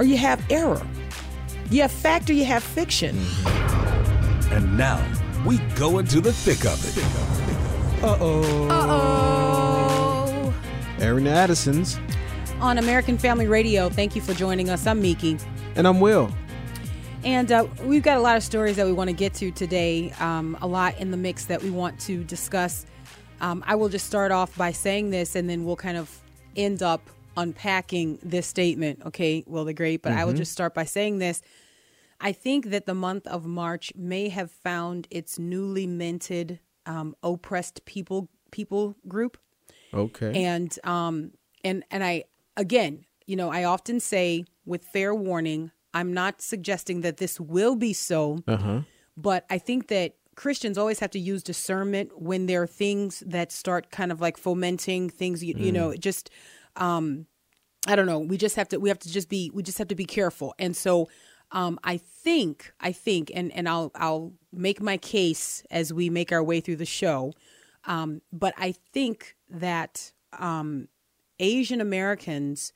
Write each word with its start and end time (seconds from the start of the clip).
or 0.00 0.04
you 0.04 0.16
have 0.16 0.42
error. 0.50 0.80
You 1.70 1.82
have 1.82 1.92
fact 1.92 2.30
or 2.30 2.32
you 2.32 2.46
have 2.46 2.62
fiction. 2.62 3.14
Mm-hmm. 3.16 4.52
And 4.54 4.78
now 4.78 4.98
we 5.46 5.58
go 5.76 5.98
into 5.98 6.22
the 6.22 6.32
thick 6.32 6.64
of 6.64 6.82
it. 6.88 8.02
Uh 8.02 8.16
oh. 8.18 8.68
Uh 8.68 8.86
oh. 8.88 10.54
Airing 11.00 11.26
Addison's. 11.26 11.98
On 12.60 12.78
American 12.78 13.18
Family 13.18 13.46
Radio, 13.46 13.90
thank 13.90 14.16
you 14.16 14.22
for 14.22 14.32
joining 14.32 14.70
us. 14.70 14.86
I'm 14.86 15.02
Miki. 15.02 15.36
And 15.76 15.86
I'm 15.86 16.00
Will. 16.00 16.32
And 17.22 17.52
uh, 17.52 17.66
we've 17.82 18.02
got 18.02 18.16
a 18.16 18.20
lot 18.20 18.38
of 18.38 18.42
stories 18.42 18.76
that 18.76 18.86
we 18.86 18.94
want 18.94 19.10
to 19.10 19.14
get 19.14 19.34
to 19.34 19.50
today, 19.50 20.14
um, 20.18 20.56
a 20.62 20.66
lot 20.66 20.96
in 20.98 21.10
the 21.10 21.18
mix 21.18 21.44
that 21.44 21.62
we 21.62 21.68
want 21.68 22.00
to 22.00 22.24
discuss. 22.24 22.86
Um, 23.42 23.62
I 23.66 23.74
will 23.74 23.90
just 23.90 24.06
start 24.06 24.32
off 24.32 24.56
by 24.56 24.72
saying 24.72 25.10
this, 25.10 25.36
and 25.36 25.48
then 25.48 25.66
we'll 25.66 25.76
kind 25.76 25.98
of 25.98 26.22
end 26.56 26.82
up 26.82 27.02
unpacking 27.40 28.18
this 28.22 28.46
statement. 28.46 29.00
Okay, 29.06 29.44
Will 29.46 29.64
the 29.64 29.74
Great, 29.74 30.02
but 30.02 30.10
mm-hmm. 30.10 30.20
I 30.20 30.24
will 30.24 30.32
mm-hmm. 30.32 30.38
just 30.38 30.52
start 30.52 30.74
by 30.74 30.84
saying 30.84 31.18
this. 31.18 31.42
I 32.20 32.32
think 32.32 32.66
that 32.66 32.86
the 32.86 32.94
month 32.94 33.26
of 33.26 33.46
March 33.46 33.92
may 33.96 34.28
have 34.28 34.50
found 34.50 35.08
its 35.10 35.38
newly 35.38 35.86
minted 35.86 36.60
um, 36.86 37.16
oppressed 37.22 37.84
people 37.84 38.28
people 38.50 38.96
group. 39.08 39.38
Okay. 39.94 40.44
And 40.44 40.76
um 40.84 41.32
and 41.64 41.84
and 41.90 42.04
I 42.04 42.24
again, 42.56 43.04
you 43.26 43.36
know, 43.36 43.50
I 43.50 43.64
often 43.64 44.00
say 44.00 44.44
with 44.66 44.84
fair 44.84 45.14
warning, 45.14 45.70
I'm 45.94 46.12
not 46.12 46.42
suggesting 46.42 47.00
that 47.00 47.16
this 47.16 47.40
will 47.40 47.76
be 47.76 47.92
so, 47.92 48.42
uh-huh. 48.46 48.82
but 49.16 49.46
I 49.50 49.58
think 49.58 49.88
that 49.88 50.14
Christians 50.36 50.78
always 50.78 51.00
have 51.00 51.10
to 51.10 51.18
use 51.18 51.42
discernment 51.42 52.20
when 52.20 52.46
there 52.46 52.62
are 52.62 52.66
things 52.66 53.22
that 53.26 53.52
start 53.52 53.90
kind 53.90 54.12
of 54.12 54.20
like 54.20 54.36
fomenting 54.36 55.10
things. 55.10 55.44
You, 55.44 55.54
mm. 55.54 55.60
you 55.60 55.72
know, 55.72 55.94
just 55.94 56.30
um, 56.76 57.26
I 57.86 57.96
don't 57.96 58.06
know. 58.06 58.18
We 58.18 58.36
just 58.36 58.56
have 58.56 58.68
to. 58.68 58.78
We 58.78 58.88
have 58.88 58.98
to 59.00 59.10
just 59.10 59.28
be. 59.28 59.50
We 59.54 59.62
just 59.62 59.78
have 59.78 59.88
to 59.88 59.94
be 59.94 60.04
careful. 60.04 60.54
And 60.58 60.76
so, 60.76 61.08
um, 61.52 61.78
I 61.82 61.96
think. 61.96 62.72
I 62.80 62.92
think, 62.92 63.30
and 63.34 63.52
and 63.52 63.68
I'll 63.68 63.90
I'll 63.94 64.32
make 64.52 64.80
my 64.80 64.96
case 64.96 65.62
as 65.70 65.92
we 65.92 66.10
make 66.10 66.32
our 66.32 66.42
way 66.42 66.60
through 66.60 66.76
the 66.76 66.86
show. 66.86 67.32
Um, 67.84 68.20
but 68.32 68.54
I 68.58 68.72
think 68.92 69.36
that 69.48 70.12
um, 70.38 70.88
Asian 71.38 71.80
Americans 71.80 72.72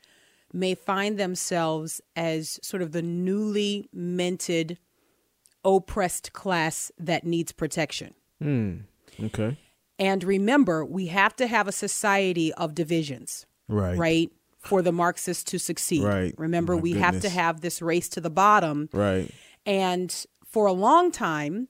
may 0.53 0.75
find 0.75 1.19
themselves 1.19 2.01
as 2.17 2.59
sort 2.63 2.81
of 2.81 2.93
the 2.93 3.03
newly 3.03 3.89
minted 3.93 4.79
oppressed 5.65 6.33
class 6.33 6.91
that 6.99 7.25
needs 7.25 7.53
protection. 7.53 8.15
Mm, 8.43 8.85
okay. 9.23 9.59
And 9.99 10.25
remember, 10.25 10.85
we 10.85 11.07
have 11.07 11.37
to 11.37 11.47
have 11.47 11.69
a 11.69 11.73
society 11.73 12.53
of 12.55 12.75
divisions. 12.75 13.47
Right. 13.69 13.97
Right. 13.97 14.33
For 14.69 14.83
the 14.83 14.93
Marxists 14.93 15.45
to 15.45 15.59
succeed. 15.59 16.05
Right. 16.05 16.35
Remember, 16.39 16.75
My 16.75 16.81
we 16.81 16.93
goodness. 16.93 17.13
have 17.13 17.23
to 17.23 17.29
have 17.29 17.61
this 17.61 17.83
race 17.83 18.09
to 18.11 18.21
the 18.21 18.31
bottom. 18.31 18.89
Right. 18.93 19.31
And 19.67 20.25
for 20.47 20.67
a 20.67 20.73
long 20.73 21.11
time, 21.11 21.69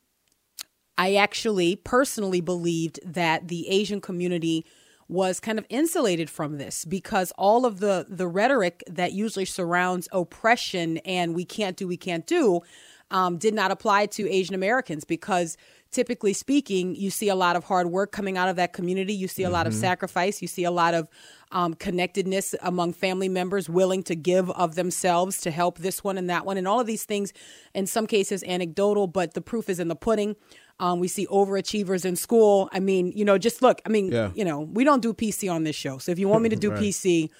I 0.96 1.14
actually 1.14 1.76
personally 1.76 2.40
believed 2.40 3.00
that 3.04 3.48
the 3.48 3.68
Asian 3.68 4.00
community 4.00 4.64
was 5.08 5.38
kind 5.38 5.58
of 5.58 5.66
insulated 5.68 6.30
from 6.30 6.56
this 6.56 6.84
because 6.84 7.30
all 7.36 7.66
of 7.66 7.80
the 7.80 8.06
the 8.08 8.26
rhetoric 8.26 8.82
that 8.86 9.12
usually 9.12 9.44
surrounds 9.44 10.08
oppression 10.12 10.96
and 10.98 11.34
we 11.34 11.44
can't 11.44 11.76
do 11.76 11.86
we 11.86 11.96
can't 11.96 12.26
do 12.26 12.62
um, 13.10 13.36
did 13.36 13.54
not 13.54 13.70
apply 13.70 14.06
to 14.06 14.28
Asian 14.30 14.54
Americans 14.54 15.04
because 15.04 15.56
typically 15.90 16.32
speaking, 16.32 16.96
you 16.96 17.10
see 17.10 17.28
a 17.28 17.34
lot 17.34 17.54
of 17.54 17.64
hard 17.64 17.86
work 17.86 18.12
coming 18.12 18.36
out 18.36 18.48
of 18.48 18.56
that 18.56 18.72
community. 18.72 19.14
You 19.14 19.28
see 19.28 19.44
a 19.44 19.50
lot 19.50 19.66
of 19.66 19.72
mm-hmm. 19.72 19.82
sacrifice. 19.82 20.42
You 20.42 20.48
see 20.48 20.64
a 20.64 20.70
lot 20.70 20.94
of 20.94 21.08
um, 21.54 21.72
connectedness 21.74 22.54
among 22.62 22.92
family 22.92 23.28
members 23.28 23.68
willing 23.68 24.02
to 24.02 24.16
give 24.16 24.50
of 24.50 24.74
themselves 24.74 25.40
to 25.42 25.52
help 25.52 25.78
this 25.78 26.02
one 26.02 26.18
and 26.18 26.28
that 26.28 26.44
one. 26.44 26.58
And 26.58 26.66
all 26.66 26.80
of 26.80 26.86
these 26.86 27.04
things, 27.04 27.32
in 27.74 27.86
some 27.86 28.08
cases, 28.08 28.42
anecdotal, 28.42 29.06
but 29.06 29.34
the 29.34 29.40
proof 29.40 29.70
is 29.70 29.78
in 29.78 29.86
the 29.86 29.94
pudding. 29.94 30.34
Um, 30.80 30.98
we 30.98 31.06
see 31.06 31.28
overachievers 31.28 32.04
in 32.04 32.16
school. 32.16 32.68
I 32.72 32.80
mean, 32.80 33.12
you 33.14 33.24
know, 33.24 33.38
just 33.38 33.62
look. 33.62 33.80
I 33.86 33.88
mean, 33.88 34.10
yeah. 34.10 34.32
you 34.34 34.44
know, 34.44 34.60
we 34.60 34.82
don't 34.82 35.00
do 35.00 35.14
PC 35.14 35.50
on 35.50 35.62
this 35.62 35.76
show. 35.76 35.98
So 35.98 36.10
if 36.10 36.18
you 36.18 36.28
want 36.28 36.42
me 36.42 36.48
to 36.48 36.56
do 36.66 36.72
right. 36.72 36.80
PC, 36.80 37.30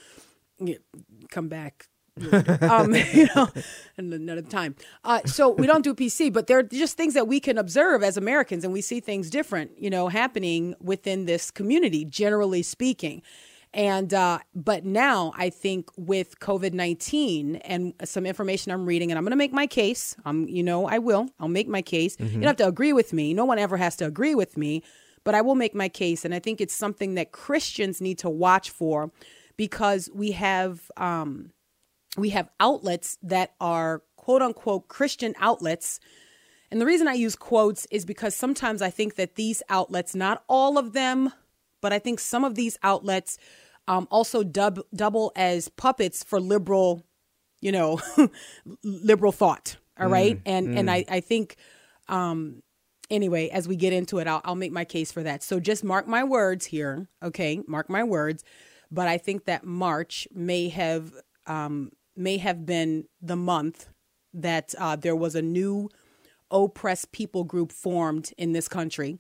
come 1.30 1.48
back. 1.48 1.88
um, 2.62 2.94
you 3.12 3.26
know, 3.34 3.48
and 3.98 4.14
another 4.14 4.42
time. 4.42 4.76
Uh, 5.03 5.19
so 5.26 5.50
we 5.50 5.66
don't 5.66 5.82
do 5.82 5.92
PC, 5.92 6.32
but 6.32 6.47
there 6.47 6.58
are 6.58 6.62
just 6.62 6.97
things 6.97 7.14
that 7.14 7.26
we 7.26 7.41
can 7.41 7.58
observe 7.58 8.04
as 8.04 8.16
Americans, 8.16 8.62
and 8.62 8.72
we 8.72 8.80
see 8.80 9.00
things 9.00 9.28
different, 9.28 9.72
you 9.76 9.91
know, 9.91 10.06
happening 10.06 10.76
within 10.80 11.24
this 11.24 11.50
community, 11.50 12.04
generally 12.04 12.62
speaking. 12.62 13.20
And 13.74 14.14
uh, 14.14 14.38
but 14.54 14.84
now 14.84 15.32
I 15.36 15.50
think 15.50 15.90
with 15.96 16.38
COVID 16.38 16.72
nineteen 16.74 17.56
and 17.56 17.92
some 18.04 18.24
information 18.24 18.70
I'm 18.70 18.86
reading, 18.86 19.10
and 19.10 19.18
I'm 19.18 19.24
going 19.24 19.32
to 19.32 19.36
make 19.36 19.52
my 19.52 19.66
case. 19.66 20.16
Um, 20.24 20.46
you 20.48 20.62
know, 20.62 20.86
I 20.86 20.98
will. 20.98 21.28
I'll 21.40 21.48
make 21.48 21.66
my 21.66 21.82
case. 21.82 22.16
Mm-hmm. 22.16 22.34
You 22.34 22.40
don't 22.40 22.46
have 22.46 22.56
to 22.58 22.68
agree 22.68 22.92
with 22.92 23.12
me. 23.12 23.34
No 23.34 23.44
one 23.44 23.58
ever 23.58 23.76
has 23.76 23.96
to 23.96 24.06
agree 24.06 24.36
with 24.36 24.56
me, 24.56 24.84
but 25.24 25.34
I 25.34 25.40
will 25.40 25.56
make 25.56 25.74
my 25.74 25.88
case. 25.88 26.24
And 26.24 26.32
I 26.32 26.38
think 26.38 26.60
it's 26.60 26.72
something 26.72 27.16
that 27.16 27.32
Christians 27.32 28.00
need 28.00 28.18
to 28.18 28.30
watch 28.30 28.70
for, 28.70 29.10
because 29.56 30.08
we 30.14 30.30
have 30.30 30.92
um, 30.96 31.50
we 32.16 32.30
have 32.30 32.48
outlets 32.60 33.18
that 33.24 33.54
are 33.60 34.02
quote 34.14 34.41
unquote 34.41 34.86
Christian 34.86 35.34
outlets. 35.41 35.98
And 36.70 36.80
the 36.80 36.86
reason 36.86 37.08
I 37.08 37.14
use 37.14 37.34
quotes 37.34 37.86
is 37.91 38.04
because 38.04 38.36
sometimes 38.36 38.82
I 38.82 38.91
think 38.91 39.16
that 39.16 39.34
these 39.34 39.64
outlets, 39.68 40.14
not 40.14 40.44
all 40.48 40.78
of 40.78 40.92
them, 40.92 41.32
but 41.80 41.92
I 41.92 41.98
think 41.98 42.20
some 42.20 42.44
of 42.44 42.54
these 42.54 42.78
outlets 42.82 43.36
um, 43.89 44.09
also 44.11 44.43
dub, 44.43 44.81
double 44.95 45.33
as 45.37 45.69
puppets 45.69 46.25
for 46.25 46.41
liberal, 46.41 47.03
you 47.61 47.72
know, 47.72 48.00
liberal 48.84 49.33
thought. 49.33 49.77
All 49.99 50.09
right, 50.09 50.37
mm, 50.37 50.43
and 50.45 50.69
mm. 50.69 50.78
and 50.78 50.91
I 50.91 51.05
I 51.09 51.21
think, 51.21 51.56
um, 52.09 52.62
anyway, 53.11 53.49
as 53.50 53.69
we 53.69 53.77
get 53.77 53.93
into 53.93 54.19
it, 54.19 54.27
I'll 54.27 54.41
I'll 54.45 54.56
make 54.56 54.72
my 54.72 54.84
case 54.84 55.12
for 55.12 55.22
that. 55.22 55.43
So 55.43 55.61
just 55.61 55.84
mark 55.84 56.09
my 56.09 56.25
words 56.25 56.67
here, 56.67 57.09
okay? 57.22 57.61
Mark 57.69 57.89
my 57.89 58.03
words. 58.03 58.43
But 58.91 59.09
I 59.09 59.19
think 59.19 59.45
that 59.45 59.65
March 59.65 60.27
may 60.34 60.69
have 60.69 61.12
um, 61.47 61.93
may 62.16 62.39
have 62.39 62.66
been 62.66 63.05
the 63.21 63.37
month 63.37 63.89
that 64.33 64.75
uh, 64.78 64.97
there 64.97 65.16
was 65.16 65.37
a 65.37 65.43
new 65.43 65.91
oppressed 66.51 67.12
people 67.12 67.45
group 67.45 67.71
formed 67.71 68.33
in 68.37 68.53
this 68.53 68.66
country, 68.66 69.19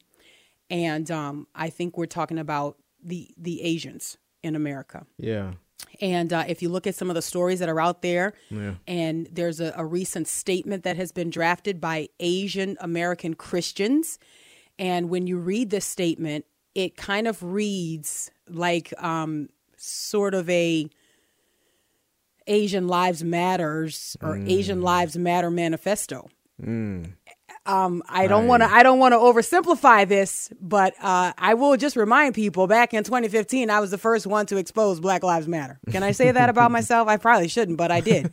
and 0.70 1.08
um, 1.10 1.46
I 1.54 1.70
think 1.70 1.96
we're 1.96 2.06
talking 2.06 2.38
about 2.38 2.78
the 3.02 3.28
the 3.36 3.62
Asians 3.62 4.18
in 4.44 4.54
America. 4.54 5.06
Yeah. 5.18 5.52
And 6.00 6.32
uh, 6.32 6.44
if 6.46 6.62
you 6.62 6.68
look 6.68 6.86
at 6.86 6.94
some 6.94 7.08
of 7.08 7.14
the 7.14 7.22
stories 7.22 7.58
that 7.60 7.68
are 7.68 7.80
out 7.80 8.02
there, 8.02 8.34
yeah. 8.50 8.74
and 8.86 9.28
there's 9.30 9.60
a, 9.60 9.72
a 9.76 9.84
recent 9.84 10.28
statement 10.28 10.84
that 10.84 10.96
has 10.96 11.12
been 11.12 11.30
drafted 11.30 11.80
by 11.80 12.08
Asian 12.20 12.76
American 12.80 13.34
Christians. 13.34 14.18
And 14.78 15.08
when 15.08 15.26
you 15.26 15.38
read 15.38 15.70
this 15.70 15.84
statement, 15.84 16.44
it 16.74 16.96
kind 16.96 17.26
of 17.28 17.42
reads 17.42 18.30
like 18.48 18.92
um, 19.02 19.48
sort 19.76 20.34
of 20.34 20.50
a 20.50 20.88
Asian 22.46 22.88
Lives 22.88 23.24
Matters 23.24 24.16
or 24.20 24.36
mm. 24.36 24.50
Asian 24.50 24.82
Lives 24.82 25.16
Matter 25.16 25.50
manifesto. 25.50 26.28
Mm. 26.60 27.12
Um, 27.66 28.02
I 28.08 28.26
don't 28.26 28.46
want 28.46 28.62
to. 28.62 28.70
I 28.70 28.82
don't 28.82 28.98
want 28.98 29.12
to 29.12 29.18
oversimplify 29.18 30.06
this, 30.06 30.52
but 30.60 30.94
uh, 31.00 31.32
I 31.38 31.54
will 31.54 31.76
just 31.78 31.96
remind 31.96 32.34
people. 32.34 32.66
Back 32.66 32.92
in 32.92 33.04
2015, 33.04 33.70
I 33.70 33.80
was 33.80 33.90
the 33.90 33.98
first 33.98 34.26
one 34.26 34.44
to 34.46 34.58
expose 34.58 35.00
Black 35.00 35.22
Lives 35.22 35.48
Matter. 35.48 35.80
Can 35.90 36.02
I 36.02 36.12
say 36.12 36.30
that 36.30 36.50
about 36.50 36.70
myself? 36.78 37.08
I 37.08 37.16
probably 37.16 37.48
shouldn't, 37.48 37.78
but 37.78 37.90
I 37.90 38.00
did 38.00 38.32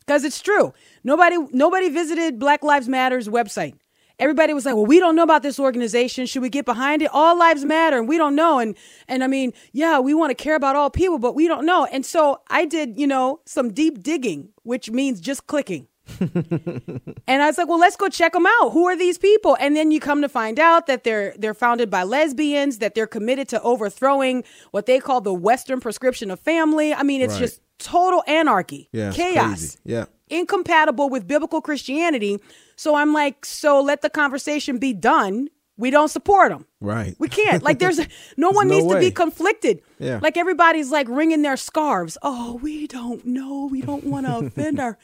because 0.00 0.24
it's 0.24 0.40
true. 0.40 0.74
Nobody, 1.04 1.36
nobody 1.52 1.90
visited 1.90 2.40
Black 2.40 2.64
Lives 2.64 2.88
Matter's 2.88 3.28
website. 3.28 3.74
Everybody 4.18 4.52
was 4.52 4.64
like, 4.64 4.74
"Well, 4.74 4.86
we 4.86 4.98
don't 4.98 5.14
know 5.14 5.22
about 5.22 5.42
this 5.42 5.60
organization. 5.60 6.26
Should 6.26 6.42
we 6.42 6.50
get 6.50 6.64
behind 6.64 7.02
it? 7.02 7.10
All 7.12 7.36
lives 7.36 7.64
matter, 7.64 7.98
and 7.98 8.08
we 8.08 8.18
don't 8.18 8.34
know." 8.34 8.58
And 8.58 8.76
and 9.06 9.22
I 9.22 9.28
mean, 9.28 9.52
yeah, 9.72 10.00
we 10.00 10.12
want 10.12 10.30
to 10.30 10.34
care 10.34 10.56
about 10.56 10.74
all 10.74 10.90
people, 10.90 11.18
but 11.18 11.34
we 11.34 11.46
don't 11.46 11.64
know. 11.64 11.86
And 11.86 12.04
so 12.04 12.40
I 12.48 12.64
did, 12.64 12.98
you 12.98 13.06
know, 13.06 13.40
some 13.46 13.72
deep 13.72 14.02
digging, 14.02 14.50
which 14.64 14.90
means 14.90 15.20
just 15.20 15.46
clicking. 15.46 15.86
and 17.26 17.42
I 17.42 17.46
was 17.46 17.58
like, 17.58 17.68
well, 17.68 17.78
let's 17.78 17.96
go 17.96 18.08
check 18.08 18.32
them 18.32 18.46
out. 18.46 18.70
Who 18.70 18.86
are 18.86 18.96
these 18.96 19.18
people? 19.18 19.56
And 19.60 19.76
then 19.76 19.90
you 19.90 20.00
come 20.00 20.22
to 20.22 20.28
find 20.28 20.58
out 20.58 20.86
that 20.86 21.04
they're 21.04 21.34
they're 21.38 21.54
founded 21.54 21.90
by 21.90 22.02
lesbians, 22.02 22.78
that 22.78 22.94
they're 22.94 23.06
committed 23.06 23.48
to 23.50 23.60
overthrowing 23.62 24.44
what 24.70 24.86
they 24.86 24.98
call 25.00 25.20
the 25.20 25.34
Western 25.34 25.80
prescription 25.80 26.30
of 26.30 26.40
family. 26.40 26.92
I 26.94 27.02
mean, 27.02 27.20
it's 27.20 27.34
Right. 27.34 27.40
just 27.40 27.60
total 27.78 28.22
anarchy, 28.26 28.88
Yeah, 28.92 29.10
chaos. 29.12 29.76
Yeah. 29.84 30.04
incompatible 30.30 31.08
with 31.08 31.26
biblical 31.26 31.60
Christianity. 31.60 32.38
So 32.76 32.94
I'm 32.94 33.12
like, 33.12 33.44
so 33.44 33.80
let 33.80 34.02
the 34.02 34.10
conversation 34.10 34.78
be 34.78 34.92
done. 34.92 35.48
We 35.78 35.90
don't 35.90 36.08
support 36.08 36.50
them. 36.50 36.66
Right. 36.80 37.16
We 37.18 37.28
can't. 37.28 37.62
Like, 37.62 37.78
there's 37.80 37.98
no 38.36 38.50
one 38.50 38.68
no 38.68 38.74
needs 38.78 38.92
to 38.92 39.00
be 39.00 39.10
conflicted. 39.10 39.82
Yeah. 39.98 40.20
Like 40.22 40.36
everybody's 40.36 40.90
like 40.92 41.08
wringing 41.08 41.42
their 41.42 41.56
scarves. 41.56 42.16
Oh, 42.22 42.60
we 42.62 42.86
don't 42.86 43.24
know. 43.26 43.68
We 43.70 43.80
don't 43.82 44.04
want 44.04 44.26
to 44.26 44.36
offend 44.46 44.78
our 44.78 44.96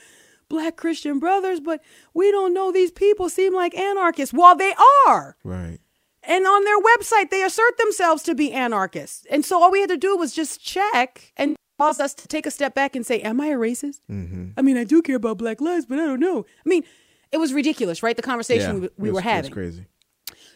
black 0.48 0.76
Christian 0.76 1.18
brothers, 1.18 1.60
but 1.60 1.80
we 2.14 2.30
don't 2.30 2.54
know 2.54 2.72
these 2.72 2.90
people 2.90 3.28
seem 3.28 3.54
like 3.54 3.74
anarchists. 3.76 4.32
Well, 4.32 4.56
they 4.56 4.74
are. 5.06 5.36
Right. 5.44 5.78
And 6.22 6.46
on 6.46 6.64
their 6.64 6.78
website, 6.80 7.30
they 7.30 7.42
assert 7.42 7.78
themselves 7.78 8.22
to 8.24 8.34
be 8.34 8.52
anarchists. 8.52 9.26
And 9.30 9.44
so 9.44 9.62
all 9.62 9.70
we 9.70 9.80
had 9.80 9.90
to 9.90 9.96
do 9.96 10.16
was 10.16 10.34
just 10.34 10.62
check 10.62 11.32
and 11.36 11.56
cause 11.78 12.00
us 12.00 12.12
to 12.14 12.28
take 12.28 12.44
a 12.44 12.50
step 12.50 12.74
back 12.74 12.96
and 12.96 13.06
say, 13.06 13.20
Am 13.20 13.40
I 13.40 13.46
a 13.48 13.56
racist? 13.56 14.00
Mm-hmm. 14.10 14.48
I 14.56 14.62
mean, 14.62 14.76
I 14.76 14.84
do 14.84 15.00
care 15.00 15.16
about 15.16 15.38
black 15.38 15.60
lives, 15.60 15.86
but 15.86 15.98
I 15.98 16.06
don't 16.06 16.20
know. 16.20 16.44
I 16.64 16.68
mean, 16.68 16.82
it 17.30 17.36
was 17.38 17.52
ridiculous, 17.52 18.02
right? 18.02 18.16
The 18.16 18.22
conversation 18.22 18.80
we, 18.80 18.88
we 18.98 19.08
it's- 19.10 19.12
were 19.14 19.18
it's 19.20 19.24
having. 19.28 19.52
crazy. 19.52 19.86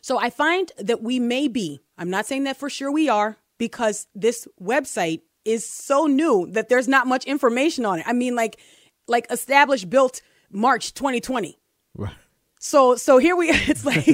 So 0.00 0.18
I 0.18 0.30
find 0.30 0.72
that 0.78 1.00
we 1.02 1.20
may 1.20 1.46
be, 1.46 1.80
I'm 1.96 2.10
not 2.10 2.26
saying 2.26 2.42
that 2.44 2.56
for 2.56 2.68
sure 2.68 2.90
we 2.90 3.08
are, 3.08 3.36
because 3.56 4.08
this 4.16 4.48
website 4.60 5.20
is 5.44 5.64
so 5.68 6.06
new 6.06 6.48
that 6.50 6.68
there's 6.68 6.88
not 6.88 7.06
much 7.06 7.24
information 7.24 7.84
on 7.86 8.00
it. 8.00 8.04
I 8.08 8.12
mean, 8.12 8.34
like, 8.34 8.58
like 9.12 9.26
established 9.30 9.88
built 9.88 10.22
March 10.50 10.94
2020. 10.94 11.56
Right. 11.94 12.14
So 12.58 12.96
so 12.96 13.18
here 13.18 13.36
we 13.36 13.50
it's 13.50 13.84
like 13.84 14.06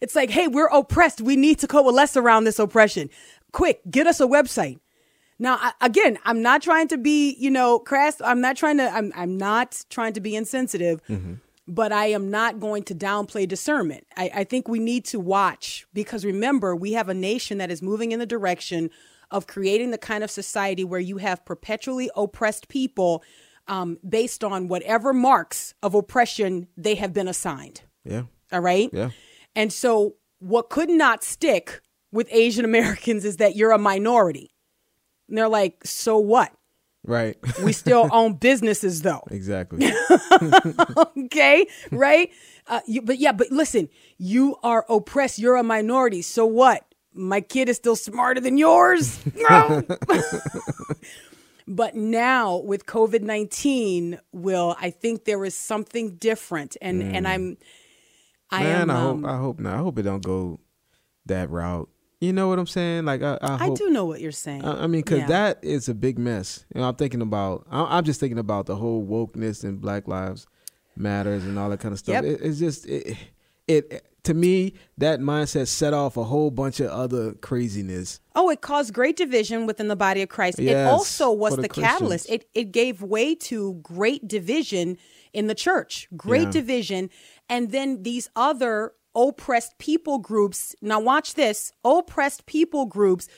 it's 0.00 0.14
like 0.14 0.30
hey 0.30 0.48
we're 0.48 0.68
oppressed. 0.68 1.20
We 1.20 1.36
need 1.36 1.58
to 1.58 1.66
coalesce 1.66 2.16
around 2.16 2.44
this 2.44 2.58
oppression. 2.58 3.10
Quick 3.52 3.82
get 3.90 4.06
us 4.06 4.20
a 4.20 4.26
website. 4.26 4.78
Now 5.38 5.58
I, 5.60 5.72
again 5.82 6.18
I'm 6.24 6.40
not 6.40 6.62
trying 6.62 6.88
to 6.88 6.96
be 6.96 7.36
you 7.38 7.50
know 7.50 7.78
crass. 7.78 8.20
I'm 8.24 8.40
not 8.40 8.56
trying 8.56 8.78
to 8.78 8.88
I'm 8.88 9.12
I'm 9.14 9.36
not 9.36 9.84
trying 9.90 10.14
to 10.14 10.20
be 10.20 10.36
insensitive 10.36 11.02
mm-hmm. 11.06 11.34
but 11.66 11.90
I 11.90 12.06
am 12.06 12.30
not 12.30 12.60
going 12.60 12.84
to 12.84 12.94
downplay 12.94 13.48
discernment. 13.48 14.06
I, 14.16 14.30
I 14.34 14.44
think 14.44 14.68
we 14.68 14.78
need 14.78 15.04
to 15.06 15.18
watch 15.18 15.86
because 15.92 16.24
remember 16.24 16.76
we 16.76 16.92
have 16.92 17.08
a 17.08 17.14
nation 17.14 17.58
that 17.58 17.70
is 17.70 17.82
moving 17.82 18.12
in 18.12 18.18
the 18.18 18.26
direction 18.26 18.90
of 19.30 19.46
creating 19.46 19.90
the 19.90 19.98
kind 19.98 20.22
of 20.22 20.30
society 20.30 20.84
where 20.84 21.00
you 21.00 21.16
have 21.16 21.44
perpetually 21.44 22.10
oppressed 22.14 22.68
people 22.68 23.22
um, 23.68 23.98
based 24.08 24.44
on 24.44 24.68
whatever 24.68 25.12
marks 25.12 25.74
of 25.82 25.94
oppression 25.94 26.68
they 26.76 26.94
have 26.96 27.12
been 27.12 27.28
assigned. 27.28 27.82
Yeah. 28.04 28.22
All 28.52 28.60
right. 28.60 28.90
Yeah. 28.92 29.10
And 29.54 29.72
so, 29.72 30.14
what 30.38 30.68
could 30.70 30.90
not 30.90 31.24
stick 31.24 31.80
with 32.12 32.28
Asian 32.30 32.64
Americans 32.64 33.24
is 33.24 33.38
that 33.38 33.56
you're 33.56 33.72
a 33.72 33.78
minority. 33.78 34.52
And 35.28 35.36
they're 35.36 35.48
like, 35.48 35.84
so 35.84 36.18
what? 36.18 36.52
Right. 37.04 37.36
We 37.62 37.72
still 37.72 38.08
own 38.12 38.34
businesses, 38.34 39.02
though. 39.02 39.22
exactly. 39.30 39.90
Okay. 41.16 41.66
Right. 41.90 42.30
Uh, 42.66 42.80
you, 42.86 43.00
but 43.02 43.18
yeah, 43.18 43.32
but 43.32 43.50
listen, 43.50 43.88
you 44.18 44.56
are 44.62 44.84
oppressed. 44.88 45.38
You're 45.38 45.56
a 45.56 45.62
minority. 45.62 46.22
So 46.22 46.44
what? 46.46 46.84
My 47.14 47.40
kid 47.40 47.68
is 47.68 47.76
still 47.76 47.96
smarter 47.96 48.40
than 48.40 48.58
yours. 48.58 49.18
No. 49.48 49.82
But 51.68 51.94
now 51.96 52.58
with 52.58 52.86
COVID 52.86 53.22
19, 53.22 54.20
Will, 54.32 54.76
I 54.80 54.90
think 54.90 55.24
there 55.24 55.44
is 55.44 55.54
something 55.54 56.16
different. 56.16 56.76
And, 56.80 57.02
and 57.02 57.26
I'm, 57.26 57.56
I 58.50 58.62
Man, 58.62 58.82
am, 58.82 58.90
I 58.90 58.94
um, 58.94 59.22
hope 59.22 59.30
I 59.30 59.36
hope 59.38 59.58
not. 59.60 59.74
I 59.74 59.78
hope 59.78 59.98
it 59.98 60.02
don't 60.02 60.24
go 60.24 60.60
that 61.26 61.50
route. 61.50 61.88
You 62.20 62.32
know 62.32 62.48
what 62.48 62.58
I'm 62.58 62.66
saying? 62.66 63.04
Like 63.04 63.22
I, 63.22 63.38
I 63.42 63.66
I 63.66 63.74
do 63.74 63.90
know 63.90 64.04
what 64.04 64.20
you're 64.20 64.32
saying. 64.32 64.64
I, 64.64 64.84
I 64.84 64.86
mean, 64.86 65.02
because 65.02 65.18
Yeah. 65.20 65.26
that 65.26 65.58
is 65.62 65.88
a 65.88 65.94
big 65.94 66.18
mess. 66.18 66.64
You 66.74 66.80
know, 66.80 66.88
I'm 66.88 66.94
thinking 66.94 67.20
about. 67.20 67.66
I, 67.70 67.98
I'm 67.98 68.04
just 68.04 68.20
thinking 68.20 68.38
about 68.38 68.66
the 68.66 68.76
whole 68.76 69.04
wokeness 69.04 69.64
and 69.64 69.80
Black 69.80 70.08
Lives 70.08 70.46
Matters 70.96 71.44
and 71.44 71.58
all 71.58 71.68
that 71.70 71.80
kind 71.80 71.92
of 71.92 71.98
stuff. 71.98 72.14
Yep. 72.14 72.24
It, 72.24 72.40
it's 72.42 72.58
just 72.58 72.86
it, 72.86 73.16
it. 73.66 74.05
To 74.26 74.34
me, 74.34 74.74
that 74.98 75.20
mindset 75.20 75.68
set 75.68 75.94
off 75.94 76.16
a 76.16 76.24
whole 76.24 76.50
bunch 76.50 76.80
of 76.80 76.88
other 76.90 77.34
craziness. 77.34 78.18
Oh, 78.34 78.50
it 78.50 78.60
caused 78.60 78.92
great 78.92 79.14
division 79.14 79.66
within 79.66 79.86
the 79.86 79.94
body 79.94 80.20
of 80.20 80.28
Christ. 80.28 80.58
it 80.58 80.76
also 80.84 81.30
was 81.30 81.54
the, 81.54 81.62
the 81.62 81.68
catalyst. 81.68 82.28
It 82.28 82.48
it 82.52 82.72
gave 82.72 83.02
way 83.02 83.36
to 83.36 83.74
great 83.84 84.26
division 84.26 84.98
in 85.32 85.46
the 85.46 85.54
church. 85.54 86.08
Great 86.16 86.46
Yeah. 86.48 86.50
division. 86.60 87.10
And 87.48 87.70
then 87.70 88.02
these 88.02 88.28
other 88.34 88.94
oppressed 89.14 89.78
people 89.78 90.18
groups. 90.18 90.74
Now 90.82 90.98
watch 90.98 91.34
this. 91.34 91.70
Oppressed 91.84 92.46
people 92.46 92.86
groups 92.86 93.28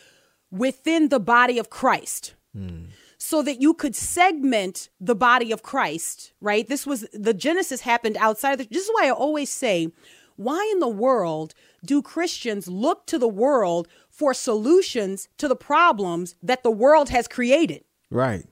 within 0.51 1.11
the 1.11 1.21
body 1.21 1.59
of 1.59 1.69
Christ. 1.69 2.35
Hmm. 2.57 2.85
So 3.19 3.43
that 3.43 3.61
you 3.61 3.75
could 3.75 3.95
segment 3.95 4.89
the 4.99 5.15
body 5.15 5.53
of 5.53 5.63
Christ, 5.63 6.33
right? 6.41 6.67
This 6.67 6.87
was 6.87 7.05
the 7.13 7.35
Genesis 7.35 7.83
happened 7.83 8.17
outside 8.17 8.53
of 8.53 8.59
the 8.59 8.69
this 8.71 8.85
is 8.85 8.91
why 8.95 9.09
I 9.09 9.11
always 9.11 9.51
say 9.51 9.93
why 10.39 10.69
in 10.73 10.79
the 10.79 10.89
world 10.89 11.53
do 11.85 12.01
Christians 12.01 12.69
look 12.69 13.07
to 13.07 13.19
the 13.19 13.29
world 13.29 13.89
for 14.09 14.33
solutions 14.33 15.29
to 15.39 15.49
the 15.49 15.57
problems 15.57 16.37
that 16.43 16.63
the 16.63 16.71
world 16.71 17.11
has 17.11 17.27
created? 17.29 17.85
Right. 18.11 18.47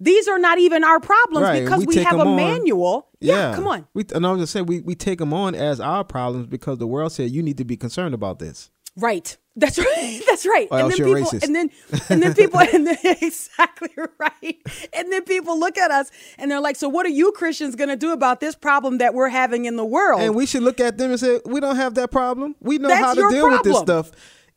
These 0.00 0.28
are 0.28 0.38
not 0.38 0.58
even 0.58 0.84
our 0.84 1.00
problems 1.00 1.44
Right, 1.44 1.64
because 1.64 1.86
we 1.86 1.96
we, 1.96 2.02
have 2.02 2.18
a 2.18 2.24
on. 2.24 2.36
manual. 2.36 3.08
Yeah, 3.20 3.54
come 3.54 3.66
on. 3.66 3.86
We, 3.94 4.04
and 4.14 4.26
I 4.26 4.32
was 4.32 4.42
just 4.42 4.52
saying, 4.52 4.66
we, 4.66 4.80
we 4.80 4.94
take 4.94 5.18
them 5.18 5.32
on 5.32 5.54
as 5.54 5.80
our 5.80 6.04
problems 6.04 6.46
because 6.46 6.78
the 6.78 6.86
world 6.86 7.12
said 7.12 7.30
you 7.30 7.42
need 7.42 7.58
to 7.58 7.64
be 7.64 7.76
concerned 7.76 8.14
about 8.14 8.38
this. 8.38 8.70
Right. 8.96 9.36
That's 9.56 9.78
right. 9.78 10.22
That's 10.28 10.46
right. 10.46 10.66
Or 10.70 10.80
else 10.80 10.98
you're 10.98 11.14
people 11.14 11.30
racist. 11.30 11.44
and 11.44 11.54
then 11.54 11.70
and 12.08 12.22
then 12.22 12.34
people 12.34 12.58
and 12.60 12.86
then 12.86 12.96
exactly 13.22 13.90
right. 14.18 14.56
And 14.92 15.12
then 15.12 15.22
people 15.22 15.58
look 15.58 15.78
at 15.78 15.90
us 15.90 16.10
and 16.38 16.50
they're 16.50 16.60
like, 16.60 16.76
"So 16.76 16.88
what 16.88 17.06
are 17.06 17.10
you 17.10 17.30
Christians 17.32 17.76
going 17.76 17.90
to 17.90 17.96
do 17.96 18.12
about 18.12 18.40
this 18.40 18.56
problem 18.56 18.98
that 18.98 19.14
we're 19.14 19.28
having 19.28 19.66
in 19.66 19.76
the 19.76 19.84
world?" 19.84 20.20
And 20.20 20.34
we 20.34 20.46
should 20.46 20.62
look 20.64 20.80
at 20.80 20.98
them 20.98 21.12
and 21.12 21.20
say, 21.20 21.40
we 21.44 21.60
don't 21.60 21.76
have 21.76 21.94
that 21.94 22.10
problem. 22.10 22.56
We 22.60 22.78
know 22.78 22.88
That's 22.88 23.00
how 23.00 23.14
to 23.14 23.28
deal 23.30 23.48
with 23.48 23.62
this 23.62 23.78
stuff. 23.78 24.10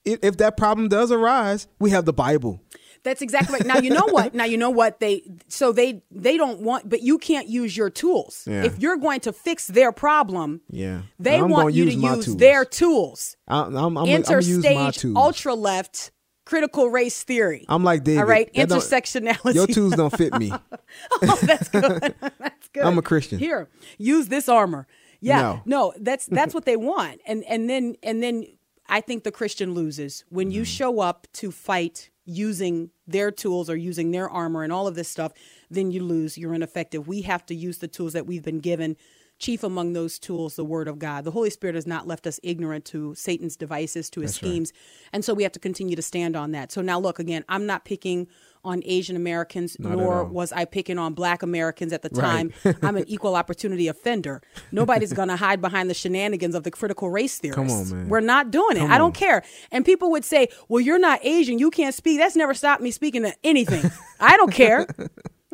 If, 0.04 0.19
if 0.24 0.38
that 0.38 0.57
problem 0.57 0.88
does 0.88 1.12
arise, 1.12 1.68
we 1.80 1.92
have 1.92 2.06
the 2.06 2.13
Bible. 2.13 2.62
That's 3.07 3.21
exactly 3.21 3.54
right. 3.57 3.65
Now 3.65 3.80
you 3.86 3.92
know 4.00 4.07
what? 4.18 4.33
Now 4.33 4.44
you 4.54 4.57
know 4.57 4.69
what 4.81 5.00
they 5.00 5.15
so 5.48 5.71
they 5.71 6.04
they 6.12 6.36
don't 6.42 6.59
want 6.62 6.89
but 6.89 7.01
you 7.01 7.18
can't 7.18 7.48
use 7.48 7.71
your 7.80 7.89
tools. 7.89 8.44
Yeah. 8.45 8.63
If 8.68 8.74
you're 8.80 8.98
going 8.98 9.21
to 9.21 9.31
fix 9.33 9.68
their 9.68 9.92
problem, 9.92 10.50
Yeah. 10.69 11.01
they 11.27 11.38
I'm 11.39 11.50
want 11.50 11.74
you 11.74 11.86
to 11.86 11.92
use 11.92 12.01
my 12.01 12.15
use 12.15 12.25
tools. 12.25 12.38
their 12.38 12.65
tools. 12.65 13.19
I, 13.48 13.62
I'm, 13.62 13.75
I'm, 13.77 13.98
I'm, 13.98 14.06
gonna 14.06 14.42
use 14.42 14.63
my 14.63 14.69
Interstage 14.71 14.98
tools. 15.00 15.15
ultra 15.18 15.54
left 15.56 16.12
critical 16.45 16.89
race 16.89 17.24
theory. 17.24 17.65
I'm 17.68 17.83
like 17.83 18.04
David. 18.04 18.19
All 18.21 18.25
right, 18.36 18.50
intersectionality. 18.54 19.53
Your 19.56 19.68
tools 19.68 19.94
don't 19.95 20.15
fit 20.15 20.33
me. 20.38 20.51
oh, 21.21 21.39
that's 21.44 21.69
good. 21.69 22.15
that's 22.39 22.68
good. 22.74 22.83
I'm 22.83 22.98
a 22.98 23.01
Christian. 23.01 23.39
Here, 23.39 23.69
use 23.98 24.27
this 24.27 24.48
armor. 24.50 24.88
Yeah, 25.20 25.41
No. 25.41 25.62
no, 25.65 25.93
that's 26.00 26.25
that's 26.39 26.53
what 26.53 26.65
they 26.65 26.77
want, 26.77 27.22
and 27.27 27.43
and 27.46 27.70
then 27.70 27.96
and 28.03 28.22
then 28.24 28.46
I 28.88 29.01
think 29.01 29.24
the 29.24 29.31
Christian 29.31 29.74
loses 29.74 30.24
when 30.29 30.48
Mm-hmm. 30.48 30.55
you 30.58 30.63
show 30.65 31.00
up 31.01 31.27
to 31.39 31.51
fight 31.51 32.10
using 32.25 32.91
their 33.07 33.31
tools 33.31 33.69
or 33.69 33.75
using 33.75 34.11
their 34.11 34.29
armor 34.29 34.63
and 34.63 34.71
all 34.73 34.87
of 34.87 34.95
this 34.95 35.09
stuff. 35.09 35.31
Then 35.71 35.91
you 35.91 36.03
lose. 36.03 36.37
You're 36.37 36.53
ineffective. 36.53 37.07
We 37.07 37.21
have 37.23 37.45
to 37.47 37.55
use 37.55 37.77
the 37.79 37.87
tools 37.87 38.13
that 38.13 38.27
we've 38.27 38.43
been 38.43 38.59
given. 38.59 38.97
Chief 39.39 39.63
among 39.63 39.93
those 39.93 40.17
tools, 40.17 40.55
the 40.55 40.65
Word 40.65 40.87
of 40.87 40.97
God. 40.97 41.23
The 41.23 41.31
Holy 41.31 41.51
Spirit 41.51 41.75
has 41.75 41.85
not 41.85 42.07
left 42.07 42.25
us 42.25 42.39
ignorant 42.41 42.85
to 42.85 43.13
Satan's 43.13 43.55
devices, 43.55 44.09
to 44.09 44.21
his 44.21 44.33
schemes, 44.33 44.73
and 45.13 45.23
so 45.23 45.35
we 45.35 45.43
have 45.43 45.51
to 45.51 45.59
continue 45.59 45.95
to 45.95 46.01
stand 46.01 46.35
on 46.35 46.53
that. 46.53 46.71
So 46.71 46.81
now, 46.81 46.99
look 46.99 47.19
again. 47.19 47.45
I'm 47.47 47.67
not 47.67 47.85
picking 47.85 48.27
on 48.67 48.81
Asian 48.86 49.15
Americans, 49.15 49.77
Not 49.79 49.97
nor 49.97 50.24
was 50.25 50.51
I 50.51 50.65
picking 50.65 50.97
on 51.00 51.13
Black 51.13 51.41
Americans 51.41 51.93
at 51.93 52.01
the 52.01 52.09
Right. 52.13 52.51
time. 52.63 52.75
I'm 52.81 52.97
an 52.97 53.05
equal 53.07 53.36
opportunity 53.36 53.88
offender. 53.88 54.41
Nobody's 54.71 55.13
going 55.13 55.29
to 55.29 55.36
hide 55.38 55.62
behind 55.62 55.89
the 55.89 55.93
shenanigans 55.93 56.53
of 56.55 56.63
the 56.63 56.71
critical 56.71 57.09
race 57.09 57.39
theorists. 57.39 57.91
on, 57.91 57.97
man. 57.97 58.09
We're 58.09 58.19
not 58.19 58.51
doing 58.51 58.77
it. 58.77 58.83
I 58.89 58.97
don't 58.97 59.13
care. 59.15 59.43
And 59.71 59.86
people 59.86 60.12
would 60.12 60.25
say, 60.25 60.50
"Well, 60.67 60.81
you're 60.81 61.00
not 61.00 61.19
Asian. 61.24 61.57
You 61.59 61.71
can't 61.71 61.95
speak." 61.95 62.19
That's 62.19 62.36
never 62.36 62.53
stopped 62.53 62.81
me 62.81 62.91
speaking 62.91 63.24
to 63.24 63.33
anything. 63.43 63.89
I 64.19 64.38
don't 64.38 64.51
care. 64.53 64.86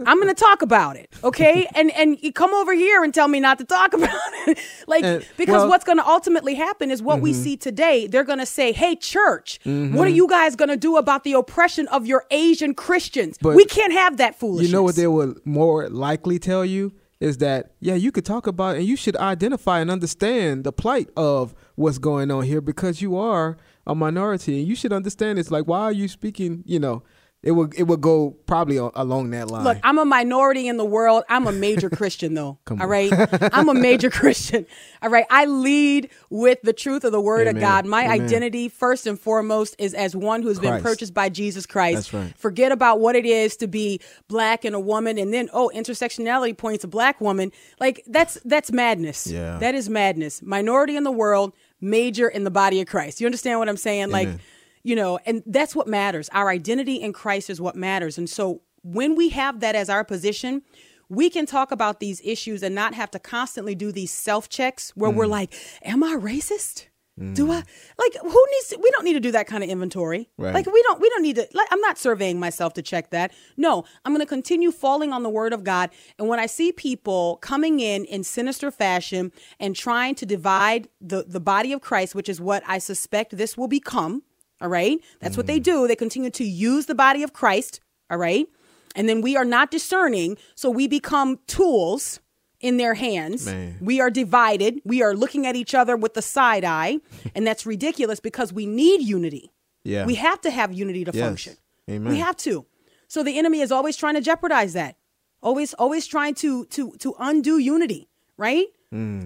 I'm 0.06 0.20
going 0.20 0.34
to 0.34 0.40
talk 0.40 0.62
about 0.64 0.96
it, 0.96 1.10
okay? 1.24 1.68
And 1.76 1.92
and 1.92 2.18
you 2.22 2.32
come 2.34 2.54
over 2.54 2.74
here 2.74 3.04
and 3.04 3.14
tell 3.14 3.28
me 3.28 3.40
not 3.40 3.58
to 3.60 3.64
talk 3.66 3.94
about 4.00 4.10
it, 4.48 4.58
like 4.88 5.04
And- 5.04 5.26
because 5.38 5.54
well- 5.54 5.62
Mm-hmm. 5.62 5.70
what's 5.70 5.84
going 5.86 5.98
to 6.00 6.08
ultimately 6.08 6.56
happen 6.56 6.90
is 6.92 7.02
what 7.02 7.22
we 7.22 7.32
see 7.34 7.56
today. 7.58 8.08
They're 8.08 8.24
going 8.24 8.40
to 8.40 8.46
say, 8.46 8.72
"Hey, 8.74 8.96
church, 8.96 9.60
what 9.66 10.08
are 10.08 10.12
you 10.22 10.28
guys 10.28 10.56
going 10.56 10.70
to 10.70 10.78
do 10.78 10.98
about 10.98 11.24
the 11.24 11.34
oppression 11.34 11.88
of 11.90 12.06
your 12.08 12.26
Asian 12.32 12.74
Christians? 12.74 13.38
But 13.40 13.56
we 13.56 13.66
can't 13.66 13.94
have 13.94 14.18
that 14.18 14.40
foolishness." 14.40 14.70
You 14.70 14.76
know 14.76 14.84
what 14.84 14.96
they 14.96 15.08
will 15.08 15.36
more 15.46 15.90
likely 15.90 16.40
tell 16.40 16.66
you 16.66 16.92
is 17.20 17.38
that 17.38 17.72
yeah, 17.80 17.96
you 17.96 18.12
could 18.12 18.26
talk 18.26 18.48
about 18.48 18.76
it 18.76 18.80
and 18.80 18.88
you 18.88 18.98
should 18.98 19.16
identify 19.18 19.80
and 19.80 19.90
understand 19.92 20.64
the 20.66 20.74
plight 20.74 21.10
of 21.16 21.54
what's 21.76 21.98
going 22.00 22.30
on 22.32 22.44
here 22.44 22.60
because 22.62 23.02
you 23.02 23.16
are 23.16 23.56
a 23.88 23.94
minority 23.96 24.60
and 24.60 24.68
you 24.68 24.76
should 24.76 24.92
understand 24.92 25.38
it's 25.40 25.52
like 25.52 25.66
why 25.68 25.82
are 25.82 25.92
you 25.94 26.08
speaking, 26.08 26.64
you 26.66 26.80
know, 26.80 27.04
it 27.44 27.52
would 27.52 27.78
it 27.78 27.84
would 27.84 28.00
go 28.00 28.32
probably 28.46 28.78
a- 28.78 28.90
along 28.96 29.32
that 29.32 29.52
line. 29.52 29.66
Look, 29.66 29.78
I'm 29.84 29.98
a 29.98 30.06
minority 30.06 30.70
in 30.70 30.78
the 30.78 30.86
world. 30.86 31.26
I'm 31.28 31.46
a 31.46 31.52
major 31.52 31.90
Christian, 31.98 32.34
though. 32.34 32.58
Come 32.64 32.82
all 32.82 32.88
right, 32.88 33.12
I'm 33.54 33.68
a 33.68 33.74
major 33.74 34.10
Christian. 34.10 34.66
All 35.02 35.10
right, 35.10 35.26
I 35.30 35.46
lead 35.46 36.10
with 36.30 36.62
the 36.64 36.72
truth 36.72 37.04
of 37.04 37.12
the 37.12 37.20
Word 37.20 37.48
of 37.48 37.60
God. 37.60 37.86
My 37.86 38.06
Amen. 38.06 38.22
identity, 38.22 38.70
first 38.70 39.06
and 39.06 39.20
foremost, 39.20 39.76
is 39.78 39.94
as 39.94 40.16
one 40.16 40.42
who's 40.42 40.58
been 40.58 40.82
purchased 40.82 41.14
by 41.14 41.28
Jesus 41.28 41.66
Christ. 41.66 42.12
That's 42.12 42.14
right. 42.14 42.38
Forget 42.38 42.72
about 42.72 43.02
what 43.02 43.18
it 43.18 43.26
is 43.26 43.58
to 43.58 43.68
be 43.68 44.00
black 44.30 44.64
and 44.64 44.74
a 44.74 44.80
woman, 44.80 45.18
and 45.18 45.34
then 45.34 45.50
oh, 45.52 45.70
intersectionality 45.76 46.58
points 46.58 46.86
a 46.86 46.88
black 46.88 47.20
woman. 47.20 47.52
Like 47.78 48.04
that's 48.08 48.38
that's 48.46 48.72
madness. 48.72 49.28
Yeah. 49.28 49.58
that 49.58 49.76
is 49.76 49.90
madness. 49.90 50.42
Minority 50.42 50.96
in 50.96 51.04
the 51.04 51.12
world, 51.12 51.52
major 51.82 52.30
in 52.30 52.46
the 52.46 52.52
body 52.52 52.80
of 52.80 52.88
Christ. 52.88 53.20
You 53.20 53.28
understand 53.28 53.60
what 53.60 53.68
I'm 53.68 53.76
saying? 53.76 54.12
Like 54.12 54.28
Amen. 54.30 54.40
You 54.84 54.96
know, 54.96 55.20
and 55.26 55.44
that's 55.46 55.76
what 55.76 55.88
matters. 55.88 56.30
Our 56.34 56.50
identity 56.50 56.96
in 56.96 57.14
Christ 57.14 57.50
is 57.50 57.60
what 57.62 57.76
matters. 57.76 58.18
And 58.18 58.30
so 58.30 58.62
when 58.84 59.16
we 59.16 59.30
have 59.30 59.60
that 59.62 59.76
as 59.76 59.90
our 59.90 60.04
position, 60.04 60.62
we 61.10 61.30
can 61.30 61.46
talk 61.46 61.72
about 61.72 62.00
these 62.00 62.22
issues 62.24 62.64
and 62.64 62.74
not 62.76 62.94
have 62.94 63.12
to 63.12 63.20
constantly 63.20 63.76
do 63.76 63.92
these 63.92 64.12
self 64.12 64.50
checks 64.50 64.92
where 64.96 65.10
we're 65.12 65.26
Mm. 65.26 65.30
like, 65.30 65.54
am 65.84 66.04
I 66.04 66.16
racist? 66.16 66.86
Do 67.34 67.52
I 67.52 67.58
like 67.58 68.14
who 68.24 68.46
needs 68.54 68.70
to, 68.70 68.80
we 68.82 68.90
don't 68.90 69.06
need 69.06 69.14
to 69.14 69.20
do 69.20 69.30
that 69.34 69.46
kind 69.46 69.64
of 69.64 69.70
inventory. 69.70 70.32
Right. 70.36 70.52
Like 70.52 70.66
we 70.66 70.82
don't 70.82 71.00
we 71.00 71.08
don't 71.10 71.22
need 71.22 71.36
to 71.36 71.48
like 71.54 71.68
I'm 71.70 71.80
not 71.80 72.00
surveying 72.00 72.40
myself 72.40 72.74
to 72.74 72.82
check 72.82 73.12
that. 73.12 73.32
No, 73.56 73.84
I'm 74.04 74.14
going 74.14 74.26
to 74.26 74.30
continue 74.38 74.72
falling 74.72 75.14
on 75.14 75.22
the 75.22 75.30
word 75.30 75.54
of 75.54 75.64
God 75.64 75.92
and 76.18 76.28
when 76.28 76.40
I 76.40 76.48
see 76.48 76.72
people 76.72 77.38
coming 77.40 77.80
in 77.80 78.06
in 78.06 78.24
sinister 78.24 78.72
fashion 78.72 79.32
and 79.60 79.76
trying 79.76 80.16
to 80.16 80.26
divide 80.26 80.88
the 81.00 81.24
the 81.28 81.40
body 81.40 81.72
of 81.72 81.82
Christ, 81.82 82.16
which 82.16 82.28
is 82.28 82.42
what 82.42 82.64
I 82.68 82.80
suspect 82.80 83.38
this 83.38 83.56
will 83.56 83.68
become, 83.68 84.24
all 84.64 84.70
right? 84.70 85.00
That's 85.20 85.38
what 85.38 85.46
they 85.46 85.60
Mm. 85.60 85.64
do. 85.64 85.88
They 85.88 85.96
continue 85.96 86.30
to 86.32 86.44
use 86.44 86.86
the 86.88 86.96
body 86.96 87.22
of 87.22 87.34
Christ, 87.34 87.80
all 88.10 88.18
right? 88.18 88.48
And 88.96 89.08
then 89.10 89.22
we 89.22 89.36
are 89.36 89.46
not 89.46 89.70
discerning, 89.70 90.38
so 90.56 90.70
we 90.70 90.88
become 90.88 91.40
tools 91.48 92.20
in 92.62 92.78
their 92.78 92.94
hands. 92.94 93.46
Man. 93.46 93.78
We 93.82 94.00
are 94.00 94.10
divided. 94.10 94.80
We 94.86 95.04
are 95.04 95.14
looking 95.14 95.46
at 95.46 95.56
each 95.56 95.76
other 95.76 95.98
with 95.98 96.14
the 96.14 96.22
side 96.22 96.64
eye, 96.64 97.00
and 97.36 97.46
that's 97.46 97.66
ridiculous 97.66 98.20
because 98.22 98.54
we 98.54 98.66
need 98.66 99.02
unity. 99.02 99.52
Yeah. 99.84 100.06
We 100.06 100.16
have 100.16 100.40
to 100.42 100.50
have 100.52 100.72
unity 100.74 101.04
to 101.06 101.12
Yes. 101.14 101.26
function. 101.28 101.58
Amen. 101.90 102.12
We 102.14 102.20
have 102.20 102.38
to. 102.38 102.66
So 103.10 103.22
the 103.22 103.38
enemy 103.38 103.60
is 103.60 103.72
always 103.72 103.98
trying 103.98 104.16
to 104.16 104.22
jeopardize 104.22 104.74
that. 104.74 104.96
Always 105.42 105.74
always 105.74 106.08
trying 106.08 106.36
to 106.36 106.64
to 106.68 106.92
to 107.00 107.14
undo 107.20 107.58
unity, 107.58 108.08
right? 108.38 108.68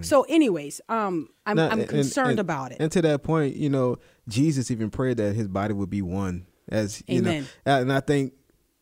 So 0.01 0.22
anyways, 0.29 0.79
um 0.89 1.27
I'm 1.46 1.58
Now, 1.58 1.70
I'm 1.70 1.82
and- 1.82 1.89
concerned 1.89 2.32
and- 2.32 2.39
about 2.39 2.72
it. 2.72 2.77
And 2.79 2.89
to 2.94 3.01
that 3.01 3.22
point, 3.22 3.56
you 3.58 3.70
know, 3.70 3.98
Jesus 4.27 4.72
even 4.72 4.89
prayed 4.89 5.17
that 5.17 5.36
his 5.36 5.48
body 5.48 5.74
would 5.74 5.89
be 5.89 6.01
one. 6.01 6.46
As 6.69 7.01
you 7.07 7.19
Amen. 7.19 7.48
know, 7.65 7.77
and 7.81 7.93
I 7.93 8.01
think 8.01 8.34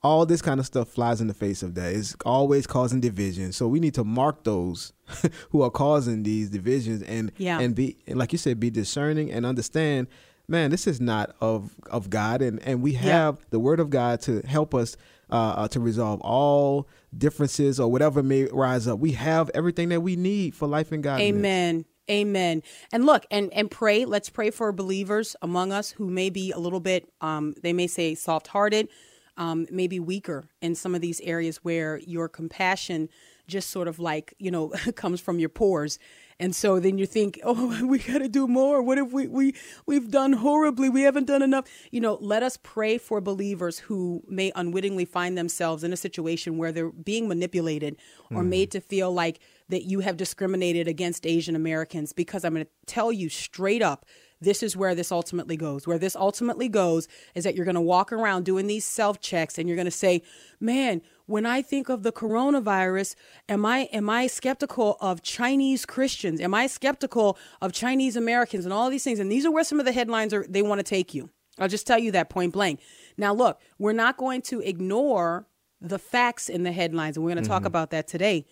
all 0.01 0.25
this 0.25 0.41
kind 0.41 0.59
of 0.59 0.65
stuff 0.65 0.87
flies 0.89 1.21
in 1.21 1.27
the 1.27 1.33
face 1.33 1.61
of 1.63 1.75
that. 1.75 1.93
It's 1.93 2.15
always 2.25 2.65
causing 2.67 2.99
division. 2.99 3.51
So 3.53 3.67
we 3.67 3.79
need 3.79 3.93
to 3.95 4.03
mark 4.03 4.43
those 4.43 4.93
who 5.51 5.61
are 5.61 5.69
causing 5.69 6.23
these 6.23 6.49
divisions 6.49 7.01
and 7.03 7.31
Yeah. 7.37 7.59
and 7.59 7.75
be 7.75 7.97
like 8.07 8.31
you 8.31 8.37
said, 8.37 8.59
be 8.59 8.69
discerning 8.69 9.31
and 9.31 9.45
understand. 9.45 10.07
Man, 10.47 10.69
this 10.69 10.85
is 10.85 11.01
not 11.01 11.35
of 11.41 11.75
of 11.89 12.09
God, 12.11 12.41
and 12.43 12.61
and 12.63 12.81
we 12.83 12.93
have 12.93 13.43
the 13.49 13.59
Word 13.59 13.79
of 13.79 13.89
God 13.89 14.21
to 14.21 14.41
help 14.41 14.75
us 14.75 14.95
uh, 15.31 15.35
uh, 15.57 15.67
to 15.69 15.79
resolve 15.79 16.21
all 16.21 16.87
differences 17.17 17.79
or 17.79 17.91
whatever 17.91 18.21
may 18.21 18.45
rise 18.45 18.87
up. 18.87 18.99
We 18.99 19.13
have 19.13 19.49
everything 19.55 19.89
that 19.89 20.01
we 20.01 20.15
need 20.15 20.53
for 20.53 20.67
life 20.67 20.91
and 20.91 21.01
God. 21.03 21.19
Amen. 21.19 21.85
Amen. 22.09 22.61
And 22.91 23.05
look, 23.05 23.25
and 23.31 23.51
and 23.53 23.69
pray. 23.69 24.05
Let's 24.05 24.29
pray 24.29 24.51
for 24.51 24.71
believers 24.71 25.35
among 25.41 25.71
us 25.71 25.91
who 25.91 26.09
may 26.09 26.29
be 26.29 26.51
a 26.51 26.59
little 26.59 26.79
bit, 26.79 27.09
um, 27.21 27.55
they 27.63 27.73
may 27.73 27.87
say 27.87 28.13
soft-hearted, 28.13 28.89
um, 29.37 29.65
maybe 29.71 29.99
weaker 29.99 30.47
in 30.61 30.75
some 30.75 30.93
of 30.93 31.01
these 31.01 31.19
areas 31.21 31.57
where 31.57 31.97
your 31.99 32.29
compassion 32.29 33.09
just 33.47 33.69
sort 33.69 33.87
of 33.87 33.99
like 33.99 34.33
you 34.39 34.51
know 34.51 34.69
comes 34.95 35.19
from 35.19 35.39
your 35.39 35.49
pores. 35.49 35.97
And 36.37 36.53
so 36.53 36.81
then 36.81 36.97
you 36.97 37.05
think, 37.05 37.39
oh, 37.43 37.85
we 37.87 37.99
got 37.99 38.17
to 38.17 38.27
do 38.27 38.47
more. 38.47 38.83
What 38.83 38.97
if 38.97 39.11
we 39.11 39.27
we 39.27 39.55
we've 39.87 40.11
done 40.11 40.33
horribly? 40.33 40.89
We 40.89 41.01
haven't 41.01 41.25
done 41.25 41.41
enough. 41.41 41.65
You 41.91 42.01
know, 42.01 42.19
let 42.21 42.43
us 42.43 42.57
pray 42.61 42.99
for 42.99 43.19
believers 43.19 43.79
who 43.79 44.21
may 44.27 44.51
unwittingly 44.55 45.05
find 45.05 45.37
themselves 45.37 45.83
in 45.83 45.91
a 45.91 45.97
situation 45.97 46.57
where 46.57 46.71
they're 46.71 46.91
being 46.91 47.27
manipulated 47.27 47.95
or 48.31 48.43
made 48.43 48.69
to 48.71 48.81
feel 48.81 49.11
like 49.11 49.39
that 49.69 49.83
you 49.83 50.01
have 50.01 50.17
discriminated 50.17 50.87
against 50.87 51.25
Asian 51.25 51.55
Americans. 51.55 52.13
Because 52.13 52.45
I'm 52.45 52.53
going 52.53 52.65
to 52.65 52.71
tell 52.85 53.11
you 53.11 53.29
straight 53.29 53.81
up, 53.81 54.05
this 54.41 54.61
is 54.61 54.75
where 54.75 54.95
this 54.95 55.11
ultimately 55.11 55.57
goes. 55.57 55.87
Where 55.87 55.97
this 55.97 56.15
ultimately 56.15 56.69
goes 56.69 57.07
is 57.33 57.43
that 57.43 57.55
you're 57.55 57.65
going 57.65 57.75
to 57.75 57.81
walk 57.81 58.11
around 58.11 58.45
doing 58.45 58.67
these 58.67 58.85
self 58.85 59.19
checks 59.19 59.57
and 59.57 59.67
you're 59.67 59.75
going 59.77 59.85
to 59.85 59.91
say, 59.91 60.21
man, 60.59 61.01
when 61.25 61.45
I 61.45 61.61
think 61.61 61.89
of 61.89 62.03
the 62.03 62.11
coronavirus, 62.11 63.15
am 63.49 63.65
I 63.65 63.89
am 63.91 64.09
I 64.09 64.27
skeptical 64.27 64.97
of 65.01 65.21
Chinese 65.21 65.85
Christians? 65.85 66.39
Am 66.39 66.53
I 66.53 66.67
skeptical 66.67 67.37
of 67.61 67.71
Chinese 67.71 68.15
Americans 68.15 68.65
and 68.65 68.73
all 68.73 68.89
these 68.89 69.03
things? 69.03 69.19
And 69.19 69.31
these 69.31 69.45
are 69.45 69.51
where 69.51 69.63
some 69.63 69.79
of 69.79 69.85
the 69.85 69.91
headlines 69.91 70.33
are 70.33 70.45
they 70.47 70.61
want 70.61 70.79
to 70.79 70.83
take 70.83 71.13
you. 71.13 71.29
I'll 71.57 71.67
just 71.67 71.87
tell 71.87 71.99
you 71.99 72.11
that 72.11 72.29
point 72.29 72.53
blank. 72.53 72.81
Now 73.17 73.33
look, 73.33 73.59
we're 73.79 73.93
not 73.93 74.17
going 74.17 74.41
to 74.43 74.59
ignore 74.59 75.47
the 75.81 75.99
facts 75.99 76.49
in 76.49 76.63
the 76.63 76.71
headlines, 76.71 77.15
and 77.15 77.23
we're 77.23 77.31
going 77.31 77.43
to 77.43 77.49
talk 77.49 77.61
mm-hmm. 77.61 77.67
about 77.67 77.91
that 77.91 78.07
today. 78.07 78.45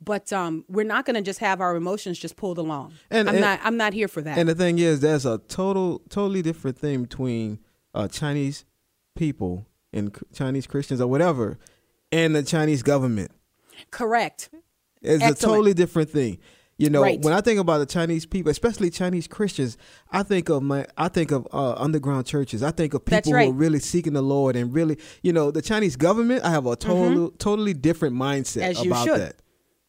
But 0.00 0.32
um, 0.32 0.64
we're 0.68 0.84
not 0.84 1.06
going 1.06 1.14
to 1.16 1.22
just 1.22 1.38
have 1.40 1.60
our 1.60 1.74
emotions 1.74 2.18
just 2.18 2.36
pulled 2.36 2.58
along. 2.58 2.92
And- 3.10 3.28
I'm 3.28 3.36
and- 3.36 3.42
not. 3.42 3.60
I'm 3.62 3.76
not 3.76 3.92
here 3.94 4.08
for 4.08 4.20
that. 4.22 4.36
And 4.38 4.48
the 4.48 4.54
thing 4.54 4.78
is, 4.78 5.00
there's 5.00 5.24
a 5.26 5.38
total, 5.48 6.00
totally 6.10 6.42
different 6.42 6.78
thing 6.78 7.02
between 7.02 7.58
uh, 7.94 8.06
Chinese 8.08 8.64
people 9.14 9.66
and 9.92 10.14
Chinese 10.34 10.66
Christians 10.66 11.00
or 11.00 11.06
whatever, 11.06 11.58
and 12.12 12.36
the 12.36 12.42
Chinese 12.42 12.82
government. 12.82 13.30
Correct. 13.90 14.50
It's 15.02 15.24
a 15.24 15.34
totally 15.34 15.72
different 15.74 16.10
thing. 16.10 16.38
You 16.78 16.90
know, 16.90 17.00
Right. 17.00 17.18
when 17.22 17.32
I 17.32 17.40
think 17.40 17.58
about 17.58 17.78
the 17.78 17.86
Chinese 17.86 18.26
people, 18.26 18.50
especially 18.50 18.90
Chinese 18.90 19.26
Christians, 19.26 19.78
I 20.12 20.22
think 20.22 20.50
of 20.50 20.62
my, 20.62 20.84
I 20.98 21.08
think 21.08 21.30
of 21.30 21.48
uh, 21.50 21.72
underground 21.72 22.26
churches. 22.26 22.62
I 22.62 22.70
think 22.70 22.92
of 22.92 23.02
people 23.02 23.16
That's 23.16 23.28
who 23.30 23.34
are 23.34 23.50
really 23.52 23.78
seeking 23.78 24.12
the 24.12 24.20
Lord 24.20 24.56
and 24.56 24.74
really, 24.74 24.98
you 25.22 25.32
know, 25.32 25.50
the 25.50 25.62
Chinese 25.62 25.96
government. 25.96 26.44
I 26.44 26.50
have 26.50 26.66
a 26.66 26.76
total, 26.76 27.30
totally 27.38 27.72
different 27.72 28.14
mindset 28.14 28.74
Mm-hmm. 28.74 28.80
As 28.80 28.86
about 28.86 29.06
that. 29.18 29.36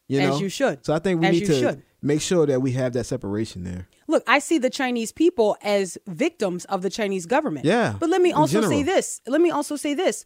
You 0.07 0.19
As 0.21 0.39
you 0.39 0.49
should. 0.49 0.85
So 0.85 0.93
I 0.93 0.99
think 0.99 1.19
we 1.21 1.27
As 1.27 1.33
need 1.33 1.45
to 1.47 1.59
should. 1.59 1.83
make 2.01 2.21
sure 2.21 2.45
that 2.45 2.61
we 2.61 2.71
have 2.73 2.93
that 2.93 3.05
separation 3.05 3.63
there. 3.63 3.87
Look, 4.07 4.23
I 4.25 4.39
see 4.39 4.57
the 4.57 4.69
Chinese 4.69 5.11
people 5.11 5.57
as 5.61 5.97
victims 6.07 6.63
of 6.65 6.81
the 6.81 6.89
Chinese 6.89 7.25
government. 7.25 7.65
Yeah, 7.65 7.95
But 7.99 8.09
let 8.09 8.21
me 8.21 8.31
also 8.31 8.61
say 8.61 8.83
this. 8.83 9.21
Let 9.27 9.41
me 9.41 9.51
also 9.51 9.75
say 9.75 9.93
this. 9.93 10.25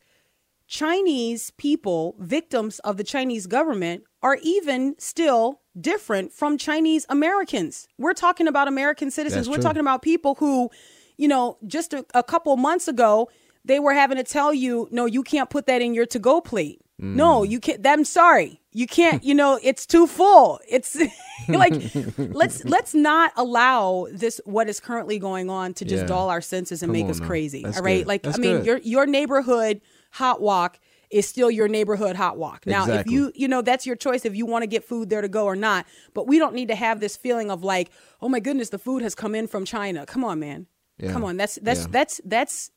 Chinese 0.67 1.51
people, 1.57 2.15
victims 2.19 2.79
of 2.79 2.97
the 2.97 3.03
Chinese 3.03 3.45
government, 3.47 4.03
are 4.23 4.37
even 4.41 4.95
still 4.99 5.59
different 5.79 6.31
from 6.31 6.57
Chinese 6.57 7.05
Americans. 7.09 7.87
We're 7.97 8.13
talking 8.13 8.47
about 8.47 8.67
American 8.67 9.11
citizens. 9.11 9.47
That's 9.47 9.49
We're 9.49 9.55
true. 9.55 9.63
talking 9.63 9.81
about 9.81 10.01
people 10.01 10.35
who, 10.35 10.69
you 11.17 11.27
know, 11.27 11.57
just 11.67 11.93
a, 11.93 12.05
a 12.13 12.23
couple 12.23 12.55
months 12.55 12.87
ago, 12.87 13.29
they 13.65 13.79
were 13.79 13.93
having 13.93 14.17
to 14.17 14.23
tell 14.23 14.53
you, 14.53 14.87
no, 14.91 15.05
you 15.05 15.23
can't 15.23 15.49
put 15.49 15.65
that 15.65 15.81
in 15.81 15.93
your 15.93 16.05
to 16.05 16.19
go 16.19 16.39
plate. 16.39 16.79
Mm. 17.01 17.15
No, 17.15 17.43
you 17.43 17.59
can't. 17.59 17.85
I'm 17.85 18.03
sorry. 18.05 18.61
You 18.73 18.87
can't, 18.87 19.23
you 19.23 19.33
know, 19.35 19.59
it's 19.63 19.85
too 19.85 20.07
full. 20.07 20.59
It's 20.69 20.95
like 21.49 21.73
let's 22.17 22.63
let's 22.75 22.93
not 22.93 23.33
allow 23.35 24.07
this 24.11 24.39
what 24.45 24.69
is 24.69 24.79
currently 24.79 25.17
going 25.19 25.49
on 25.49 25.73
to 25.75 25.85
just 25.85 26.03
Yeah. 26.03 26.07
dull 26.07 26.29
our 26.29 26.41
senses 26.41 26.83
and 26.83 26.89
Come 26.89 27.01
make 27.01 27.09
us 27.09 27.19
now. 27.19 27.27
crazy. 27.27 27.63
That's 27.63 27.77
all 27.79 27.83
right? 27.83 27.99
good. 27.99 28.07
Like 28.07 28.23
That's 28.23 28.37
I 28.37 28.41
mean, 28.41 28.57
good. 28.57 28.65
your 28.65 28.77
your 28.79 29.05
neighborhood 29.05 29.81
hot 30.11 30.41
wok 30.41 30.79
is 31.09 31.27
still 31.27 31.51
your 31.51 31.67
neighborhood 31.67 32.15
hot 32.15 32.37
wok. 32.37 32.65
Now, 32.65 32.83
Exactly. 32.83 32.99
if 32.99 33.11
you 33.11 33.31
you 33.35 33.47
know 33.47 33.61
that's 33.61 33.85
your 33.85 33.95
choice 33.97 34.23
if 34.23 34.35
you 34.35 34.45
want 34.45 34.63
to 34.63 34.67
get 34.67 34.83
food 34.85 35.09
there 35.09 35.21
to 35.21 35.27
go 35.27 35.45
or 35.45 35.55
not, 35.55 35.85
but 36.13 36.27
we 36.27 36.37
don't 36.39 36.53
need 36.55 36.67
to 36.69 36.75
have 36.75 36.99
this 37.01 37.17
feeling 37.17 37.49
of 37.51 37.63
like, 37.63 37.89
"Oh 38.21 38.29
my 38.29 38.39
goodness, 38.39 38.69
the 38.69 38.79
food 38.79 39.01
has 39.01 39.15
come 39.15 39.33
in 39.35 39.47
from 39.47 39.65
China." 39.65 40.05
Come 40.05 40.23
on, 40.23 40.39
man. 40.39 40.67
Yeah. 40.99 41.11
Come 41.11 41.23
on. 41.25 41.35
That's 41.35 41.55
that's 41.63 41.81
Yeah. 41.81 41.87
that's 41.91 42.21
that's 42.23 42.71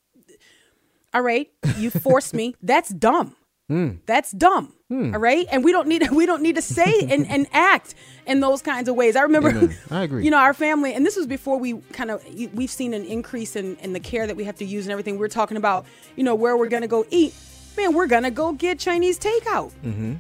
all 1.13 1.23
right, 1.23 1.49
you 1.79 1.91
forced 1.91 2.35
me. 2.35 2.57
That's 2.63 2.89
dumb. 2.89 3.37
Hmm. 3.69 3.93
That's 4.07 4.31
dumb. 4.33 4.75
All 4.91 5.19
right, 5.19 5.47
and 5.51 5.65
we 5.65 5.73
don't 5.73 5.89
need 5.89 6.09
we 6.13 6.25
don't 6.25 6.43
need 6.43 6.55
to 6.55 6.63
say 6.63 7.01
and, 7.11 7.27
and 7.27 7.47
act 7.53 7.95
in 8.27 8.41
those 8.41 8.63
kinds 8.63 8.89
of 8.89 8.95
ways. 8.95 9.17
I 9.17 9.23
remember, 9.23 9.49
Amen. 9.51 9.77
I 9.91 10.03
agree. 10.05 10.25
You 10.25 10.31
know, 10.31 10.39
our 10.39 10.55
family, 10.55 10.95
and 10.95 11.05
this 11.05 11.17
was 11.17 11.27
before 11.27 11.59
we 11.59 11.75
kind 11.93 12.11
of 12.11 12.25
we've 12.55 12.71
seen 12.71 12.95
an 12.95 13.05
increase 13.05 13.57
in 13.57 13.77
in 13.77 13.93
the 13.93 14.01
care 14.01 14.27
that 14.27 14.37
we 14.37 14.45
have 14.45 14.57
to 14.57 14.65
use 14.65 14.87
and 14.87 14.93
everything. 14.93 15.19
We're 15.19 15.29
talking 15.29 15.57
about, 15.57 15.85
you 16.17 16.23
know, 16.23 16.35
where 16.35 16.57
we're 16.57 16.69
gonna 16.69 16.87
go 16.87 17.05
eat. 17.11 17.35
Man, 17.77 17.93
we're 17.93 18.07
gonna 18.07 18.31
go 18.31 18.53
get 18.53 18.79
Chinese 18.79 19.19
takeout. 19.19 19.73
Mm-hmm. 19.83 20.15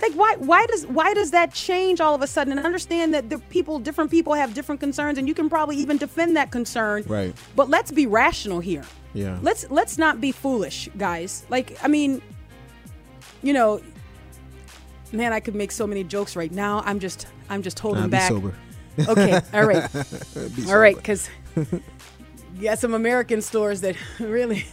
Like 0.00 0.12
why 0.12 0.36
why 0.36 0.66
does 0.66 0.86
why 0.86 1.14
does 1.14 1.32
that 1.32 1.52
change 1.52 2.00
all 2.00 2.14
of 2.14 2.22
a 2.22 2.26
sudden? 2.26 2.56
And 2.56 2.64
understand 2.64 3.14
that 3.14 3.28
the 3.28 3.38
people, 3.38 3.78
different 3.78 4.10
people 4.10 4.34
have 4.34 4.54
different 4.54 4.80
concerns, 4.80 5.18
and 5.18 5.26
you 5.26 5.34
can 5.34 5.48
probably 5.48 5.76
even 5.76 5.96
defend 5.96 6.36
that 6.36 6.50
concern. 6.50 7.04
Right. 7.06 7.34
But 7.56 7.70
let's 7.70 7.90
be 7.90 8.06
rational 8.06 8.60
here. 8.60 8.84
Yeah. 9.14 9.38
Let's 9.42 9.68
let's 9.70 9.98
not 9.98 10.20
be 10.20 10.32
foolish, 10.32 10.88
guys. 10.96 11.44
Like 11.50 11.76
I 11.82 11.88
mean, 11.88 12.22
you 13.42 13.52
know, 13.52 13.80
man, 15.12 15.32
I 15.32 15.40
could 15.40 15.54
make 15.54 15.72
so 15.72 15.86
many 15.86 16.04
jokes 16.04 16.36
right 16.36 16.52
now. 16.52 16.82
I'm 16.84 16.98
just 17.00 17.26
I'm 17.48 17.62
just 17.62 17.78
holding 17.78 18.02
Nah, 18.02 18.08
back. 18.08 18.28
sober. 18.30 18.54
Okay, 19.08 19.40
all 19.54 19.64
right, 19.64 19.88
all 20.68 20.78
right, 20.78 20.96
because 20.96 21.28
you 21.56 22.62
got 22.62 22.78
some 22.78 22.94
American 22.94 23.40
stores 23.40 23.80
that 23.82 23.96
really 24.20 24.66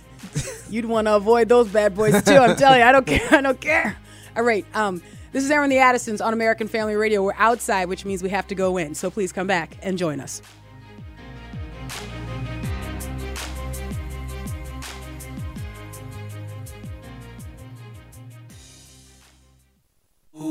You'd 0.69 0.85
want 0.85 1.07
to 1.07 1.15
avoid 1.15 1.47
those 1.49 1.69
bad 1.69 1.95
boys 1.95 2.21
too. 2.23 2.35
I'm 2.35 2.55
telling 2.57 2.79
you, 2.81 2.85
I 2.85 2.91
don't 2.91 3.07
care. 3.07 3.27
I 3.31 3.41
don't 3.41 3.59
care. 3.59 3.97
All 4.35 4.43
right. 4.43 4.65
Um, 4.75 5.01
this 5.31 5.43
is 5.43 5.49
Airing 5.49 5.69
the 5.69 5.77
Addisons 5.79 6.19
on 6.21 6.33
American 6.33 6.67
Family 6.67 6.95
Radio. 6.95 7.23
We're 7.23 7.33
outside, 7.38 7.88
which 7.88 8.03
means 8.03 8.21
we 8.21 8.29
have 8.29 8.45
to 8.47 8.55
go 8.55 8.77
in. 8.77 8.93
So 8.95 9.09
please 9.09 9.31
come 9.31 9.47
back 9.47 9.77
and 9.81 9.97
join 9.97 10.19
us. 10.19 10.41
I 20.41 20.46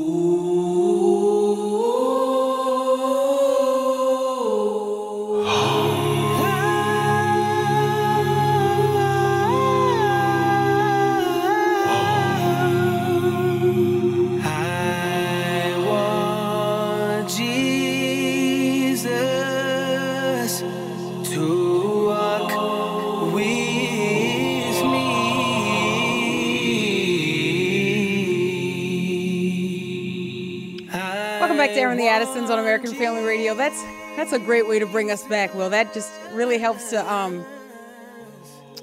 the 32.49 32.53
on 32.53 32.59
American 32.59 32.93
Family 32.93 33.23
Radio. 33.23 33.53
That's 33.55 33.81
that's 34.15 34.33
a 34.33 34.39
great 34.39 34.67
way 34.67 34.79
to 34.79 34.85
bring 34.85 35.11
us 35.11 35.23
back. 35.27 35.53
Well, 35.55 35.69
that 35.69 35.93
just 35.93 36.11
really 36.33 36.57
helps 36.57 36.89
to 36.91 37.11
um 37.13 37.45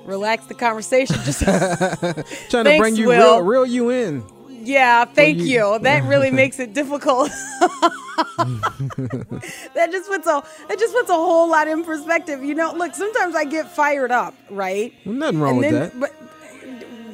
relax 0.04 0.46
the 0.46 0.54
conversation. 0.54 1.16
Just 1.24 1.42
Trying 2.50 2.64
to 2.64 2.76
bring 2.78 2.96
you 2.96 3.08
Will. 3.08 3.38
real, 3.40 3.44
real 3.44 3.66
you 3.66 3.90
in. 3.90 4.24
yeah, 4.48 5.04
thank 5.04 5.38
you- 5.38 5.44
you. 5.72 5.78
That 5.80 6.04
really 6.04 6.30
makes 6.42 6.58
it 6.58 6.72
difficult. 6.74 7.30
that 8.38 9.88
just 9.90 10.08
puts 10.08 10.26
a 10.26 10.42
that 10.68 10.78
just 10.78 10.94
puts 10.94 11.10
a 11.10 11.14
whole 11.14 11.48
lot 11.48 11.68
in 11.68 11.84
perspective. 11.84 12.42
You 12.44 12.54
know, 12.54 12.72
look, 12.72 12.94
sometimes 12.94 13.34
I 13.34 13.44
get 13.44 13.70
fired 13.70 14.10
up, 14.10 14.34
right? 14.50 14.92
Nothing 15.04 15.40
wrong 15.40 15.56
with 15.58 15.70
that. 15.72 15.98
But 15.98 16.14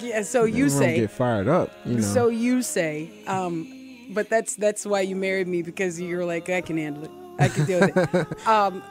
yeah, 0.01 0.23
so 0.23 0.45
you 0.45 0.65
Nothing 0.65 0.79
wrong 0.81 0.89
say. 0.89 0.97
get 1.01 1.11
fired 1.11 1.49
up. 1.49 1.71
You 1.85 1.95
know. 1.97 2.01
So 2.03 2.29
you 2.29 2.63
say, 2.63 3.11
um, 3.27 3.82
but 4.15 4.29
that's 4.29 4.57
that's 4.57 4.87
why 4.87 5.01
you 5.01 5.17
married 5.17 5.49
me 5.49 5.63
because 5.63 6.01
you're 6.01 6.25
like 6.25 6.49
I 6.49 6.61
can 6.61 6.77
handle 6.77 7.05
it. 7.05 7.11
I 7.39 7.49
can 7.49 7.65
deal 7.65 7.81
with 7.81 7.97
it. 7.97 8.47
um, 8.47 8.83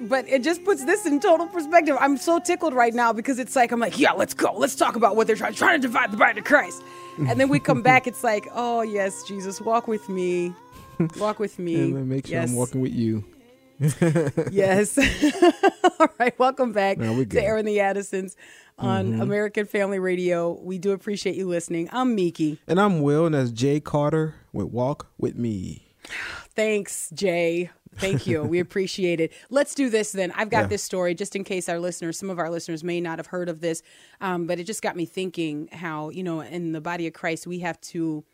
but 0.00 0.28
it 0.28 0.42
just 0.42 0.64
puts 0.64 0.84
this 0.84 1.06
in 1.06 1.20
total 1.20 1.46
perspective. 1.46 1.96
I'm 2.00 2.16
so 2.16 2.38
tickled 2.38 2.74
right 2.74 2.94
now 2.94 3.12
because 3.12 3.38
it's 3.38 3.56
like 3.56 3.72
I'm 3.72 3.80
like, 3.80 3.98
yeah, 3.98 4.12
let's 4.12 4.34
go. 4.34 4.52
Let's 4.52 4.74
talk 4.74 4.96
about 4.96 5.16
what 5.16 5.26
they're 5.26 5.36
trying 5.36 5.54
trying 5.54 5.80
to 5.80 5.86
divide 5.86 6.12
the 6.12 6.16
bride 6.16 6.38
of 6.38 6.44
Christ. 6.44 6.82
And 7.18 7.38
then 7.38 7.48
we 7.48 7.60
come 7.60 7.82
back. 7.90 8.06
It's 8.06 8.24
like, 8.24 8.46
oh 8.54 8.82
yes, 8.82 9.22
Jesus, 9.24 9.60
walk 9.60 9.88
with 9.88 10.08
me, 10.08 10.54
walk 11.18 11.38
with 11.38 11.58
me. 11.58 11.76
and 11.76 11.96
then 11.96 12.08
make 12.08 12.26
sure 12.26 12.36
yes. 12.36 12.50
I'm 12.50 12.56
walking 12.56 12.80
with 12.80 12.92
you. 12.92 13.24
Yes. 14.52 14.96
All 15.98 16.08
right. 16.20 16.38
Welcome 16.38 16.72
back 16.72 16.98
to. 16.98 17.04
Mm-hmm. 17.04 17.36
Airing 17.36 17.64
the 17.64 17.80
Addisons 17.80 18.36
on 18.78 19.20
American 19.20 19.66
Family 19.66 19.98
Radio. 19.98 20.52
We 20.52 20.78
do 20.78 20.92
appreciate 20.92 21.34
you 21.34 21.48
listening. 21.48 21.88
I'm 21.92 22.14
Miki. 22.14 22.60
And 22.68 22.80
I'm 22.80 23.00
Will, 23.02 23.26
and 23.26 23.34
that's 23.34 23.50
Jay 23.50 23.80
Carter 23.80 24.36
with 24.52 24.66
Walk 24.68 25.08
With 25.18 25.36
Me. 25.36 25.88
Thanks, 26.54 27.10
Jay. 27.14 27.70
Thank 27.96 28.26
you. 28.26 28.42
we 28.42 28.58
appreciate 28.66 29.20
it. 29.20 29.32
Let's 29.50 29.74
do 29.74 29.88
this 29.90 30.12
then. 30.12 30.32
I've 30.32 30.50
got 30.50 30.62
Yeah. 30.62 30.66
this 30.68 30.82
story 30.82 31.14
just 31.14 31.36
in 31.36 31.44
case 31.44 31.68
our 31.68 31.78
listeners, 31.78 32.18
some 32.18 32.30
of 32.30 32.38
our 32.38 32.50
listeners 32.50 32.82
may 32.82 33.00
not 33.00 33.18
have 33.18 33.26
heard 33.26 33.48
of 33.48 33.60
this, 33.60 33.82
um, 34.20 34.46
but 34.46 34.58
it 34.58 34.64
just 34.64 34.82
got 34.82 34.96
me 34.96 35.04
thinking 35.06 35.68
how, 35.72 36.08
you 36.10 36.22
know, 36.22 36.40
in 36.40 36.72
the 36.72 36.80
body 36.80 37.06
of 37.06 37.12
Christ, 37.12 37.46
we 37.46 37.60
have 37.60 37.80
to. 37.82 38.24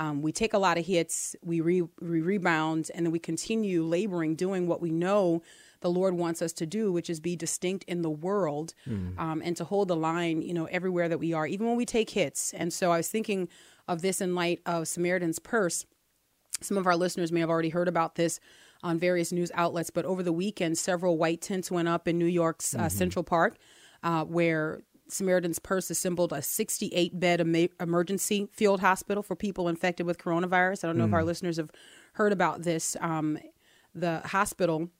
Um, 0.00 0.22
we 0.22 0.30
take 0.30 0.54
a 0.54 0.58
lot 0.58 0.78
of 0.78 0.86
hits, 0.86 1.34
we, 1.42 1.60
re- 1.60 1.82
we 2.00 2.20
rebound, 2.20 2.88
and 2.94 3.04
then 3.04 3.10
we 3.10 3.18
continue 3.18 3.82
laboring, 3.84 4.36
doing 4.36 4.68
what 4.68 4.80
we 4.80 4.92
know 4.92 5.42
the 5.80 5.90
Lord 5.90 6.14
wants 6.14 6.40
us 6.40 6.52
to 6.52 6.66
do, 6.66 6.92
which 6.92 7.10
is 7.10 7.18
be 7.18 7.34
distinct 7.34 7.82
in 7.88 8.02
the 8.02 8.10
world 8.10 8.74
um, 8.86 9.42
and 9.44 9.56
to 9.56 9.64
hold 9.64 9.88
the 9.88 9.96
line, 9.96 10.40
you 10.40 10.54
know, 10.54 10.66
everywhere 10.66 11.08
that 11.08 11.18
we 11.18 11.32
are, 11.32 11.48
even 11.48 11.66
when 11.66 11.74
we 11.74 11.84
take 11.84 12.10
hits. 12.10 12.54
And 12.54 12.72
so 12.72 12.92
I 12.92 12.96
was 12.98 13.08
thinking 13.08 13.48
of 13.88 14.02
this 14.02 14.20
in 14.20 14.34
light 14.34 14.60
of 14.66 14.86
Samaritan's 14.86 15.38
Purse 15.38 15.84
some 16.60 16.76
of 16.76 16.86
our 16.86 16.96
listeners 16.96 17.32
may 17.32 17.40
have 17.40 17.50
already 17.50 17.68
heard 17.68 17.88
about 17.88 18.16
this 18.16 18.40
on 18.82 18.98
various 18.98 19.32
news 19.32 19.50
outlets, 19.54 19.90
but 19.90 20.04
over 20.04 20.22
the 20.22 20.32
weekend, 20.32 20.78
several 20.78 21.16
white 21.18 21.40
tents 21.40 21.70
went 21.70 21.88
up 21.88 22.06
in 22.06 22.18
New 22.18 22.26
York's 22.26 22.74
uh, 22.74 22.88
Central 22.88 23.22
Park, 23.24 23.56
uh, 24.02 24.24
where 24.24 24.80
Samaritan's 25.08 25.58
Purse 25.58 25.90
assembled 25.90 26.32
a 26.32 26.42
68 26.42 27.18
bed 27.18 27.40
em- 27.40 27.68
emergency 27.80 28.48
field 28.52 28.80
hospital 28.80 29.22
for 29.22 29.34
people 29.34 29.68
infected 29.68 30.06
with 30.06 30.18
coronavirus. 30.18 30.84
I 30.84 30.86
don't 30.88 30.98
know 30.98 31.06
if 31.06 31.12
our 31.12 31.24
listeners 31.24 31.56
have 31.56 31.70
heard 32.14 32.32
about 32.32 32.62
this. 32.62 32.96
Um, 33.00 33.38
the 33.94 34.20
hospital 34.20 34.90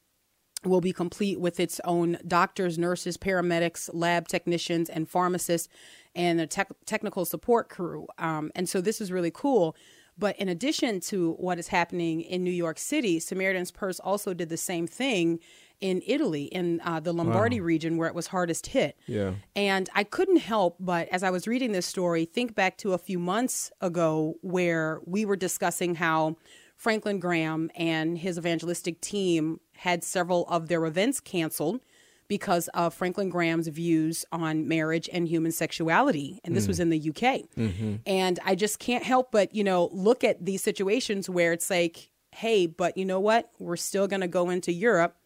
will 0.64 0.80
be 0.80 0.92
complete 0.92 1.40
with 1.40 1.60
its 1.60 1.80
own 1.84 2.18
doctors, 2.26 2.78
nurses, 2.78 3.16
paramedics, 3.16 3.88
lab 3.92 4.28
technicians, 4.28 4.88
and 4.88 5.08
pharmacists, 5.08 5.68
and 6.14 6.40
a 6.40 6.46
tech 6.46 6.68
technical 6.84 7.24
support 7.24 7.68
crew. 7.68 8.06
Um, 8.18 8.50
and 8.54 8.68
so 8.68 8.80
this 8.80 9.00
is 9.00 9.12
really 9.12 9.30
cool. 9.30 9.76
But 10.18 10.36
in 10.36 10.48
addition 10.48 10.98
to 11.00 11.34
what 11.34 11.60
is 11.60 11.68
happening 11.68 12.22
in 12.22 12.42
New 12.42 12.50
York 12.50 12.78
City, 12.78 13.20
Samaritan's 13.20 13.70
Purse 13.70 14.00
also 14.00 14.34
did 14.34 14.48
the 14.48 14.56
same 14.56 14.88
thing 14.88 15.38
in 15.80 16.02
Italy, 16.06 16.44
in 16.46 16.80
uh, 16.80 16.98
the 16.98 17.12
Lombardy 17.12 17.60
region 17.60 17.96
where 17.96 18.08
it 18.08 18.14
was 18.14 18.26
hardest 18.26 18.66
hit. 18.66 18.98
Yeah. 19.06 19.34
And 19.54 19.88
I 19.94 20.02
couldn't 20.02 20.38
help 20.38 20.76
but, 20.80 21.08
as 21.10 21.22
I 21.22 21.30
was 21.30 21.46
reading 21.46 21.70
this 21.70 21.86
story, 21.86 22.24
think 22.24 22.56
back 22.56 22.78
to 22.78 22.94
a 22.94 22.98
few 22.98 23.20
months 23.20 23.70
ago 23.80 24.34
where 24.40 25.00
we 25.06 25.24
were 25.24 25.36
discussing 25.36 25.94
how 25.94 26.36
Franklin 26.76 27.20
Graham 27.20 27.70
and 27.76 28.18
his 28.18 28.38
evangelistic 28.38 29.00
team 29.00 29.60
had 29.78 30.02
several 30.02 30.44
of 30.48 30.68
their 30.68 30.84
events 30.86 31.20
canceled 31.20 31.80
because 32.26 32.68
of 32.68 32.92
Franklin 32.92 33.30
Graham's 33.30 33.68
views 33.68 34.24
on 34.32 34.68
marriage 34.68 35.08
and 35.12 35.28
human 35.28 35.52
sexuality. 35.52 36.40
And 36.44 36.54
this 36.54 36.66
was 36.66 36.78
mm. 36.78 36.82
in 36.82 36.90
the 36.90 37.08
UK. 37.10 37.48
Mm-hmm. 37.56 37.94
And 38.04 38.38
I 38.44 38.54
just 38.54 38.80
can't 38.80 39.04
help 39.04 39.30
but, 39.32 39.54
you 39.54 39.64
know, 39.64 39.88
look 39.92 40.24
at 40.24 40.44
these 40.44 40.62
situations 40.62 41.30
where 41.30 41.52
it's 41.52 41.70
like, 41.70 42.10
hey, 42.32 42.66
but 42.66 42.96
you 42.98 43.04
know 43.04 43.20
what? 43.20 43.50
We're 43.58 43.76
still 43.76 44.08
going 44.08 44.20
to 44.20 44.28
go 44.28 44.50
into 44.50 44.72
Europe 44.72 45.16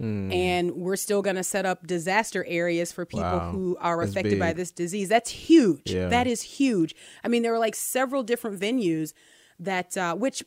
mm. 0.00 0.34
and 0.34 0.72
we're 0.72 0.96
still 0.96 1.20
going 1.20 1.36
to 1.36 1.44
set 1.44 1.66
up 1.66 1.86
disaster 1.86 2.44
areas 2.48 2.90
for 2.90 3.04
people 3.04 3.22
Wow. 3.22 3.50
who 3.52 3.76
are 3.78 3.98
That's 3.98 4.12
affected 4.12 4.38
by 4.38 4.54
this 4.54 4.70
disease. 4.70 5.08
That's 5.10 5.30
huge. 5.30 5.92
Yeah. 5.92 6.08
That 6.08 6.26
is 6.26 6.40
huge. 6.40 6.94
I 7.22 7.28
mean, 7.28 7.42
there 7.42 7.52
were 7.52 7.58
like 7.58 7.76
several 7.76 8.22
different 8.22 8.58
venues 8.58 9.12
that, 9.60 9.96
uh, 9.96 10.16
which, 10.16 10.42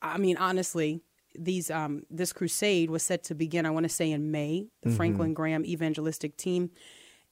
I 0.00 0.18
mean, 0.18 0.36
honestly, 0.36 1.02
these 1.38 1.70
um, 1.70 2.02
this 2.10 2.32
crusade 2.32 2.90
was 2.90 3.02
set 3.02 3.22
to 3.24 3.34
begin. 3.34 3.66
I 3.66 3.70
want 3.70 3.84
to 3.84 3.88
say 3.90 4.10
in 4.10 4.30
May. 4.30 4.68
The 4.82 4.88
Mm-hmm. 4.88 4.96
Franklin 4.96 5.34
Graham 5.34 5.64
evangelistic 5.64 6.36
team, 6.36 6.70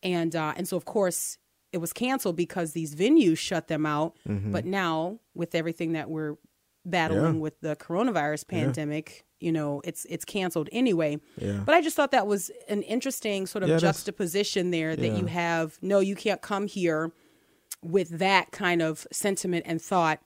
and 0.03 0.35
uh, 0.37 0.53
and 0.57 0.67
so 0.69 0.77
of 0.77 0.85
course 0.85 1.39
it 1.73 1.79
was 1.79 1.93
canceled 1.93 2.37
because 2.37 2.73
these 2.73 2.95
venues 2.95 3.39
shut 3.39 3.69
them 3.69 3.85
out. 3.87 4.17
But 4.27 4.65
now 4.65 5.19
with 5.35 5.55
everything 5.55 5.93
that 5.93 6.09
we're 6.09 6.37
battling 6.85 7.23
Mm-hmm. 7.23 7.35
Yeah. 7.37 7.41
with 7.41 7.61
the 7.61 7.77
coronavirus 7.77 8.47
pandemic, 8.47 9.25
you 9.41 9.51
know, 9.51 9.81
it's 9.85 10.05
it's 10.09 10.25
canceled 10.25 10.69
anyway. 10.71 11.19
Yeah. 11.39 11.63
But 11.65 11.75
I 11.75 11.81
just 11.81 11.97
thought 11.97 12.11
that 12.13 12.27
was 12.27 12.51
an 12.69 12.83
interesting 12.83 13.47
sort 13.47 13.65
of 13.65 13.71
Yeah, 13.71 13.79
juxtaposition 13.79 14.71
there 14.71 14.95
that 14.95 15.07
yeah. 15.09 15.17
you 15.17 15.27
have 15.27 15.79
no, 15.83 15.99
you 16.01 16.15
can't 16.15 16.43
come 16.43 16.67
here 16.69 17.13
with 17.83 18.09
that 18.19 18.51
kind 18.53 18.81
of 18.83 19.07
sentiment 19.13 19.65
and 19.67 19.81
thought. 19.81 20.21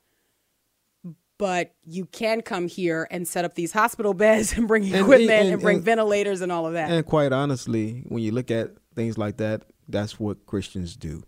But 1.38 1.72
you 1.84 2.06
can 2.06 2.42
come 2.42 2.66
here 2.68 3.06
and 3.10 3.26
set 3.26 3.44
up 3.44 3.54
these 3.54 3.72
hospital 3.72 4.12
beds 4.24 4.56
and 4.56 4.66
bring 4.68 4.84
And- 4.84 4.96
equipment 4.96 5.30
and, 5.30 5.52
and- 5.54 5.62
bring 5.62 5.76
and- 5.76 5.84
ventilators 5.84 6.40
and 6.40 6.50
all 6.52 6.66
of 6.66 6.72
that. 6.74 6.90
And 6.90 7.06
quite 7.06 7.32
honestly, 7.32 8.04
when 8.08 8.22
you 8.22 8.32
look 8.32 8.50
at 8.50 8.72
things 8.94 9.16
like 9.16 9.36
that, 9.38 9.62
that's 9.88 10.18
what 10.18 10.46
Christians 10.46 10.96
do. 10.96 11.22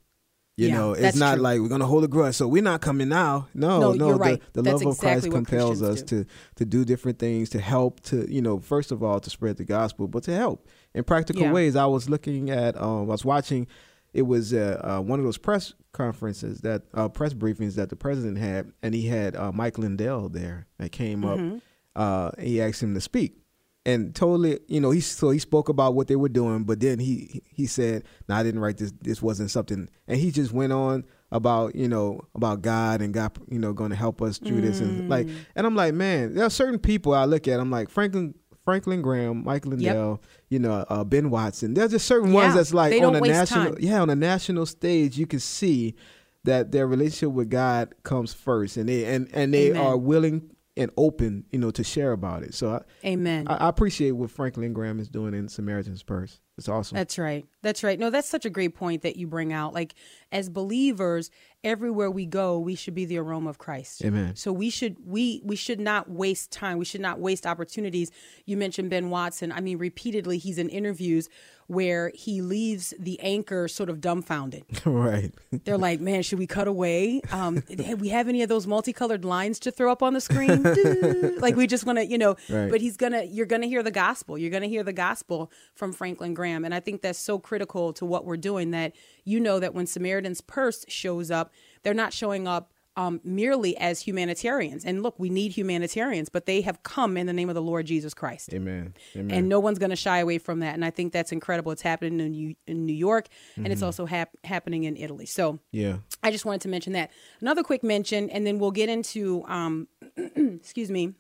You 0.57 0.69
Yeah, 0.69 0.77
know, 0.77 0.93
it's 0.93 1.17
not 1.17 1.35
true. 1.37 1.43
like 1.43 1.61
we're 1.61 1.69
gonna 1.69 1.87
hold 1.87 2.05
a 2.05 2.09
grudge, 2.09 2.35
so 2.35 2.47
we're 2.47 2.61
not 2.63 2.83
coming 2.83 3.09
now. 3.09 3.49
No, 3.55 3.81
No, 3.81 3.93
no, 3.93 4.09
the, 4.13 4.15
right. 4.19 4.43
the 4.53 4.63
love 4.63 4.85
of 4.85 4.99
Christ 4.99 5.31
compels 5.31 5.81
us 5.81 6.03
to 6.03 6.27
to 6.57 6.65
do 6.67 6.85
different 6.85 7.19
things, 7.19 7.49
to 7.51 7.61
help, 7.61 8.01
to 8.01 8.31
you 8.31 8.43
know, 8.43 8.59
first 8.59 8.93
of 8.93 9.03
all, 9.03 9.21
to 9.21 9.31
spread 9.31 9.57
the 9.57 9.65
gospel, 9.65 10.07
but 10.07 10.25
to 10.25 10.35
help 10.37 10.69
in 10.93 11.05
practical 11.05 11.45
Yeah. 11.45 11.53
ways. 11.53 11.77
I 11.77 11.87
was 11.87 12.11
looking 12.11 12.51
at, 12.51 12.77
um, 12.77 13.03
I 13.03 13.13
was 13.13 13.25
watching. 13.25 13.69
It 14.13 14.23
was 14.23 14.53
uh, 14.53 14.81
uh, 14.83 15.01
one 15.01 15.19
of 15.19 15.25
those 15.25 15.39
press 15.39 15.73
conferences 15.93 16.61
that 16.63 16.83
uh, 16.95 17.09
press 17.09 17.33
briefings 17.35 17.75
that 17.77 17.91
the 17.91 17.97
president 17.97 18.39
had, 18.39 18.73
and 18.83 18.95
he 18.95 19.07
had 19.09 19.37
uh, 19.37 19.53
Mike 19.53 19.79
Lindell 19.79 20.29
there 20.29 20.67
that 20.79 20.93
came 20.93 21.23
Mm-hmm. 21.23 21.57
up. 21.57 21.63
Uh, 21.97 22.31
he 22.41 22.61
asked 22.63 22.83
him 22.83 22.95
to 22.95 23.01
speak, 23.01 23.37
and 23.85 24.15
totally, 24.15 24.61
you 24.69 24.81
know, 24.81 24.91
he 24.91 25.01
so 25.01 25.31
he 25.31 25.39
spoke 25.41 25.69
about 25.69 25.95
what 25.95 26.07
they 26.07 26.17
were 26.17 26.29
doing, 26.29 26.63
but 26.65 26.79
then 26.81 26.99
he 27.01 27.43
he 27.53 27.67
said, 27.67 28.05
"No, 28.29 28.37
I 28.37 28.43
didn't 28.45 28.61
write 28.61 28.77
this. 28.79 28.93
This 29.01 29.21
wasn't 29.21 29.51
something," 29.51 29.89
and 30.07 30.19
he 30.19 30.31
just 30.31 30.53
went 30.53 30.73
on 30.73 31.05
about 31.33 31.75
you 31.75 31.89
know 31.89 32.21
about 32.35 32.63
God 32.63 33.03
and 33.03 33.13
God, 33.13 33.37
you 33.51 33.59
know, 33.59 33.73
going 33.73 33.91
to 33.91 33.97
help 33.97 34.23
us 34.23 34.39
through 34.39 34.61
this, 34.61 34.81
and 34.81 35.09
like, 35.09 35.29
and 35.57 35.67
I'm 35.67 35.75
like, 35.77 35.95
man, 35.95 36.35
there 36.35 36.45
are 36.45 36.51
certain 36.51 36.79
people 36.79 37.13
I 37.13 37.25
look 37.25 37.49
at. 37.49 37.59
I'm 37.59 37.71
like 37.71 37.91
Franklin 37.91 38.35
Franklin 38.71 39.03
Graham, 39.03 39.43
Mike 39.43 39.67
Lindell, 39.67 40.23
you 40.49 40.61
know, 40.61 40.85
uh, 40.89 41.03
Ben 41.03 41.29
Watson. 41.29 41.75
There's 41.75 41.91
just 41.91 42.07
certain 42.07 42.33
ones 42.33 42.55
that's 42.55 42.73
like 42.73 43.03
on 43.03 43.17
a 43.17 43.21
national, 43.21 43.73
time. 43.73 43.77
yeah, 43.81 44.01
on 44.01 44.11
a 44.11 44.15
national 44.15 44.65
stage, 44.65 45.19
you 45.19 45.27
can 45.27 45.41
see 45.41 45.97
that 46.45 46.71
their 46.71 46.87
relationship 46.87 47.33
with 47.33 47.51
God 47.51 47.95
comes 48.05 48.33
first, 48.33 48.77
and 48.77 48.89
they 48.89 49.05
and 49.07 49.29
and 49.35 49.53
they 49.53 49.71
Amen. 49.71 49.83
are 49.85 49.97
willing 49.97 50.51
and 50.77 50.93
open, 50.97 51.45
you 51.51 51.59
know, 51.59 51.73
to 51.73 51.83
share 51.83 52.13
about 52.13 52.45
it. 52.45 52.55
So 52.55 52.75
I, 52.75 53.09
Amen. 53.09 53.49
I, 53.49 53.57
I 53.57 53.69
appreciate 53.69 54.13
what 54.13 54.31
Franklin 54.31 54.73
Graham 54.73 55.01
is 55.01 55.09
doing 55.09 55.35
in 55.35 55.49
Samaritan's 55.49 56.05
Purse. 56.05 56.41
It's 56.61 56.69
awesome. 56.69 56.95
That's 56.95 57.19
right. 57.19 57.47
That's 57.63 57.83
right. 57.83 57.99
No, 57.99 58.11
that's 58.11 58.29
such 58.29 58.45
a 58.45 58.51
great 58.51 58.75
point 58.75 59.01
that 59.01 59.17
you 59.17 59.27
bring 59.27 59.51
out. 59.51 59.73
Like 59.73 59.95
as 60.31 60.51
believers, 60.51 61.31
everywhere 61.65 62.11
we 62.11 62.27
go, 62.27 62.59
we 62.59 62.75
should 62.75 62.95
be 62.95 63.07
the 63.07 63.17
aroma 63.17 63.49
of 63.49 63.57
Christ. 63.57 64.05
Amen. 64.05 64.37
So 64.37 64.53
we 64.53 64.69
should 64.69 64.97
we 65.07 65.41
we 65.43 65.57
should 65.57 65.81
not 65.81 66.11
waste 66.11 66.53
time. 66.53 66.77
We 66.77 66.85
should 66.85 67.01
not 67.01 67.19
waste 67.19 67.47
opportunities. 67.47 68.11
You 68.45 68.59
mentioned 68.59 68.91
Ben 68.91 69.09
Watson. 69.09 69.53
I 69.53 69.61
mean, 69.63 69.79
repeatedly 69.79 70.37
he's 70.37 70.59
in 70.59 70.69
interviews 70.69 71.31
where 71.71 72.11
he 72.17 72.43
leaves 72.43 72.93
the 72.99 73.21
anchor 73.21 73.69
sort 73.69 73.89
of 73.89 74.01
dumbfounded. 74.01 74.65
right. 74.85 75.33
They're 75.65 75.79
like, 75.79 76.01
"Man, 76.01 76.23
should 76.25 76.41
we 76.41 76.49
cut 76.49 76.67
away? 76.67 77.21
Um, 77.31 77.63
we 77.97 78.09
have 78.09 78.29
any 78.29 78.43
of 78.43 78.49
those 78.49 78.67
multicolored 78.67 79.25
lines 79.25 79.61
to 79.61 79.71
throw 79.71 79.93
up 79.93 80.03
on 80.03 80.13
the 80.13 80.21
screen? 80.21 80.65
like 81.39 81.55
we 81.55 81.69
just 81.69 81.87
want 81.87 81.99
to, 82.01 82.07
you 82.07 82.19
know." 82.19 82.35
Right. 82.49 82.69
But 82.69 82.81
he's 82.81 82.97
gonna, 82.97 83.23
you're 83.23 83.47
gonna 83.47 83.69
hear 83.69 83.85
the 83.85 83.93
gospel. 83.93 84.37
You're 84.37 84.51
gonna 84.51 84.67
hear 84.67 84.83
the 84.83 84.93
gospel 84.93 85.53
from 85.77 85.93
Franklin 85.93 86.35
Graham, 86.35 86.50
and 86.65 86.75
I 86.75 86.81
think 86.81 87.03
that's 87.03 87.19
so 87.19 87.39
critical 87.39 87.93
to 87.95 88.05
what 88.05 88.25
we're 88.25 88.37
doing. 88.37 88.71
That 88.71 88.93
you 89.25 89.41
know 89.41 89.59
that 89.61 89.75
when 89.75 89.87
Samaritan's 89.87 90.41
Purse 90.41 90.85
shows 90.89 91.31
up, 91.31 91.53
they're 91.83 91.95
not 91.95 92.13
showing 92.13 92.47
up. 92.47 92.73
Um, 92.97 93.21
merely 93.23 93.77
as 93.79 94.01
humanitarians, 94.01 94.85
and 94.85 95.03
look, 95.03 95.19
we 95.19 95.31
need 95.31 95.53
humanitarians, 95.53 96.29
but 96.29 96.45
they 96.47 96.61
have 96.63 96.83
come 96.83 97.17
in 97.17 97.27
the 97.29 97.33
name 97.33 97.49
of 97.49 97.55
the 97.55 97.63
Lord 97.63 97.87
Jesus 97.87 98.13
Christ 98.15 98.53
Amen. 98.53 98.95
Amen. 99.15 99.31
and 99.31 99.49
no 99.49 99.61
one's 99.61 99.79
going 99.79 99.91
to 99.91 99.97
shy 99.97 100.19
away 100.19 100.39
from 100.39 100.59
that. 100.61 100.75
And 100.75 100.85
I 100.85 100.91
think 100.91 101.13
that's 101.13 101.31
incredible. 101.31 101.71
It's 101.71 101.83
happening 101.83 102.19
in 102.19 102.33
New, 102.33 102.55
in 102.67 102.85
New 102.87 102.93
York, 102.93 103.29
and 103.57 103.69
it's 103.69 103.83
also 103.83 104.07
hap- 104.07 104.37
happening 104.43 104.85
in 104.85 104.97
Italy. 104.97 105.25
So 105.25 105.61
yeah. 105.71 105.99
I 106.25 106.33
just 106.33 106.45
wanted 106.45 106.63
to 106.63 106.69
mention 106.69 106.93
that. 106.95 107.11
Another 107.41 107.63
quick 107.63 107.85
mention, 107.85 108.29
and 108.29 108.45
then 108.45 108.59
we'll 108.59 108.73
get 108.73 108.89
into, 108.89 109.45
um, 109.47 109.87
excuse 110.17 110.91
me, 110.91 111.15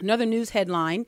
another 0.00 0.26
news 0.26 0.50
headline, 0.50 1.06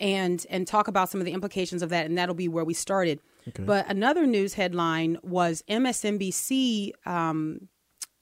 and 0.00 0.44
and 0.48 0.66
talk 0.66 0.88
about 0.88 1.08
some 1.08 1.20
of 1.20 1.24
the 1.24 1.32
implications 1.32 1.82
of 1.82 1.90
that, 1.90 2.06
and 2.06 2.16
that'll 2.16 2.34
be 2.34 2.48
where 2.48 2.64
we 2.64 2.74
started. 2.74 3.20
But 3.58 3.88
another 3.88 4.26
news 4.26 4.54
headline 4.54 5.18
was 5.22 5.62
MSNBC 5.68 6.92
um, 7.06 7.68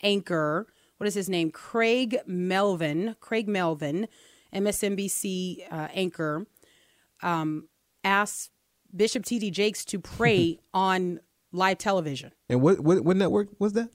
anchor. 0.03 0.67
What 0.99 1.07
is 1.07 1.15
his 1.15 1.29
name? 1.29 1.51
Craig 1.51 2.19
Melvin. 2.27 3.17
Craig 3.21 3.49
Melvin, 3.49 4.09
MSNBC 4.55 5.71
uh, 5.71 5.89
anchor, 5.93 6.47
um, 7.23 7.69
asked 8.05 8.51
Bishop 8.95 9.25
T.D. 9.25 9.51
Jakes 9.51 9.85
to 9.87 9.99
pray 9.99 10.59
on 10.75 11.21
live 11.53 11.79
television. 11.79 12.33
And 12.49 12.63
what, 12.63 12.81
what 12.81 13.05
what 13.05 13.17
network 13.17 13.49
was 13.59 13.73
that? 13.75 13.91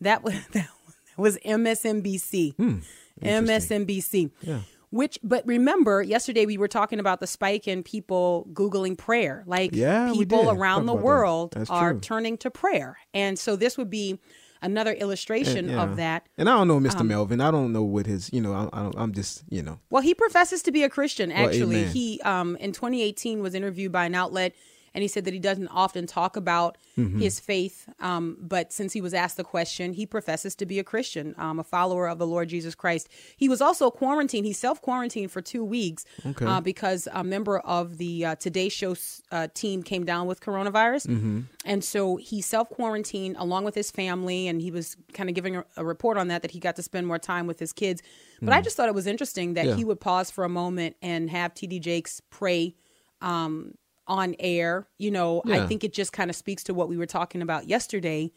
That 0.00 0.22
was 0.22 0.34
that 0.52 0.68
was 1.16 1.38
MSNBC. 1.38 2.82
MSNBC. 3.22 4.30
Yeah. 4.42 4.60
Which, 4.90 5.18
but 5.22 5.46
remember, 5.46 6.02
yesterday 6.02 6.46
we 6.46 6.58
were 6.58 6.66
talking 6.68 6.98
about 6.98 7.20
the 7.20 7.26
spike 7.26 7.68
in 7.68 7.82
people 7.84 8.48
googling 8.52 8.98
prayer. 8.98 9.44
Like 9.46 9.70
Yeah, 9.74 10.12
people 10.12 10.50
around 10.50 10.86
the 10.86 10.96
that. 10.96 11.02
world 11.02 11.54
are 11.70 11.92
true. 11.92 12.00
turning 12.00 12.36
to 12.38 12.50
prayer, 12.50 12.98
and 13.14 13.38
so 13.38 13.54
this 13.56 13.78
would 13.78 13.88
be 13.90 14.18
another 14.62 14.92
illustration 14.92 15.68
Yeah. 15.70 15.82
of 15.82 15.96
that. 15.96 16.26
And 16.36 16.48
I 16.48 16.56
don't 16.58 16.68
know 16.68 16.76
Um, 16.76 16.84
Mr. 16.84 17.06
Melvin. 17.06 17.40
I 17.40 17.50
don't 17.50 17.72
know 17.72 17.82
what 17.82 18.04
his, 18.06 18.30
you 18.32 18.42
know, 18.42 18.52
I, 18.52 18.68
I 18.78 18.82
don't, 18.82 18.94
I'm 18.98 19.12
just, 19.14 19.42
you 19.48 19.62
know. 19.62 19.78
Well, 19.88 20.02
he 20.02 20.12
professes 20.12 20.60
to 20.64 20.70
be 20.72 20.82
a 20.82 20.90
Christian. 20.90 21.32
Actually, 21.32 21.78
amen. 21.82 21.92
he 21.92 22.20
um, 22.22 22.56
in 22.56 22.72
2018 22.72 23.40
was 23.40 23.54
interviewed 23.54 23.90
by 23.90 24.04
an 24.04 24.14
outlet, 24.14 24.52
and 24.94 25.02
he 25.02 25.08
said 25.08 25.24
that 25.24 25.34
he 25.34 25.40
doesn't 25.40 25.68
often 25.68 26.06
talk 26.06 26.36
about 26.36 26.76
Mm-hmm. 26.98 27.20
his 27.20 27.40
faith. 27.40 27.88
Um, 28.00 28.36
but 28.40 28.72
since 28.74 28.92
he 28.92 29.00
was 29.00 29.14
asked 29.14 29.38
the 29.38 29.44
question, 29.44 29.94
he 29.94 30.04
professes 30.04 30.54
to 30.56 30.66
be 30.66 30.78
a 30.78 30.84
Christian, 30.84 31.34
um, 31.38 31.58
a 31.58 31.64
follower 31.64 32.06
of 32.08 32.18
the 32.18 32.26
Lord 32.26 32.48
Jesus 32.50 32.74
Christ. 32.74 33.08
He 33.38 33.48
was 33.48 33.62
also 33.62 33.90
quarantined. 33.90 34.44
He 34.44 34.52
self 34.52 34.82
quarantined 34.82 35.30
for 35.30 35.40
two 35.40 35.64
weeks 35.64 36.04
Okay. 36.26 36.44
uh, 36.44 36.60
because 36.60 37.08
a 37.12 37.24
member 37.24 37.60
of 37.60 37.96
the 37.96 38.26
uh, 38.26 38.34
Today 38.34 38.68
Show 38.68 38.96
uh, 39.30 39.46
team 39.54 39.82
came 39.82 40.04
down 40.04 40.26
with 40.26 40.40
coronavirus, 40.40 41.06
Mm-hmm. 41.06 41.40
and 41.64 41.82
so 41.82 42.16
he 42.16 42.42
self 42.42 42.68
quarantined 42.68 43.36
along 43.38 43.64
with 43.64 43.76
his 43.76 43.90
family, 43.90 44.46
and 44.48 44.60
he 44.60 44.70
was 44.70 44.96
kind 45.14 45.30
of 45.30 45.34
giving 45.34 45.56
a, 45.56 45.64
a 45.78 45.84
report 45.84 46.18
on 46.18 46.28
that 46.28 46.42
that 46.42 46.50
he 46.50 46.58
got 46.58 46.76
to 46.76 46.82
spend 46.82 47.06
more 47.06 47.18
time 47.20 47.46
with 47.46 47.58
his 47.60 47.72
kids. 47.72 48.02
But 48.42 48.52
I 48.52 48.60
just 48.60 48.76
thought 48.76 48.88
it 48.88 48.94
was 48.94 49.06
interesting 49.06 49.54
that 49.54 49.64
Mm. 49.64 49.68
Yeah. 49.70 49.76
he 49.76 49.84
would 49.84 50.00
pause 50.00 50.30
for 50.30 50.44
a 50.44 50.48
moment 50.50 50.96
and 51.00 51.30
have 51.30 51.54
TD 51.54 51.80
Jakes 51.80 52.20
pray 52.30 52.74
um, 53.22 53.74
on 54.10 54.34
air. 54.40 54.88
You 54.98 55.12
know, 55.12 55.40
I 55.46 55.66
think 55.66 55.84
it 55.84 55.94
just 55.94 56.12
kind 56.12 56.28
of 56.28 56.36
speaks 56.36 56.64
to 56.64 56.74
what 56.74 56.88
we 56.88 56.98
were 56.98 57.06
talking 57.06 57.42
about 57.42 57.68
yesterday 57.68 58.32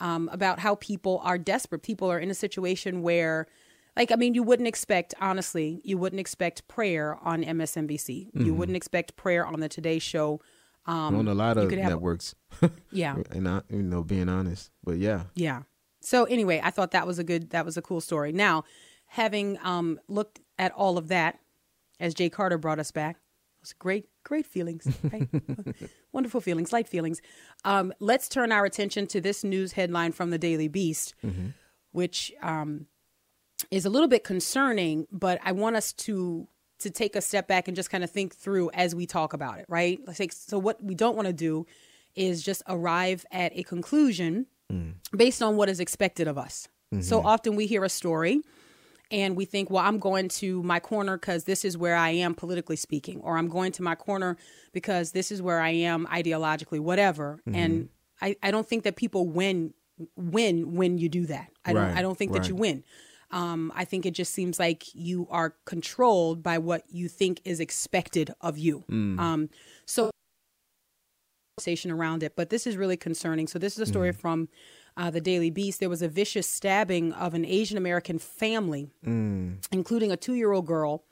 um, 0.00 0.30
about 0.32 0.58
how 0.58 0.76
people 0.76 1.20
are 1.22 1.36
desperate. 1.36 1.82
People 1.82 2.10
are 2.10 2.18
in 2.18 2.30
a 2.30 2.34
situation 2.34 3.02
where, 3.02 3.46
like, 3.96 4.10
I 4.10 4.16
mean, 4.16 4.32
you 4.32 4.42
wouldn't 4.42 4.66
expect, 4.66 5.14
honestly, 5.20 5.82
you 5.84 5.98
wouldn't 5.98 6.18
expect 6.18 6.66
prayer 6.68 7.18
on 7.22 7.44
MSNBC. 7.44 8.28
Mm-hmm. 8.28 8.46
You 8.46 8.54
wouldn't 8.54 8.76
expect 8.76 9.14
prayer 9.16 9.46
on 9.46 9.60
the 9.60 9.68
Today 9.68 9.98
Show. 9.98 10.40
Um, 10.86 11.14
on 11.14 11.28
a 11.28 11.34
lot 11.34 11.58
of 11.58 11.68
could 11.68 11.78
have- 11.78 11.90
networks. 11.90 12.34
yeah. 12.90 13.16
and 13.30 13.46
I, 13.46 13.60
you 13.68 13.82
know, 13.82 14.02
being 14.02 14.30
honest. 14.30 14.70
But 14.82 14.96
yeah. 14.96 15.24
Yeah. 15.34 15.62
So 16.00 16.24
anyway, 16.24 16.62
I 16.64 16.70
thought 16.70 16.92
that 16.92 17.06
was 17.06 17.18
a 17.18 17.24
good 17.24 17.50
that 17.50 17.66
was 17.66 17.76
a 17.76 17.82
cool 17.82 18.00
story. 18.00 18.32
Now, 18.32 18.64
having 19.06 19.58
um 19.62 20.00
looked 20.08 20.40
at 20.58 20.72
all 20.72 20.96
of 20.96 21.08
that, 21.08 21.38
as 22.00 22.14
Jay 22.14 22.30
Carter 22.30 22.56
brought 22.56 22.78
us 22.78 22.90
back, 22.90 23.18
was 23.60 23.72
great, 23.74 24.06
great 24.24 24.46
feelings, 24.46 24.86
right? 25.12 25.28
Wonderful 26.12 26.40
feelings, 26.40 26.72
light 26.72 26.88
feelings. 26.88 27.20
Um, 27.64 27.92
let's 28.00 28.28
turn 28.28 28.52
our 28.52 28.64
attention 28.64 29.06
to 29.08 29.20
this 29.20 29.44
news 29.44 29.72
headline 29.72 30.12
from 30.12 30.30
the 30.30 30.38
Daily 30.38 30.68
Beast, 30.68 31.14
which 31.92 32.32
um, 32.42 32.86
is 33.70 33.84
a 33.84 33.90
little 33.90 34.08
bit 34.08 34.24
concerning, 34.24 35.06
but 35.12 35.38
I 35.44 35.52
want 35.52 35.76
us 35.76 35.92
to 35.92 36.48
to 36.78 36.88
take 36.88 37.14
a 37.14 37.20
step 37.20 37.46
back 37.46 37.68
and 37.68 37.76
just 37.76 37.90
kind 37.90 38.02
of 38.02 38.10
think 38.10 38.34
through 38.34 38.70
as 38.72 38.94
we 38.94 39.04
talk 39.04 39.34
about 39.34 39.58
it, 39.58 39.66
right? 39.68 40.00
Let's 40.06 40.18
take, 40.18 40.32
so 40.32 40.58
what 40.58 40.82
we 40.82 40.94
don't 40.94 41.14
want 41.14 41.26
to 41.26 41.32
do 41.34 41.66
is 42.14 42.42
just 42.42 42.62
arrive 42.66 43.26
at 43.30 43.52
a 43.54 43.62
conclusion 43.64 44.46
based 45.14 45.42
on 45.42 45.56
what 45.56 45.68
is 45.68 45.78
expected 45.78 46.26
of 46.26 46.38
us. 46.38 46.68
So 47.02 47.20
often 47.20 47.54
we 47.54 47.66
hear 47.66 47.84
a 47.84 47.90
story 47.90 48.40
and 49.10 49.36
we 49.36 49.44
think, 49.44 49.70
well, 49.70 49.84
I'm 49.84 49.98
going 49.98 50.28
to 50.28 50.62
my 50.62 50.78
corner 50.80 51.16
because 51.16 51.44
this 51.44 51.64
is 51.64 51.76
where 51.76 51.96
I 51.96 52.10
am 52.10 52.34
politically 52.34 52.76
speaking, 52.76 53.20
or 53.20 53.36
I'm 53.36 53.48
going 53.48 53.72
to 53.72 53.82
my 53.82 53.94
corner 53.94 54.36
because 54.72 55.12
this 55.12 55.32
is 55.32 55.42
where 55.42 55.60
I 55.60 55.70
am 55.70 56.06
ideologically, 56.06 56.80
whatever. 56.80 57.40
And 57.52 57.88
I, 58.22 58.36
I 58.42 58.50
don't 58.50 58.66
think 58.68 58.84
that 58.84 58.96
people 58.96 59.26
win 59.26 59.74
win 60.16 60.74
when 60.76 60.96
you 60.96 61.08
do 61.08 61.26
that. 61.26 61.48
I 61.64 61.72
don't 61.72 61.82
Right, 61.82 61.96
I 61.96 62.02
don't 62.02 62.16
think 62.16 62.32
that 62.32 62.48
you 62.48 62.54
win. 62.54 62.84
Um, 63.32 63.70
I 63.76 63.84
think 63.84 64.06
it 64.06 64.12
just 64.12 64.32
seems 64.32 64.58
like 64.58 64.94
you 64.94 65.28
are 65.30 65.54
controlled 65.64 66.42
by 66.42 66.58
what 66.58 66.84
you 66.88 67.08
think 67.08 67.40
is 67.44 67.60
expected 67.60 68.32
of 68.40 68.58
you. 68.58 68.84
Um, 69.20 69.50
so 69.86 70.10
conversation 71.56 71.90
around 71.90 72.22
it, 72.22 72.34
but 72.36 72.48
this 72.50 72.66
is 72.66 72.76
really 72.76 72.96
concerning. 72.96 73.46
So 73.46 73.58
this 73.58 73.74
is 73.74 73.80
a 73.80 73.86
story 73.86 74.12
from 74.12 74.48
uh, 75.00 75.10
the 75.10 75.20
Daily 75.20 75.48
Beast. 75.50 75.80
There 75.80 75.88
was 75.88 76.02
a 76.02 76.08
vicious 76.08 76.46
stabbing 76.46 77.14
of 77.14 77.32
an 77.32 77.46
Asian 77.46 77.78
American 77.78 78.18
family, 78.18 78.90
including 79.72 80.12
a 80.12 80.16
two-year-old 80.16 80.66
girl, 80.66 81.04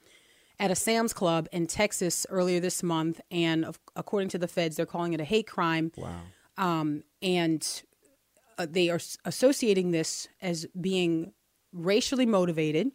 at 0.61 0.71
a 0.71 0.75
Sam's 0.75 1.15
Club 1.15 1.49
in 1.53 1.67
Texas 1.67 2.27
earlier 2.29 2.61
this 2.61 2.83
month. 2.83 3.19
And 3.31 3.65
of, 3.65 3.79
according 3.97 4.29
to 4.31 4.39
the 4.39 4.47
feds, 4.47 4.77
they're 4.77 4.85
calling 4.85 5.15
it 5.15 5.21
a 5.21 5.25
hate 5.25 5.47
crime. 5.47 5.93
Wow. 5.97 6.21
Um, 6.59 7.05
and 7.23 7.67
uh, 8.59 8.67
they 8.69 8.91
are 8.91 9.01
associating 9.25 9.93
this 9.93 10.29
as 10.43 10.67
being 10.79 11.33
racially 11.73 12.27
motivated 12.27 12.91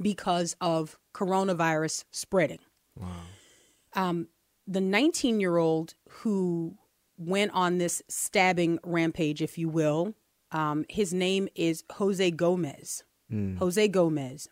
because 0.00 0.56
of 0.60 0.98
coronavirus 1.14 2.04
spreading. 2.12 2.60
Um, 3.94 4.28
the 4.66 4.80
19 4.80 5.38
year 5.40 5.58
old 5.58 5.94
who 6.08 6.76
went 7.18 7.52
on 7.52 7.78
this 7.78 8.02
stabbing 8.08 8.78
rampage, 8.84 9.42
if 9.42 9.58
you 9.58 9.68
will, 9.68 10.14
um, 10.52 10.84
his 10.88 11.12
name 11.12 11.48
is 11.54 11.84
Jose 11.92 12.30
Gomez. 12.30 13.04
Jose 13.58 13.88
Gomez. 13.88 14.48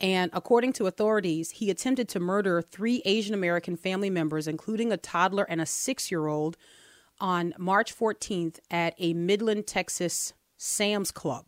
And 0.00 0.30
according 0.34 0.72
to 0.74 0.86
authorities, 0.86 1.50
he 1.52 1.70
attempted 1.70 2.08
to 2.10 2.20
murder 2.20 2.60
three 2.60 3.00
Asian 3.04 3.34
American 3.34 3.76
family 3.76 4.10
members, 4.10 4.46
including 4.48 4.92
a 4.92 4.96
toddler 4.96 5.44
and 5.48 5.60
a 5.60 5.66
six 5.66 6.10
year 6.10 6.26
old, 6.26 6.56
on 7.18 7.54
March 7.56 7.96
14th 7.96 8.58
at 8.70 8.94
a 8.98 9.14
Midland, 9.14 9.66
Texas 9.66 10.34
Sam's 10.58 11.10
Club. 11.10 11.46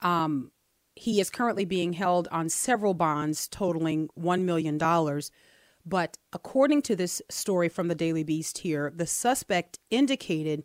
Um, 0.00 0.50
he 0.94 1.20
is 1.20 1.28
currently 1.28 1.64
being 1.64 1.92
held 1.92 2.26
on 2.32 2.48
several 2.48 2.94
bonds 2.94 3.48
totaling 3.48 4.08
$1 4.18 4.42
million. 4.42 4.78
But 5.84 6.18
according 6.32 6.82
to 6.82 6.96
this 6.96 7.22
story 7.30 7.68
from 7.68 7.88
the 7.88 7.94
Daily 7.94 8.22
Beast 8.22 8.58
here, 8.58 8.92
the 8.94 9.06
suspect 9.06 9.78
indicated 9.90 10.64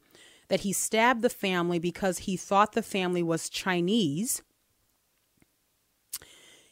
that 0.49 0.61
he 0.61 0.73
stabbed 0.73 1.21
the 1.21 1.29
family 1.29 1.79
because 1.79 2.19
he 2.19 2.37
thought 2.37 2.73
the 2.73 2.83
family 2.83 3.23
was 3.23 3.49
Chinese. 3.49 4.43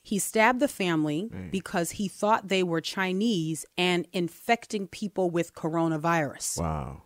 He 0.04 0.20
stabbed 0.20 0.60
the 0.60 0.68
family 0.68 1.30
because 1.50 1.92
he 1.92 2.10
thought 2.10 2.50
they 2.50 2.62
were 2.62 2.82
Chinese 2.82 3.66
and 3.78 4.06
infecting 4.12 4.88
people 4.88 5.30
with 5.30 5.56
coronavirus. 5.56 6.60
Wow. 6.60 7.04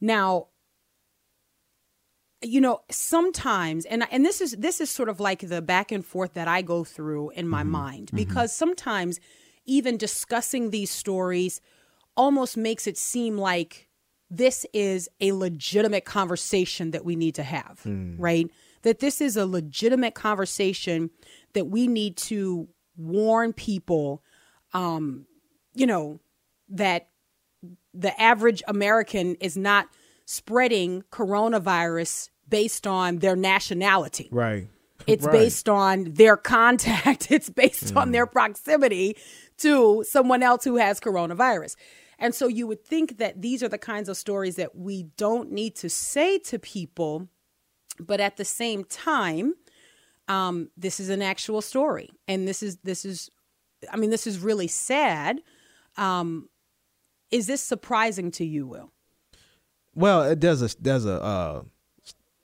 Now, 0.00 0.48
you 2.42 2.60
know, 2.60 2.80
sometimes 2.90 3.84
and 3.86 4.06
and 4.10 4.24
this 4.24 4.40
is 4.40 4.52
this 4.52 4.80
is 4.80 4.90
sort 4.90 5.08
of 5.08 5.20
like 5.20 5.40
the 5.40 5.62
back 5.62 5.90
and 5.90 6.04
forth 6.04 6.34
that 6.34 6.48
I 6.48 6.62
go 6.62 6.84
through 6.84 7.30
in 7.30 7.48
my 7.48 7.62
mm-hmm. 7.62 7.70
mind 7.70 8.06
mm-hmm. 8.08 8.16
because 8.16 8.52
sometimes 8.54 9.20
even 9.64 9.96
discussing 9.96 10.70
these 10.70 10.90
stories 10.90 11.60
almost 12.16 12.56
makes 12.56 12.86
it 12.86 12.96
seem 12.96 13.36
like 13.36 13.88
this 14.30 14.66
is 14.72 15.08
a 15.20 15.32
legitimate 15.32 16.04
conversation 16.04 16.90
that 16.90 17.04
we 17.04 17.14
need 17.16 17.34
to 17.36 17.42
have, 17.42 17.80
mm. 17.84 18.14
right? 18.18 18.50
That 18.82 18.98
this 18.98 19.20
is 19.20 19.36
a 19.36 19.46
legitimate 19.46 20.14
conversation 20.14 21.10
that 21.54 21.66
we 21.66 21.86
need 21.86 22.16
to 22.16 22.68
warn 22.96 23.52
people 23.52 24.22
um 24.72 25.26
you 25.74 25.86
know 25.86 26.18
that 26.68 27.08
the 27.92 28.20
average 28.20 28.62
American 28.66 29.34
is 29.36 29.56
not 29.56 29.88
spreading 30.26 31.02
coronavirus 31.10 32.28
based 32.48 32.86
on 32.86 33.18
their 33.18 33.36
nationality. 33.36 34.28
Right. 34.30 34.68
It's 35.06 35.24
Right. 35.26 35.32
based 35.32 35.68
on 35.68 36.14
their 36.14 36.36
contact, 36.36 37.30
it's 37.36 37.50
based 37.50 37.94
on 37.94 38.10
their 38.10 38.26
proximity 38.26 39.16
to 39.58 40.02
someone 40.08 40.42
else 40.42 40.64
who 40.64 40.76
has 40.76 40.98
coronavirus. 41.00 41.76
And 42.18 42.34
so 42.34 42.48
you 42.48 42.66
would 42.66 42.84
think 42.84 43.18
that 43.18 43.40
these 43.40 43.62
are 43.62 43.68
the 43.68 43.78
kinds 43.78 44.08
of 44.08 44.16
stories 44.16 44.56
that 44.56 44.74
we 44.74 45.04
don't 45.16 45.52
need 45.52 45.76
to 45.76 45.90
say 45.90 46.38
to 46.40 46.58
people, 46.58 47.28
but 48.00 48.20
at 48.20 48.36
the 48.36 48.44
same 48.44 48.84
time, 48.84 49.54
um, 50.28 50.70
this 50.76 50.98
is 50.98 51.08
an 51.08 51.22
actual 51.22 51.60
story, 51.62 52.10
and 52.26 52.48
this 52.48 52.62
is 52.62 52.78
this 52.78 53.04
is, 53.04 53.30
I 53.92 53.96
mean, 53.96 54.10
this 54.10 54.26
is 54.26 54.38
really 54.40 54.66
sad. 54.66 55.40
Um, 55.96 56.48
is 57.30 57.46
this 57.46 57.60
surprising 57.60 58.30
to 58.32 58.44
you, 58.44 58.66
Will? 58.66 58.90
Well, 59.96 60.24
it 60.24 60.40
does 60.40 60.60
a 60.60 60.68
there's 60.78 61.06
a 61.06 61.22
uh, 61.22 61.62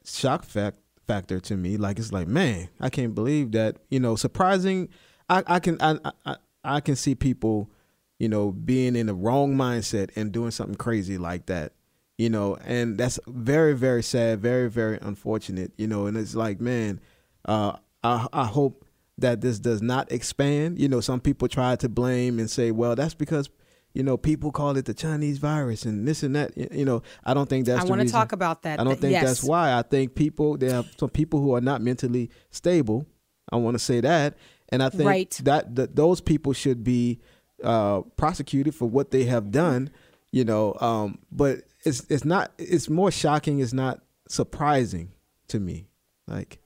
shock 0.06 0.44
fact 0.44 0.78
factor 1.06 1.38
to 1.38 1.56
me. 1.56 1.76
Like 1.76 1.98
it's 1.98 2.10
like, 2.10 2.26
man, 2.26 2.70
I 2.80 2.88
can't 2.88 3.14
believe 3.14 3.52
that. 3.52 3.76
You 3.90 4.00
know, 4.00 4.16
surprising. 4.16 4.88
I 5.28 5.42
I 5.46 5.60
can 5.60 5.76
I 5.80 5.98
I, 6.24 6.36
I 6.64 6.80
can 6.80 6.96
see 6.96 7.14
people, 7.14 7.70
you 8.18 8.30
know, 8.30 8.52
being 8.52 8.96
in 8.96 9.06
the 9.06 9.14
wrong 9.14 9.54
mindset 9.54 10.10
and 10.16 10.32
doing 10.32 10.50
something 10.50 10.76
crazy 10.76 11.18
like 11.18 11.44
that. 11.46 11.74
You 12.16 12.30
know, 12.30 12.56
and 12.64 12.96
that's 12.96 13.20
very 13.26 13.74
very 13.74 14.02
sad, 14.02 14.40
very 14.40 14.70
very 14.70 14.98
unfortunate. 15.02 15.72
You 15.76 15.88
know, 15.88 16.06
and 16.06 16.16
it's 16.16 16.34
like, 16.34 16.58
man, 16.58 17.00
uh, 17.44 17.76
I 18.02 18.28
I 18.32 18.46
hope 18.46 18.86
that 19.18 19.42
this 19.42 19.58
does 19.58 19.82
not 19.82 20.10
expand. 20.10 20.80
You 20.80 20.88
know, 20.88 21.02
some 21.02 21.20
people 21.20 21.48
try 21.48 21.76
to 21.76 21.88
blame 21.90 22.38
and 22.38 22.50
say, 22.50 22.70
well, 22.70 22.96
that's 22.96 23.14
because. 23.14 23.50
You 23.94 24.02
know, 24.02 24.16
people 24.16 24.52
call 24.52 24.76
it 24.76 24.86
the 24.86 24.94
Chinese 24.94 25.38
virus 25.38 25.84
and 25.84 26.08
this 26.08 26.22
and 26.22 26.34
that. 26.34 26.56
You 26.56 26.84
know, 26.84 27.02
I 27.24 27.34
don't 27.34 27.48
think 27.48 27.66
that's. 27.66 27.84
I 27.84 27.88
want 27.88 28.00
to 28.00 28.08
talk 28.08 28.32
about 28.32 28.62
that. 28.62 28.80
I 28.80 28.84
don't 28.84 28.98
think 28.98 29.12
yes. 29.12 29.24
that's 29.24 29.44
why. 29.44 29.76
I 29.76 29.82
think 29.82 30.14
people 30.14 30.56
there 30.56 30.76
are 30.78 30.84
some 30.98 31.10
people 31.10 31.40
who 31.40 31.54
are 31.54 31.60
not 31.60 31.82
mentally 31.82 32.30
stable. 32.50 33.06
I 33.50 33.56
want 33.56 33.74
to 33.74 33.78
say 33.78 34.00
that, 34.00 34.34
and 34.70 34.82
I 34.82 34.88
think 34.88 35.04
Right. 35.08 35.40
that 35.44 35.74
that 35.76 35.94
those 35.94 36.20
people 36.22 36.54
should 36.54 36.82
be 36.82 37.20
uh, 37.62 38.00
prosecuted 38.16 38.74
for 38.74 38.88
what 38.88 39.10
they 39.10 39.24
have 39.24 39.50
done. 39.50 39.90
You 40.30 40.44
know, 40.44 40.74
um, 40.80 41.18
but 41.30 41.62
it's 41.84 42.06
it's 42.08 42.24
not. 42.24 42.52
It's 42.58 42.88
more 42.88 43.10
shocking. 43.10 43.60
It's 43.60 43.74
not 43.74 44.00
surprising 44.28 45.12
to 45.48 45.60
me. 45.60 45.88
Like, 46.26 46.60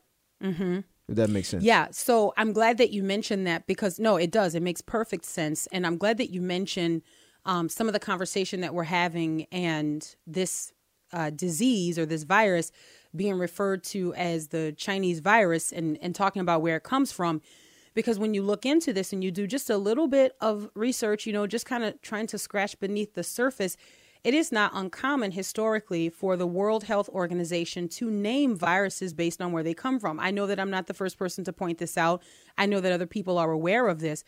if 1.09 1.16
that 1.16 1.31
makes 1.31 1.49
sense. 1.49 1.62
Yeah, 1.62 1.88
so 1.90 2.33
I'm 2.37 2.53
glad 2.53 2.79
that 2.79 2.90
you 2.90 3.03
mentioned 3.03 3.47
that 3.47 3.66
because 3.66 3.99
no, 3.99 4.16
it 4.16 4.31
does. 4.31 4.55
It 4.55 4.62
makes 4.62 4.81
perfect 4.81 5.25
sense, 5.25 5.69
and 5.73 5.87
I'm 5.87 5.99
glad 5.99 6.19
that 6.19 6.31
you 6.31 6.40
mentioned 6.40 7.03
um, 7.45 7.69
some 7.69 7.87
of 7.87 7.92
the 7.92 8.01
conversation 8.01 8.61
that 8.61 8.75
we're 8.75 8.85
having 8.85 9.47
and 9.53 10.16
this 10.27 10.73
uh, 11.12 11.31
disease 11.31 11.99
or 11.99 12.07
this 12.07 12.25
virus 12.25 12.73
being 13.14 13.38
referred 13.38 13.85
to 13.85 14.12
as 14.14 14.49
the 14.49 14.75
Chinese 14.77 15.21
virus, 15.21 15.73
and 15.73 15.99
and 16.03 16.14
talking 16.14 16.42
about 16.42 16.62
where 16.62 16.77
it 16.77 16.83
comes 16.83 17.12
from. 17.12 17.40
Because 17.95 18.19
when 18.19 18.35
you 18.35 18.42
look 18.42 18.66
into 18.66 18.92
this 18.92 19.14
and 19.14 19.25
you 19.25 19.31
do 19.31 19.47
just 19.47 19.71
a 19.71 19.79
little 19.79 20.07
bit 20.07 20.37
of 20.42 20.69
research, 20.75 21.25
you 21.25 21.33
know, 21.33 21.47
just 21.47 21.64
kind 21.64 21.83
of 21.83 22.03
trying 22.03 22.27
to 22.27 22.37
scratch 22.37 22.79
beneath 22.79 23.14
the 23.14 23.25
surface, 23.25 23.75
it 24.27 24.35
is 24.35 24.51
not 24.51 24.73
uncommon 24.75 25.31
historically 25.31 26.09
for 26.11 26.37
the 26.37 26.49
World 26.49 26.83
Health 26.83 27.09
Organization 27.11 27.89
to 27.91 28.11
name 28.11 28.57
viruses 28.57 29.15
based 29.15 29.41
on 29.41 29.53
where 29.53 29.62
they 29.62 29.73
come 29.73 30.01
from. 30.01 30.19
I 30.19 30.33
know 30.33 30.49
that 30.49 30.59
I'm 30.59 30.69
not 30.69 30.89
the 30.89 30.95
first 30.95 31.17
person 31.17 31.45
to 31.45 31.53
point 31.53 31.79
this 31.79 31.97
out. 31.97 32.25
I 32.59 32.67
know 32.67 32.81
that 32.81 32.91
other 32.91 33.07
people 33.07 33.39
are 33.39 33.53
aware 33.53 33.87
of 33.87 34.01
this. 34.01 34.25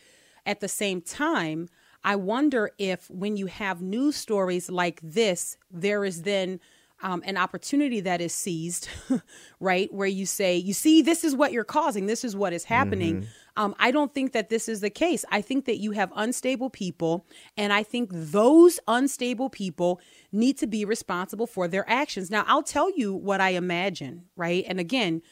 At 0.47 0.61
the 0.61 0.69
same 0.69 1.01
time, 1.01 1.69
I 2.05 2.15
wonder 2.15 2.71
if 2.79 3.11
when 3.11 3.37
you 3.37 3.47
have 3.47 3.83
news 3.83 4.15
stories 4.15 4.71
like 4.71 5.01
this, 5.03 5.57
there 5.69 6.05
is 6.05 6.23
then 6.23 6.61
um, 7.03 7.21
an 7.27 7.37
opportunity 7.37 7.99
that 7.99 8.21
is 8.21 8.33
seized, 8.33 8.89
right? 9.59 9.93
Where 9.93 10.07
you 10.07 10.27
say, 10.27 10.57
you 10.57 10.75
see, 10.75 11.03
this 11.03 11.25
is 11.25 11.35
what 11.35 11.51
you're 11.51 11.65
causing, 11.65 12.07
this 12.07 12.23
is 12.23 12.37
what 12.37 12.53
is 12.53 12.63
happening. 12.63 13.27
Um, 13.59 13.75
I 13.81 13.91
don't 13.91 14.15
think 14.15 14.33
that 14.33 14.51
this 14.51 14.69
is 14.69 14.81
the 14.81 14.89
case. 14.89 15.25
I 15.33 15.41
think 15.43 15.65
that 15.65 15.79
you 15.79 15.91
have 15.91 16.13
unstable 16.15 16.71
people, 16.71 17.27
and 17.57 17.73
I 17.73 17.83
think 17.83 18.09
those 18.13 18.79
unstable 18.87 19.51
people 19.51 20.01
need 20.31 20.57
to 20.59 20.69
be 20.69 20.85
responsible 20.85 21.49
for 21.49 21.67
their 21.67 21.89
actions. 21.91 22.31
Now, 22.31 22.45
I'll 22.47 22.63
tell 22.63 22.89
you 22.97 23.13
what 23.13 23.41
I 23.41 23.51
imagine, 23.51 24.27
right? 24.37 24.65
And 24.69 24.79
again, 24.79 25.23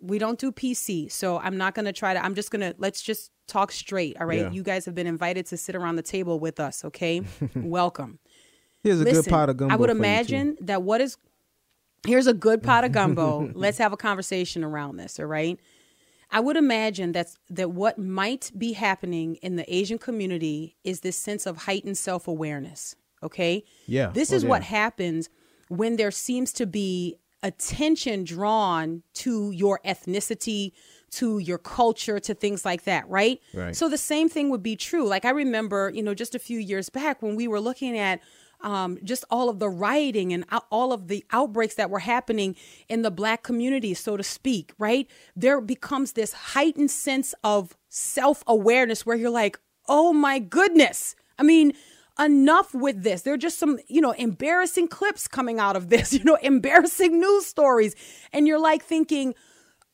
we 0.00 0.20
don't 0.20 0.38
do 0.38 0.52
PC, 0.52 1.10
so 1.10 1.38
I'm 1.40 1.56
not 1.56 1.74
going 1.74 1.86
to 1.86 1.92
try 1.92 2.14
to, 2.14 2.24
I'm 2.24 2.36
just 2.36 2.52
going 2.52 2.60
to, 2.60 2.72
let's 2.78 3.02
just 3.02 3.32
talk 3.48 3.72
straight, 3.72 4.16
all 4.20 4.26
right? 4.26 4.42
Yeah. 4.42 4.52
You 4.52 4.62
guys 4.62 4.84
have 4.84 4.94
been 4.94 5.08
invited 5.08 5.46
to 5.46 5.56
sit 5.56 5.74
around 5.74 5.96
the 5.96 6.02
table 6.02 6.38
with 6.38 6.60
us, 6.60 6.84
okay? 6.84 7.22
Welcome. 7.56 8.20
Here's 8.84 9.00
a 9.00 9.04
Listen, 9.04 9.24
good 9.24 9.30
pot 9.30 9.48
of 9.48 9.56
gumbo. 9.56 9.74
I 9.74 9.76
would 9.76 9.90
for 9.90 9.96
you, 9.96 10.00
too. 10.00 10.04
imagine 10.04 10.56
that 10.60 10.84
what 10.84 11.00
is 11.00 11.16
here's 12.06 12.28
a 12.28 12.34
good 12.34 12.62
pot 12.62 12.84
of 12.84 12.92
gumbo. 12.92 13.50
Let's 13.54 13.78
have 13.78 13.92
a 13.92 13.96
conversation 13.96 14.62
around 14.62 14.98
this, 14.98 15.18
all 15.18 15.26
right? 15.26 15.58
I 16.32 16.40
would 16.40 16.56
imagine 16.56 17.12
that's 17.12 17.38
that 17.50 17.70
what 17.70 17.98
might 17.98 18.50
be 18.56 18.72
happening 18.72 19.36
in 19.36 19.56
the 19.56 19.72
Asian 19.72 19.98
community 19.98 20.76
is 20.82 21.00
this 21.00 21.16
sense 21.16 21.46
of 21.46 21.58
heightened 21.58 21.98
self-awareness, 21.98 22.96
okay? 23.22 23.64
Yeah. 23.86 24.10
This 24.12 24.32
Oh, 24.32 24.36
is 24.36 24.44
what 24.44 24.62
happens 24.62 25.28
when 25.68 25.96
there 25.96 26.10
seems 26.10 26.52
to 26.54 26.66
be 26.66 27.18
attention 27.42 28.24
drawn 28.24 29.02
to 29.14 29.50
your 29.50 29.80
ethnicity, 29.84 30.72
to 31.10 31.38
your 31.38 31.58
culture, 31.58 32.18
to 32.20 32.34
things 32.34 32.64
like 32.64 32.84
that, 32.84 33.06
right? 33.08 33.40
Right. 33.52 33.76
So 33.76 33.88
the 33.88 33.98
same 33.98 34.28
thing 34.28 34.48
would 34.50 34.62
be 34.62 34.76
true. 34.76 35.06
Like 35.06 35.24
I 35.24 35.30
remember, 35.30 35.90
you 35.94 36.02
know, 36.02 36.14
just 36.14 36.34
a 36.34 36.38
few 36.38 36.58
years 36.58 36.88
back 36.88 37.20
when 37.20 37.36
we 37.36 37.48
were 37.48 37.60
looking 37.60 37.98
at 37.98 38.20
um, 38.62 38.98
just 39.04 39.24
all 39.30 39.48
of 39.48 39.58
the 39.58 39.68
rioting 39.68 40.32
and 40.32 40.44
all 40.70 40.92
of 40.92 41.08
the 41.08 41.24
outbreaks 41.30 41.74
that 41.74 41.90
were 41.90 42.00
happening 42.00 42.56
in 42.88 43.02
the 43.02 43.10
black 43.10 43.42
community, 43.42 43.94
so 43.94 44.16
to 44.16 44.22
speak, 44.22 44.72
right? 44.78 45.08
There 45.36 45.60
becomes 45.60 46.12
this 46.12 46.32
heightened 46.32 46.90
sense 46.90 47.34
of 47.44 47.76
self 47.88 48.42
awareness 48.46 49.04
where 49.04 49.16
you're 49.16 49.30
like, 49.30 49.58
oh 49.88 50.12
my 50.12 50.38
goodness. 50.38 51.14
I 51.38 51.42
mean, 51.42 51.72
enough 52.18 52.74
with 52.74 53.02
this. 53.02 53.22
There 53.22 53.34
are 53.34 53.38
just 53.38 53.58
some, 53.58 53.78
you 53.88 54.00
know, 54.00 54.12
embarrassing 54.12 54.88
clips 54.88 55.26
coming 55.28 55.58
out 55.58 55.76
of 55.76 55.88
this, 55.88 56.12
you 56.14 56.24
know, 56.24 56.36
embarrassing 56.36 57.18
news 57.18 57.46
stories. 57.46 57.94
And 58.32 58.46
you're 58.46 58.60
like 58.60 58.82
thinking, 58.82 59.34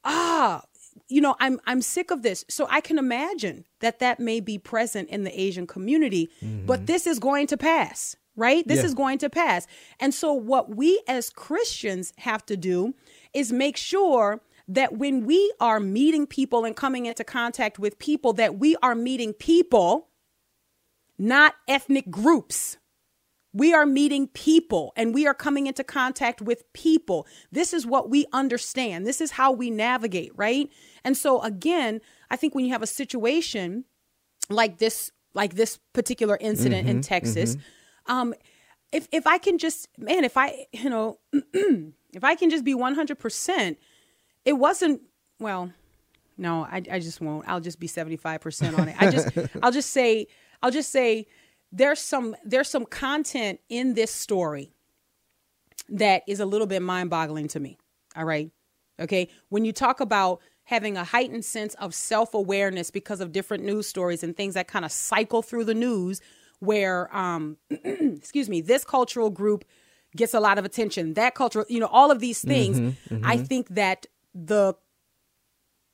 ah, 0.04 0.62
you 1.08 1.20
know, 1.20 1.36
I'm 1.40 1.60
I'm 1.66 1.80
sick 1.80 2.10
of 2.10 2.22
this. 2.22 2.44
So 2.48 2.66
I 2.70 2.80
can 2.80 2.98
imagine 2.98 3.64
that 3.80 3.98
that 4.00 4.20
may 4.20 4.40
be 4.40 4.58
present 4.58 5.08
in 5.08 5.24
the 5.24 5.40
Asian 5.40 5.66
community, 5.66 6.28
but 6.66 6.86
this 6.86 7.06
is 7.06 7.18
going 7.18 7.46
to 7.48 7.56
pass, 7.56 8.16
right? 8.38 8.66
This 8.66 8.78
Yeah. 8.78 8.86
is 8.86 8.94
going 8.94 9.18
to 9.18 9.30
pass. 9.30 9.66
And 10.00 10.14
so 10.14 10.32
what 10.32 10.74
we 10.74 11.02
as 11.06 11.30
Christians 11.30 12.12
have 12.18 12.46
to 12.46 12.56
do 12.56 12.94
is 13.34 13.52
make 13.52 13.76
sure 13.76 14.40
that 14.68 14.96
when 14.96 15.24
we 15.24 15.52
are 15.60 15.80
meeting 15.80 16.26
people 16.26 16.64
and 16.64 16.76
coming 16.76 17.06
into 17.06 17.24
contact 17.24 17.78
with 17.78 17.98
people 17.98 18.32
that 18.34 18.58
we 18.58 18.76
are 18.82 18.94
meeting 18.94 19.32
people 19.32 20.08
not 21.18 21.54
ethnic 21.66 22.10
groups. 22.10 22.76
We 23.52 23.74
are 23.74 23.86
meeting 23.86 24.28
people 24.28 24.92
and 24.94 25.12
we 25.12 25.26
are 25.26 25.34
coming 25.34 25.66
into 25.66 25.82
contact 25.82 26.40
with 26.40 26.70
people. 26.72 27.26
This 27.50 27.72
is 27.72 27.86
what 27.86 28.08
we 28.08 28.26
understand. 28.32 29.06
This 29.06 29.20
is 29.20 29.32
how 29.32 29.50
we 29.50 29.70
navigate, 29.70 30.32
right? 30.36 30.70
And 31.02 31.16
so 31.16 31.42
again, 31.42 32.00
I 32.30 32.36
think 32.36 32.54
when 32.54 32.64
you 32.64 32.72
have 32.72 32.82
a 32.82 32.86
situation 32.86 33.84
like 34.48 34.78
this 34.78 35.10
like 35.34 35.54
this 35.54 35.78
particular 35.92 36.38
incident 36.40 36.88
in 36.88 36.96
mm-hmm, 36.96 37.00
Texas, 37.02 37.56
mm-hmm. 37.56 37.62
Um 38.08 38.34
if 38.92 39.08
if 39.12 39.26
I 39.26 39.38
can 39.38 39.58
just 39.58 39.88
man, 39.98 40.24
if 40.24 40.36
I, 40.36 40.66
you 40.72 40.90
know, 40.90 41.18
if 41.32 42.24
I 42.24 42.34
can 42.34 42.50
just 42.50 42.64
be 42.64 42.74
100%, 42.74 43.76
it 44.44 44.52
wasn't 44.54 45.02
well, 45.38 45.72
no, 46.36 46.64
I, 46.64 46.82
I 46.90 46.98
just 47.00 47.20
won't. 47.20 47.48
I'll 47.48 47.60
just 47.60 47.80
be 47.80 47.88
75% 47.88 48.78
on 48.78 48.88
it. 48.88 48.96
I 48.98 49.10
just 49.10 49.28
I'll 49.62 49.72
just 49.72 49.90
say 49.90 50.26
I'll 50.62 50.70
just 50.70 50.90
say 50.90 51.26
there's 51.70 52.00
some 52.00 52.34
there's 52.44 52.68
some 52.68 52.86
content 52.86 53.60
in 53.68 53.94
this 53.94 54.10
story 54.10 54.72
that 55.90 56.22
is 56.26 56.40
a 56.40 56.46
little 56.46 56.66
bit 56.66 56.82
mind-boggling 56.82 57.48
to 57.48 57.60
me. 57.60 57.78
All 58.16 58.24
right? 58.24 58.50
Okay? 59.00 59.28
When 59.48 59.64
you 59.64 59.72
talk 59.72 60.00
about 60.00 60.40
having 60.64 60.96
a 60.98 61.04
heightened 61.04 61.44
sense 61.44 61.74
of 61.74 61.94
self-awareness 61.94 62.90
because 62.90 63.20
of 63.22 63.32
different 63.32 63.64
news 63.64 63.86
stories 63.86 64.22
and 64.22 64.36
things 64.36 64.52
that 64.52 64.68
kind 64.68 64.84
of 64.84 64.92
cycle 64.92 65.40
through 65.40 65.64
the 65.64 65.74
news 65.74 66.20
where 66.60 67.14
um 67.16 67.56
excuse 67.70 68.48
me 68.48 68.60
this 68.60 68.84
cultural 68.84 69.30
group 69.30 69.64
gets 70.16 70.34
a 70.34 70.40
lot 70.40 70.58
of 70.58 70.64
attention 70.64 71.14
that 71.14 71.34
cultural 71.34 71.64
you 71.68 71.78
know 71.78 71.86
all 71.86 72.10
of 72.10 72.18
these 72.20 72.42
things 72.42 72.96
i 73.24 73.36
think 73.36 73.68
that 73.68 74.06
the 74.34 74.74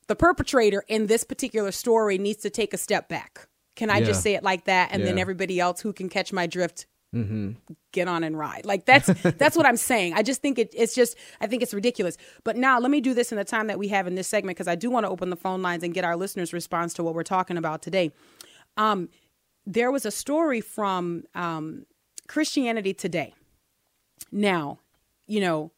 the 0.06 0.14
perpetrator 0.16 0.84
in 0.88 1.06
this 1.06 1.24
particular 1.24 1.72
story 1.72 2.18
needs 2.18 2.42
to 2.42 2.50
take 2.50 2.74
a 2.74 2.78
step 2.78 3.08
back. 3.08 3.48
Can 3.74 3.90
i 3.90 3.98
Yeah. 3.98 4.06
just 4.06 4.22
say 4.22 4.34
it 4.34 4.42
like 4.42 4.64
that? 4.66 4.90
And 4.92 5.04
then 5.04 5.18
everybody 5.18 5.58
else 5.58 5.80
who 5.80 5.92
can 5.92 6.08
catch 6.08 6.32
my 6.32 6.46
drift 6.46 6.86
Mm-hmm. 7.14 7.52
get 7.92 8.08
on 8.08 8.24
and 8.24 8.36
ride. 8.36 8.66
Like 8.66 8.86
that's 8.86 9.06
that's 9.38 9.56
what 9.56 9.66
i'm 9.66 9.76
saying. 9.76 10.14
I 10.14 10.22
just 10.24 10.42
think 10.42 10.58
it, 10.58 10.70
it's 10.76 10.94
just 10.96 11.16
i 11.40 11.46
think 11.46 11.62
it's 11.62 11.72
ridiculous. 11.72 12.16
But 12.42 12.56
now 12.56 12.80
let 12.80 12.90
me 12.90 13.00
do 13.00 13.14
this 13.14 13.30
in 13.32 13.38
the 13.38 13.44
time 13.44 13.68
that 13.68 13.78
we 13.78 13.86
have 13.88 14.06
in 14.08 14.14
this 14.16 14.26
segment 14.26 14.56
because 14.56 14.66
i 14.68 14.74
do 14.74 14.90
want 14.90 15.06
to 15.06 15.10
open 15.10 15.30
the 15.30 15.36
phone 15.36 15.62
lines 15.62 15.84
and 15.84 15.94
get 15.94 16.04
our 16.04 16.16
listeners 16.16 16.52
response 16.52 16.92
to 16.94 17.04
what 17.04 17.14
we're 17.14 17.22
talking 17.22 17.56
about 17.56 17.82
today. 17.82 18.12
Um, 18.76 19.08
there 19.66 19.90
was 19.90 20.04
a 20.04 20.10
story 20.10 20.60
from 20.60 21.24
um, 21.34 21.86
christianity 22.26 22.94
today 22.94 23.34
now 24.32 24.78
you 25.26 25.40
know 25.40 25.70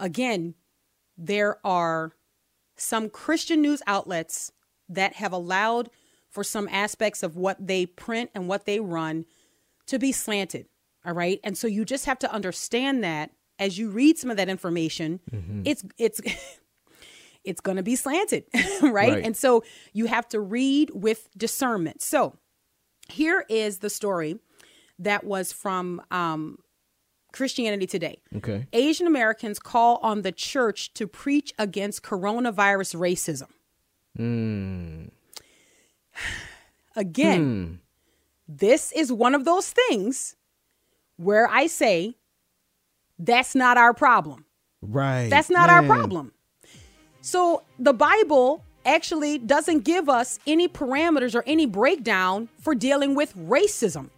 again 0.00 0.54
there 1.16 1.58
are 1.64 2.12
some 2.76 3.08
christian 3.08 3.62
news 3.62 3.82
outlets 3.86 4.52
that 4.88 5.14
have 5.14 5.32
allowed 5.32 5.90
for 6.36 6.44
some 6.44 6.68
aspects 6.70 7.22
of 7.22 7.36
what 7.36 7.66
they 7.66 7.86
print 7.86 8.30
and 8.34 8.46
what 8.46 8.66
they 8.66 8.78
run 8.78 9.24
to 9.86 9.98
be 9.98 10.12
slanted. 10.12 10.66
All 11.02 11.14
right. 11.14 11.40
And 11.42 11.56
so 11.56 11.66
you 11.66 11.84
just 11.84 12.04
have 12.04 12.18
to 12.18 12.30
understand 12.30 13.02
that 13.04 13.30
as 13.58 13.78
you 13.78 13.88
read 13.88 14.18
some 14.18 14.30
of 14.30 14.36
that 14.36 14.48
information, 14.50 15.20
it's 15.64 15.82
it's 15.96 16.20
it's 17.44 17.60
going 17.62 17.76
to 17.78 17.82
be 17.82 17.96
slanted, 17.96 18.44
right? 18.82 18.92
Right. 18.92 19.24
And 19.24 19.34
so 19.34 19.64
you 19.94 20.06
have 20.06 20.28
to 20.28 20.40
read 20.40 20.90
with 20.92 21.28
discernment. 21.38 22.02
So 22.02 22.36
here 23.08 23.44
is 23.48 23.78
the 23.78 23.90
story 23.90 24.38
that 24.98 25.24
was 25.24 25.52
from 25.52 26.02
um, 26.10 26.58
Christianity 27.32 27.86
Today. 27.86 28.18
Okay. 28.36 28.66
Asian 28.72 29.06
Americans 29.06 29.58
call 29.58 29.98
on 30.02 30.22
the 30.22 30.32
church 30.32 30.94
to 30.94 31.06
preach 31.06 31.52
against 31.58 32.02
coronavirus 32.02 32.96
racism. 32.96 33.48
Again, 36.96 37.80
this 38.48 38.92
is 38.92 39.12
one 39.12 39.34
of 39.34 39.44
those 39.44 39.70
things 39.70 40.36
where 41.16 41.48
I 41.48 41.66
say, 41.66 42.16
that's 43.18 43.54
not 43.54 43.76
our 43.76 43.92
problem. 43.92 44.46
Right. 44.80 45.28
That's 45.28 45.50
not 45.50 45.68
our 45.68 45.82
problem. 45.82 46.32
So 47.20 47.64
the 47.78 47.92
Bible 47.92 48.64
actually 48.86 49.38
doesn't 49.38 49.84
give 49.84 50.08
us 50.08 50.38
any 50.46 50.68
parameters 50.68 51.34
or 51.34 51.42
any 51.46 51.66
breakdown 51.66 52.48
for 52.58 52.74
dealing 52.74 53.14
with 53.14 53.36
racism. 53.36 54.10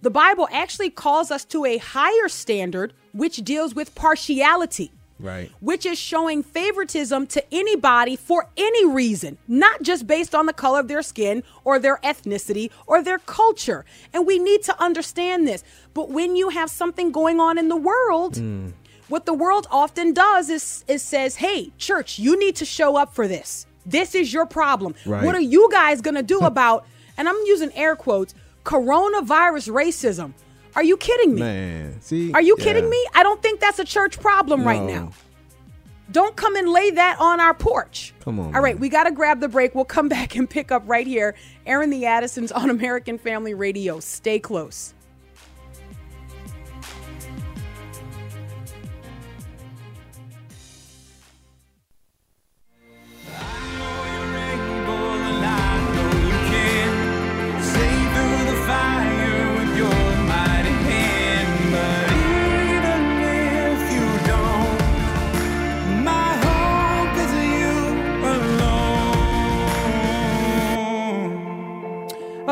The 0.00 0.10
Bible 0.10 0.48
actually 0.52 0.90
calls 0.90 1.30
us 1.30 1.44
to 1.46 1.64
a 1.64 1.78
higher 1.78 2.28
standard, 2.28 2.92
which 3.12 3.36
deals 3.38 3.74
with 3.74 3.94
partiality 3.94 4.92
Right. 5.20 5.50
which 5.58 5.84
is 5.84 5.98
showing 5.98 6.44
favoritism 6.44 7.26
to 7.28 7.44
anybody 7.52 8.14
for 8.14 8.48
any 8.56 8.86
reason, 8.86 9.36
not 9.48 9.82
just 9.82 10.06
based 10.06 10.32
on 10.32 10.46
the 10.46 10.52
color 10.52 10.78
of 10.78 10.86
their 10.86 11.02
skin 11.02 11.42
or 11.64 11.80
their 11.80 11.96
ethnicity 12.04 12.70
or 12.86 13.02
their 13.02 13.18
culture. 13.18 13.84
And 14.12 14.28
we 14.28 14.38
need 14.38 14.62
to 14.64 14.80
understand 14.80 15.48
this. 15.48 15.64
But 15.92 16.10
when 16.10 16.36
you 16.36 16.50
have 16.50 16.70
something 16.70 17.10
going 17.10 17.40
on 17.40 17.58
in 17.58 17.68
the 17.68 17.76
world, 17.76 18.36
hmm. 18.36 18.68
what 19.08 19.26
the 19.26 19.34
world 19.34 19.66
often 19.72 20.12
does 20.12 20.50
is, 20.50 20.84
is 20.86 21.02
says, 21.02 21.34
hey, 21.36 21.72
church, 21.78 22.20
you 22.20 22.38
need 22.38 22.54
to 22.54 22.64
show 22.64 22.96
up 22.96 23.12
for 23.12 23.26
this. 23.26 23.66
This 23.86 24.14
is 24.14 24.32
your 24.32 24.46
problem. 24.46 24.94
Right. 25.06 25.24
What 25.24 25.34
are 25.34 25.40
you 25.40 25.68
guys 25.70 26.00
going 26.00 26.16
to 26.16 26.22
do 26.22 26.38
about, 26.42 26.86
and 27.16 27.28
I'm 27.28 27.36
using 27.46 27.72
air 27.74 27.96
quotes, 27.96 28.34
coronavirus 28.64 29.72
racism? 29.72 30.34
Are 30.76 30.84
you 30.84 30.96
kidding 30.96 31.34
me? 31.34 31.40
Man. 31.40 32.00
See. 32.00 32.32
Are 32.32 32.42
you 32.42 32.56
yeah. 32.58 32.64
kidding 32.64 32.88
me? 32.88 33.06
I 33.14 33.22
don't 33.22 33.42
think 33.42 33.60
that's 33.60 33.78
a 33.78 33.84
church 33.84 34.20
problem 34.20 34.64
right 34.64 34.82
now. 34.82 35.12
Don't 36.10 36.36
come 36.36 36.56
and 36.56 36.68
lay 36.70 36.90
that 36.92 37.18
on 37.20 37.38
our 37.38 37.52
porch. 37.52 38.14
Come 38.20 38.40
on, 38.40 38.54
All 38.54 38.62
right, 38.62 38.76
man. 38.76 38.80
we 38.80 38.88
got 38.88 39.04
to 39.04 39.10
grab 39.10 39.40
the 39.40 39.48
break. 39.48 39.74
We'll 39.74 39.84
come 39.84 40.08
back 40.18 40.36
and 40.36 40.48
pick 40.48 40.72
up 40.72 40.82
right 40.86 41.06
here. 41.06 41.34
Airing 41.66 41.90
the 41.90 42.06
Addisons 42.06 42.50
on 42.52 42.70
American 42.70 43.18
Family 43.18 43.54
Radio. 43.54 44.00
Stay 44.00 44.38
close. 44.38 44.94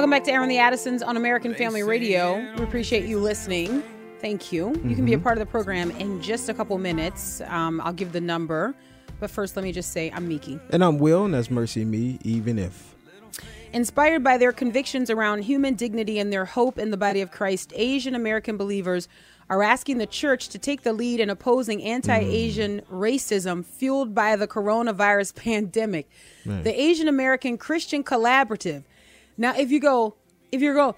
Welcome 0.06 0.18
back 0.18 0.24
to 0.26 0.32
Airing 0.34 0.48
the 0.48 0.58
Addisons 0.58 1.02
on 1.02 1.16
American 1.16 1.52
Family 1.52 1.82
Radio. 1.82 2.36
We 2.56 2.62
appreciate 2.62 3.06
you 3.06 3.18
listening. 3.18 3.82
Thank 4.20 4.52
you. 4.52 4.68
You 4.84 4.94
can 4.94 5.04
be 5.04 5.14
a 5.14 5.18
part 5.18 5.36
of 5.36 5.40
the 5.40 5.50
program 5.50 5.90
in 5.90 6.22
just 6.22 6.48
a 6.48 6.54
couple 6.54 6.78
minutes. 6.78 7.40
Um, 7.48 7.80
I'll 7.80 7.92
give 7.92 8.12
the 8.12 8.20
number. 8.20 8.72
But 9.18 9.32
first, 9.32 9.56
let 9.56 9.64
me 9.64 9.72
just 9.72 9.90
say 9.90 10.12
I'm 10.14 10.28
Miki. 10.28 10.60
And 10.70 10.84
I'm 10.84 10.98
Will, 10.98 11.24
and 11.24 11.34
that's 11.34 11.48
MercyMe, 11.48 12.20
even 12.22 12.56
if. 12.56 12.94
Inspired 13.72 14.22
by 14.22 14.38
their 14.38 14.52
convictions 14.52 15.10
around 15.10 15.42
human 15.42 15.74
dignity 15.74 16.20
and 16.20 16.32
their 16.32 16.44
hope 16.44 16.78
in 16.78 16.92
the 16.92 16.96
body 16.96 17.20
of 17.20 17.32
Christ, 17.32 17.72
Asian 17.74 18.14
American 18.14 18.56
believers 18.56 19.08
are 19.50 19.64
asking 19.64 19.98
the 19.98 20.06
church 20.06 20.50
to 20.50 20.58
take 20.60 20.82
the 20.82 20.92
lead 20.92 21.18
in 21.18 21.30
opposing 21.30 21.82
anti 21.82 22.16
Asian 22.16 22.80
racism 22.92 23.64
fueled 23.66 24.14
by 24.14 24.36
the 24.36 24.46
coronavirus 24.46 25.34
pandemic. 25.42 26.08
The 26.44 26.80
Asian 26.80 27.08
American 27.08 27.58
Christian 27.58 28.04
Collaborative. 28.04 28.84
Now, 29.38 29.54
if 29.56 29.70
you 29.70 29.80
go, 29.80 30.16
if 30.52 30.62
you 30.62 30.72
go, 30.74 30.94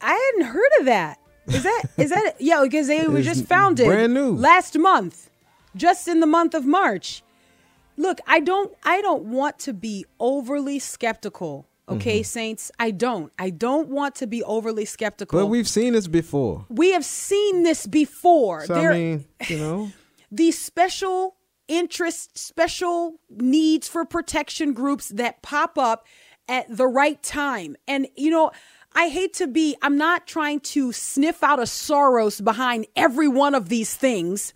I 0.00 0.12
hadn't 0.36 0.52
heard 0.52 0.70
of 0.80 0.86
that. 0.86 1.18
Is 1.46 1.62
that, 1.62 1.82
is 1.96 2.10
that, 2.10 2.34
yeah, 2.40 2.60
because 2.62 2.86
they 2.88 3.06
were 3.08 3.22
just 3.22 3.46
founded 3.46 3.86
brand 3.86 4.14
new. 4.14 4.32
last 4.34 4.78
month, 4.78 5.30
just 5.76 6.08
in 6.08 6.20
the 6.20 6.26
month 6.26 6.54
of 6.54 6.64
March 6.66 7.22
look 8.00 8.20
i 8.28 8.38
don't 8.38 8.72
i 8.84 9.00
don't 9.00 9.24
want 9.24 9.58
to 9.58 9.72
be 9.72 10.04
overly 10.20 10.78
skeptical 10.78 11.66
okay 11.88 12.20
Mm-hmm. 12.20 12.24
saints 12.24 12.70
i 12.78 12.92
don't 12.92 13.32
i 13.40 13.50
don't 13.50 13.88
want 13.88 14.14
to 14.14 14.26
be 14.28 14.40
overly 14.44 14.84
skeptical 14.84 15.40
But 15.40 15.46
we've 15.46 15.66
seen 15.66 15.94
this 15.94 16.06
before. 16.06 16.64
we 16.68 16.92
have 16.92 17.04
seen 17.04 17.64
this 17.64 17.88
before 17.88 18.66
So, 18.66 18.74
there 18.74 18.92
I 18.92 18.96
mean, 18.98 19.24
you 19.48 19.58
know. 19.58 19.90
these 20.30 20.56
special 20.56 21.34
interest 21.66 22.38
special 22.38 23.18
needs 23.30 23.88
for 23.88 24.04
protection 24.04 24.74
groups 24.74 25.08
that 25.08 25.42
pop 25.42 25.76
up 25.76 26.06
at 26.48 26.64
the 26.74 26.86
right 26.86 27.22
time 27.22 27.76
and 27.86 28.06
you 28.16 28.30
know 28.30 28.50
I 28.94 29.08
hate 29.08 29.34
to 29.34 29.46
be, 29.46 29.76
I'm 29.82 29.98
not 29.98 30.26
trying 30.26 30.60
to 30.60 30.92
sniff 30.92 31.42
out 31.44 31.58
a 31.58 31.64
Soros 31.64 32.42
behind 32.42 32.86
every 32.96 33.28
one 33.28 33.54
of 33.54 33.68
these 33.68 33.94
things, 33.94 34.54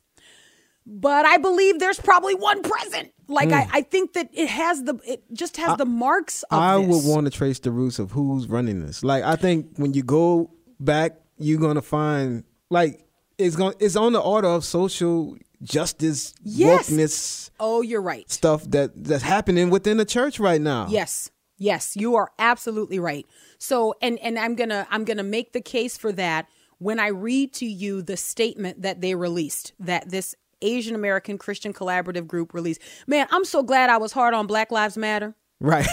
but 0.87 1.27
I 1.27 1.37
believe 1.37 1.79
there's 1.79 2.01
probably 2.01 2.35
one 2.35 2.63
present. 2.63 3.13
Like 3.29 3.53
I, 3.53 3.69
I 3.71 3.83
think 3.83 4.15
that 4.15 4.31
it 4.33 4.49
has 4.49 4.83
the 4.85 4.99
it 5.07 5.23
just 5.33 5.57
has 5.59 5.77
the 5.77 5.85
marks 5.87 6.43
of 6.45 6.59
Hmm. 6.59 6.65
I 6.65 6.79
this. 6.79 6.89
would 7.05 7.11
want 7.13 7.27
to 7.27 7.31
trace 7.31 7.59
the 7.61 7.71
roots 7.71 7.99
of 7.99 8.11
who's 8.13 8.49
running 8.49 8.85
this. 8.85 9.05
Like 9.05 9.23
I 9.23 9.37
think 9.37 9.69
when 9.77 9.93
you 9.93 10.03
go 10.03 10.51
back, 10.81 11.13
you're 11.39 11.61
gonna 11.61 11.83
find 11.83 12.45
like 12.71 13.05
it's 13.39 13.55
going 13.55 13.75
it's 13.81 13.97
on 13.97 14.13
the 14.13 14.21
order 14.21 14.49
of 14.49 14.65
social 14.65 15.37
justice, 15.63 16.35
Yes. 16.43 16.91
wokeness 16.91 17.51
Oh, 17.61 17.83
you're 17.83 18.03
right. 18.03 18.29
stuff 18.31 18.65
that 18.71 18.91
that's 19.05 19.23
happening 19.23 19.71
within 19.71 19.99
the 19.99 20.05
church 20.07 20.41
right 20.41 20.61
now. 20.61 20.87
Yes. 20.89 21.31
Yes, 21.63 21.97
you 21.97 22.17
are 22.17 22.33
absolutely 22.41 22.99
right. 22.99 23.25
So 23.59 23.95
and 24.03 24.19
and 24.19 24.37
I'm 24.37 24.57
going 24.57 24.71
to 24.71 24.85
I'm 24.91 25.05
going 25.05 25.19
to 25.19 25.23
make 25.23 25.53
the 25.53 25.61
case 25.61 25.97
for 25.97 26.11
that 26.13 26.49
when 26.79 26.99
I 26.99 27.07
read 27.09 27.53
to 27.55 27.67
you 27.67 28.03
the 28.03 28.17
statement 28.17 28.83
that 28.83 29.01
they 29.01 29.15
released 29.15 29.73
that 29.79 30.11
this 30.11 30.35
Asian 30.61 30.97
American 30.97 31.39
Christian 31.39 31.73
Collaborative 31.73 32.27
group 32.27 32.53
released. 32.53 32.81
Man, 33.07 33.29
I'm 33.31 33.45
so 33.45 33.63
glad 33.63 33.91
I 33.91 33.99
was 33.99 34.11
hard 34.11 34.35
on 34.35 34.49
Black 34.49 34.73
Lives 34.73 34.97
Matter. 34.97 35.37
Right. 35.61 35.87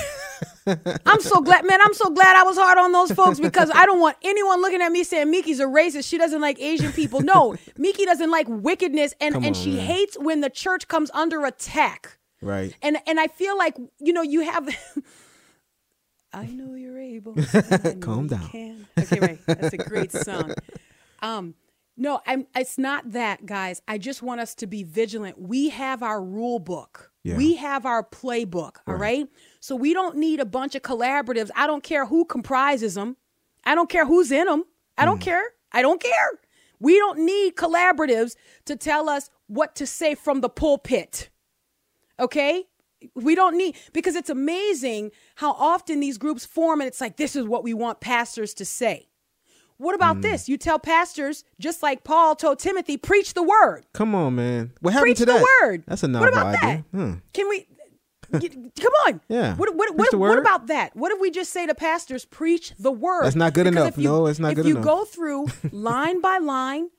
I'm 1.06 1.22
so 1.22 1.40
glad, 1.42 1.66
man. 1.66 1.80
I'm 1.82 1.94
so 1.94 2.10
glad 2.10 2.36
I 2.36 2.42
was 2.44 2.58
hard 2.58 2.80
on 2.80 2.92
those 2.92 3.12
folks 3.12 3.40
because 3.40 3.70
I 3.72 3.86
don't 3.86 4.00
want 4.00 4.18
anyone 4.24 4.62
looking 4.62 4.82
at 4.82 4.92
me 4.92 5.04
saying 5.04 5.30
Miki's 5.30 5.60
a 5.60 5.66
racist. 5.66 6.10
She 6.10 6.18
doesn't 6.18 6.42
like 6.42 6.60
Asian 6.60 6.92
people. 6.94 7.22
No, 7.22 7.56
Miki 7.78 8.06
doesn't 8.06 8.32
like 8.32 8.48
wickedness, 8.50 9.14
and 9.22 9.36
Come 9.36 9.44
and 9.44 9.56
on, 9.56 9.62
she 9.62 9.76
man. 9.76 9.86
hates 9.86 10.18
when 10.20 10.42
the 10.42 10.50
church 10.50 10.88
comes 10.88 11.12
under 11.12 11.46
attack. 11.46 12.18
right. 12.42 12.74
And 12.82 12.98
and 13.06 13.20
I 13.20 13.28
feel 13.28 13.56
like 13.56 13.78
you 14.00 14.14
know 14.14 14.24
you 14.24 14.42
have. 14.42 14.68
I 16.34 16.46
know 16.46 16.76
you're 16.76 17.00
able. 17.00 17.34
Know 17.54 17.96
Calm 18.02 18.24
you 18.24 18.30
down. 18.30 18.48
can. 18.50 18.88
Okay, 19.00 19.20
right. 19.20 19.40
That's 19.48 19.74
a 19.74 19.78
great 19.78 20.12
song. 20.12 20.54
Um, 21.22 21.56
No, 21.98 22.22
I'm, 22.28 22.48
it's 22.56 22.78
not 22.78 23.12
that, 23.12 23.46
guys. 23.46 23.82
I 23.88 23.98
just 23.98 24.22
want 24.22 24.40
us 24.40 24.56
to 24.56 24.68
be 24.68 24.84
vigilant. 24.84 25.40
We 25.42 25.70
have 25.70 26.02
our 26.04 26.22
rule 26.24 26.60
book. 26.60 27.12
Yeah. 27.24 27.36
We 27.36 27.56
have 27.56 27.86
our 27.86 28.04
playbook, 28.04 28.78
all 28.88 28.96
right? 28.96 29.28
So 29.60 29.76
we 29.76 29.94
don't 29.94 30.16
need 30.18 30.40
a 30.40 30.46
bunch 30.46 30.76
of 30.76 30.82
collaboratives. 30.82 31.50
I 31.56 31.68
don't 31.68 31.84
care 31.84 32.06
who 32.06 32.24
comprises 32.26 32.94
them. 32.94 33.18
I 33.66 33.76
don't 33.76 33.90
care 33.90 34.06
who's 34.06 34.32
in 34.32 34.46
them. 34.46 34.64
I 34.98 35.02
Mm. 35.04 35.06
don't 35.08 35.20
care. 35.22 35.44
I 35.74 35.82
don't 35.82 36.02
care. 36.02 36.30
We 36.80 36.98
don't 36.98 37.20
need 37.26 37.56
collaboratives 37.56 38.36
to 38.66 38.78
tell 38.78 39.10
us 39.10 39.30
what 39.48 39.76
to 39.76 39.86
say 39.86 40.16
from 40.16 40.40
the 40.40 40.48
pulpit. 40.50 41.30
Okay? 42.18 42.69
We 43.16 43.34
don't 43.36 43.56
need 43.58 43.76
because 43.94 44.16
it's 44.16 44.30
amazing 44.30 45.12
how 45.36 45.52
often 45.54 46.00
these 46.02 46.18
groups 46.18 46.46
form 46.46 46.82
and 46.82 46.88
it's 46.88 47.00
like 47.00 47.18
this 47.18 47.36
is 47.36 47.46
what 47.46 47.64
we 47.64 47.74
want 47.74 48.00
pastors 48.02 48.54
to 48.56 48.66
say. 48.66 49.08
What 49.78 49.96
about 49.96 50.18
Mm. 50.18 50.22
this? 50.24 50.50
You 50.50 50.58
tell 50.58 50.78
pastors, 50.80 51.46
just 51.58 51.82
like 51.82 52.04
Paul 52.04 52.36
told 52.36 52.60
Timothy, 52.60 52.98
preach 52.98 53.34
the 53.34 53.44
word. 53.44 53.86
Come 53.94 54.14
on, 54.14 54.36
man. 54.36 54.74
What 54.82 54.92
happened 54.94 55.06
Preach 55.16 55.18
to 55.20 55.26
the 55.26 55.34
that? 55.34 55.48
word. 55.62 55.84
That's 55.88 56.04
a 56.04 56.10
What 56.10 56.28
about 56.28 56.48
idea. 56.48 56.60
that? 56.92 56.98
Hmm. 56.98 57.14
Can 57.34 57.48
we? 57.48 57.68
Come 58.32 58.94
on. 59.08 59.22
Yeah. 59.30 59.56
What, 59.56 59.74
what, 59.76 59.96
what, 59.96 60.14
what 60.16 60.38
about 60.38 60.68
that? 60.68 60.96
What 60.96 61.12
if 61.14 61.20
we 61.22 61.32
just 61.32 61.52
say 61.52 61.66
to 61.66 61.74
pastors, 61.74 62.26
preach 62.26 62.74
the 62.78 62.92
word? 62.92 63.24
That's 63.24 63.36
not 63.38 63.54
good 63.54 63.64
Because 63.66 63.84
enough. 63.84 63.98
you- 63.98 64.04
No, 64.04 64.26
it's 64.28 64.38
not 64.40 64.54
good 64.56 64.66
enough. 64.66 64.72
if 64.72 64.78
you 64.78 64.84
go 64.84 65.06
through 65.06 65.48
line 65.72 66.20
by 66.22 66.38
line, 66.40 66.90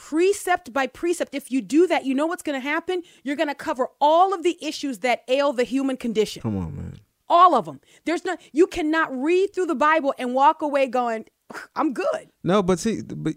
precept 0.00 0.72
by 0.72 0.86
precept, 0.86 1.34
if 1.34 1.52
you 1.52 1.60
do 1.60 1.86
that, 1.86 2.06
you 2.06 2.14
know 2.14 2.24
what's 2.24 2.42
going 2.42 2.58
to 2.58 2.66
happen? 2.66 3.02
You're 3.22 3.36
going 3.36 3.50
to 3.50 3.54
cover 3.54 3.88
all 4.00 4.32
of 4.32 4.42
the 4.42 4.56
issues 4.64 5.00
that 5.00 5.22
ail 5.28 5.52
the 5.52 5.64
human 5.64 5.98
condition. 5.98 6.40
Come 6.40 6.56
on, 6.56 6.74
man. 6.74 7.00
All 7.28 7.54
of 7.54 7.66
them. 7.66 7.80
There's 8.06 8.24
not. 8.24 8.40
You 8.50 8.66
cannot 8.66 9.14
read 9.16 9.54
through 9.54 9.66
the 9.66 9.74
Bible 9.74 10.14
and 10.18 10.34
walk 10.34 10.62
away 10.62 10.86
going, 10.86 11.26
"I'm 11.76 11.92
good." 11.92 12.30
No, 12.42 12.62
but 12.62 12.78
see, 12.80 13.02
but 13.02 13.34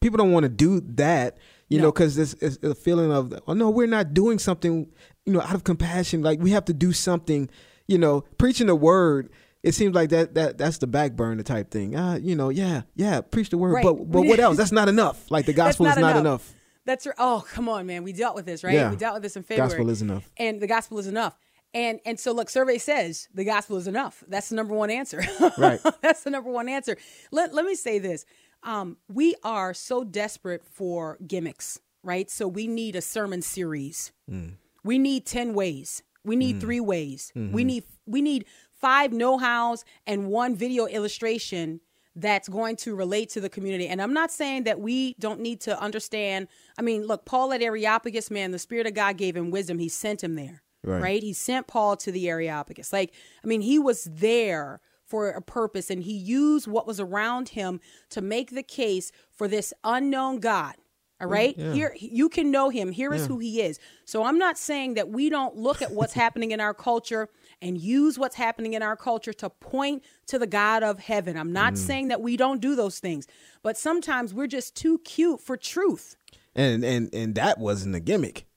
people 0.00 0.16
don't 0.16 0.32
want 0.32 0.44
to 0.44 0.48
do 0.48 0.80
that, 0.80 1.36
you 1.68 1.78
know, 1.80 1.92
because 1.92 2.18
it's, 2.18 2.34
it's 2.40 2.56
a 2.64 2.74
feeling 2.74 3.12
of, 3.12 3.32
oh 3.46 3.52
no, 3.52 3.70
we're 3.70 3.86
not 3.86 4.12
doing 4.12 4.38
something, 4.38 4.90
you 5.24 5.32
know, 5.32 5.40
out 5.42 5.54
of 5.54 5.62
compassion. 5.62 6.22
Like 6.22 6.40
we 6.40 6.50
have 6.50 6.64
to 6.64 6.72
do 6.72 6.92
something, 6.92 7.48
you 7.86 7.98
know, 7.98 8.24
preaching 8.38 8.66
the 8.66 8.74
word. 8.74 9.30
It 9.62 9.74
seems 9.74 9.94
like 9.94 10.10
that 10.10 10.34
that 10.34 10.58
that's 10.58 10.78
the 10.78 10.86
back 10.88 11.12
burner 11.12 11.42
type 11.42 11.70
thing. 11.70 11.94
Uh, 11.94 12.18
you 12.20 12.34
know, 12.34 12.48
yeah, 12.48 12.82
yeah, 12.96 13.20
preach 13.20 13.50
the 13.50 13.58
word, 13.58 13.72
Right. 13.74 13.84
but 13.84 13.94
but 14.10 14.22
what 14.22 14.40
else? 14.40 14.56
That's 14.56 14.72
not 14.72 14.88
enough. 14.96 15.30
Like 15.30 15.46
the 15.46 15.52
That's 15.52 15.76
gospel 15.78 15.86
is 15.86 15.96
not 15.96 16.16
enough. 16.16 16.52
That's 16.84 17.06
r- 17.06 17.14
oh 17.18 17.44
come 17.52 17.68
on, 17.68 17.86
man. 17.86 18.02
We 18.02 18.12
dealt 18.12 18.34
with 18.34 18.44
this, 18.44 18.64
right? 18.64 18.74
Yeah. 18.74 18.90
We 18.90 18.96
dealt 18.96 19.14
with 19.14 19.22
this 19.22 19.36
in 19.36 19.42
February. 19.44 19.68
Gospel 19.70 19.90
is 19.90 20.02
enough. 20.02 20.28
and 20.36 20.60
the 20.60 20.66
gospel 20.66 20.98
is 20.98 21.06
enough. 21.06 21.36
And 21.74 22.00
and 22.04 22.18
so 22.18 22.32
look, 22.32 22.50
survey 22.50 22.78
says 22.78 23.28
the 23.32 23.44
gospel 23.44 23.76
is 23.76 23.86
enough. 23.86 24.24
That's 24.26 24.48
the 24.48 24.56
number 24.56 24.74
one 24.74 24.90
answer. 24.90 25.22
Right. 25.58 25.80
That's 26.02 26.24
the 26.24 26.30
number 26.30 26.50
one 26.50 26.68
answer. 26.68 26.96
Let 27.30 27.54
let 27.54 27.64
me 27.64 27.76
say 27.76 27.98
this. 28.00 28.24
Um, 28.64 28.96
we 29.08 29.34
are 29.44 29.74
so 29.74 30.02
desperate 30.04 30.64
for 30.64 31.18
gimmicks, 31.26 31.78
right? 32.02 32.28
So 32.30 32.46
we 32.48 32.66
need 32.66 32.94
a 32.96 33.00
sermon 33.00 33.42
series. 33.42 34.12
Mm. 34.30 34.54
We 34.84 34.98
need 34.98 35.24
10 35.26 35.54
ways. 35.54 36.02
We 36.24 36.36
need 36.36 36.60
three 36.60 36.78
ways. 36.80 37.32
Mm-hmm. 37.36 37.52
We 37.52 37.64
need 37.64 37.84
we 38.06 38.22
need 38.22 38.44
five 38.82 39.12
know-hows 39.12 39.84
and 40.06 40.26
one 40.26 40.54
video 40.54 40.86
illustration 40.86 41.80
that's 42.14 42.48
going 42.48 42.76
to 42.76 42.94
relate 42.94 43.30
to 43.30 43.40
the 43.40 43.48
community. 43.48 43.88
And 43.88 44.02
I'm 44.02 44.12
not 44.12 44.30
saying 44.30 44.64
that 44.64 44.80
we 44.80 45.14
don't 45.18 45.40
need 45.40 45.60
to 45.62 45.80
understand. 45.80 46.48
I 46.78 46.82
mean, 46.82 47.06
look, 47.06 47.24
Paul 47.24 47.52
at 47.54 47.62
Areopagus, 47.62 48.30
man, 48.30 48.50
the 48.50 48.58
Spirit 48.58 48.86
of 48.86 48.92
God 48.92 49.16
gave 49.16 49.34
him 49.34 49.50
wisdom. 49.50 49.78
He 49.78 49.88
sent 49.88 50.22
him 50.22 50.34
there. 50.34 50.62
Right. 50.84 51.22
He 51.22 51.32
sent 51.32 51.68
Paul 51.68 51.96
to 51.98 52.10
the 52.10 52.28
Areopagus. 52.28 52.92
Like, 52.92 53.14
I 53.42 53.46
mean, 53.46 53.60
he 53.60 53.78
was 53.78 54.04
there 54.04 54.80
for 55.06 55.30
a 55.30 55.40
purpose 55.40 55.90
and 55.90 56.02
he 56.02 56.12
used 56.12 56.66
what 56.66 56.86
was 56.86 56.98
around 56.98 57.50
him 57.50 57.80
to 58.10 58.20
make 58.20 58.50
the 58.50 58.62
case 58.62 59.12
for 59.30 59.46
this 59.46 59.72
unknown 59.84 60.40
God. 60.40 60.74
All 61.20 61.28
mm, 61.28 61.32
right. 61.32 61.56
Here 61.56 61.94
you 61.98 62.28
can 62.28 62.50
know 62.50 62.68
him. 62.68 62.90
Here 62.90 63.14
is 63.14 63.26
who 63.26 63.38
he 63.38 63.60
is. 63.60 63.78
So 64.06 64.24
I'm 64.24 64.38
not 64.38 64.58
saying 64.58 64.94
that 64.94 65.10
we 65.10 65.30
don't 65.30 65.56
look 65.56 65.82
at 65.82 65.92
what's 65.92 66.12
happening 66.14 66.50
in 66.50 66.60
our 66.60 66.74
culture 66.74 67.28
and 67.62 67.78
use 67.78 68.18
what's 68.18 68.36
happening 68.36 68.74
in 68.74 68.82
our 68.82 68.96
culture 68.96 69.32
to 69.32 69.48
point 69.48 70.04
to 70.26 70.38
the 70.38 70.46
God 70.46 70.82
of 70.82 70.98
heaven. 70.98 71.36
I'm 71.38 71.52
not 71.52 71.74
mm. 71.74 71.78
saying 71.78 72.08
that 72.08 72.20
we 72.20 72.36
don't 72.36 72.60
do 72.60 72.74
those 72.74 72.98
things, 72.98 73.26
but 73.62 73.78
sometimes 73.78 74.34
we're 74.34 74.48
just 74.48 74.76
too 74.76 74.98
cute 74.98 75.40
for 75.40 75.56
truth. 75.56 76.16
And 76.54 76.84
and 76.84 77.14
and 77.14 77.34
that 77.36 77.58
wasn't 77.58 77.94
a 77.94 78.00
gimmick. 78.00 78.46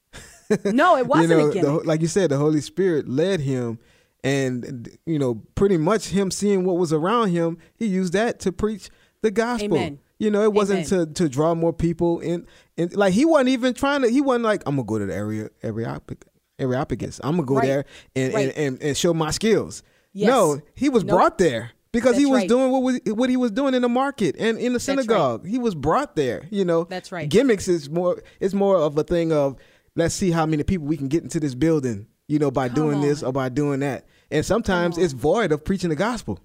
No, 0.64 0.96
it 0.96 1.08
wasn't 1.08 1.30
you 1.30 1.38
know, 1.38 1.50
a 1.50 1.54
gimmick. 1.54 1.82
The, 1.82 1.88
like 1.88 2.02
you 2.02 2.08
said, 2.08 2.30
the 2.30 2.38
Holy 2.38 2.62
Spirit 2.62 3.10
led 3.10 3.40
him, 3.40 3.80
and 4.24 4.88
you 5.08 5.18
know, 5.18 5.42
pretty 5.56 5.78
much 5.78 6.10
him 6.10 6.30
seeing 6.30 6.66
what 6.66 6.78
was 6.78 6.94
around 6.94 7.30
him, 7.30 7.58
he 7.74 7.88
used 7.88 8.14
that 8.14 8.40
to 8.42 8.52
preach 8.52 8.92
the 9.24 9.32
gospel. 9.32 9.76
Amen. 9.76 10.00
You 10.20 10.30
know, 10.30 10.44
it 10.44 10.54
wasn't 10.54 10.92
Amen. 10.92 11.08
to 11.08 11.14
to 11.24 11.30
draw 11.30 11.56
more 11.56 11.74
people 11.74 12.20
in. 12.20 12.46
And 12.78 12.96
like 12.96 13.14
he 13.14 13.26
wasn't 13.26 13.50
even 13.50 13.74
trying 13.74 14.04
to. 14.04 14.08
He 14.08 14.22
wasn't 14.22 14.44
like, 14.44 14.62
I'm 14.68 14.76
gonna 14.76 14.86
go 14.86 15.00
to 15.00 15.08
the 15.08 15.16
area 15.16 15.50
Areopagus. 15.64 16.30
Areopagus. 16.60 17.20
I'm 17.24 17.36
gonna 17.38 17.46
go 17.46 17.56
Right. 17.56 17.66
there 17.68 17.86
and, 18.16 18.34
Right. 18.34 18.48
and, 18.50 18.58
and 18.76 18.84
and 18.84 18.98
show 18.98 19.14
my 19.14 19.32
skills. 19.32 19.84
Yes. 20.14 20.30
No, 20.30 20.62
he 20.76 20.90
was 20.90 21.04
Nope. 21.04 21.18
brought 21.18 21.38
there 21.38 21.72
because 21.92 22.18
he 22.18 22.26
was 22.26 22.40
right. 22.42 22.50
doing 22.50 22.72
what 22.72 22.82
was 22.84 23.00
what 23.08 23.30
he 23.30 23.38
was 23.38 23.52
doing 23.52 23.74
in 23.74 23.82
the 23.82 23.90
market 23.90 24.36
and 24.40 24.58
in 24.58 24.74
the 24.74 24.80
synagogue. 24.80 25.46
He 25.46 25.58
was 25.58 25.76
brought 25.76 26.16
there. 26.16 26.48
You 26.52 26.64
know, 26.66 26.86
That's 26.86 27.12
right. 27.12 27.28
Gimmicks 27.30 27.68
is 27.68 27.90
more. 27.90 28.22
It's 28.40 28.54
more 28.54 28.78
of 28.78 28.98
a 28.98 29.04
thing 29.04 29.32
of 29.34 29.58
let's 29.96 30.16
see 30.16 30.32
how 30.32 30.46
many 30.46 30.64
people 30.64 30.88
we 30.88 30.96
can 30.98 31.08
get 31.10 31.24
into 31.24 31.40
this 31.40 31.56
building. 31.56 32.08
You 32.28 32.40
know, 32.40 32.50
by 32.50 32.70
doing 32.70 33.02
this 33.02 33.22
or 33.22 33.32
by 33.32 33.50
doing 33.50 33.82
that. 33.82 34.08
And 34.32 34.44
sometimes 34.44 34.98
it's 34.98 35.14
void 35.14 35.52
of 35.52 35.64
preaching 35.64 35.90
the 35.92 35.96
gospel 35.96 36.40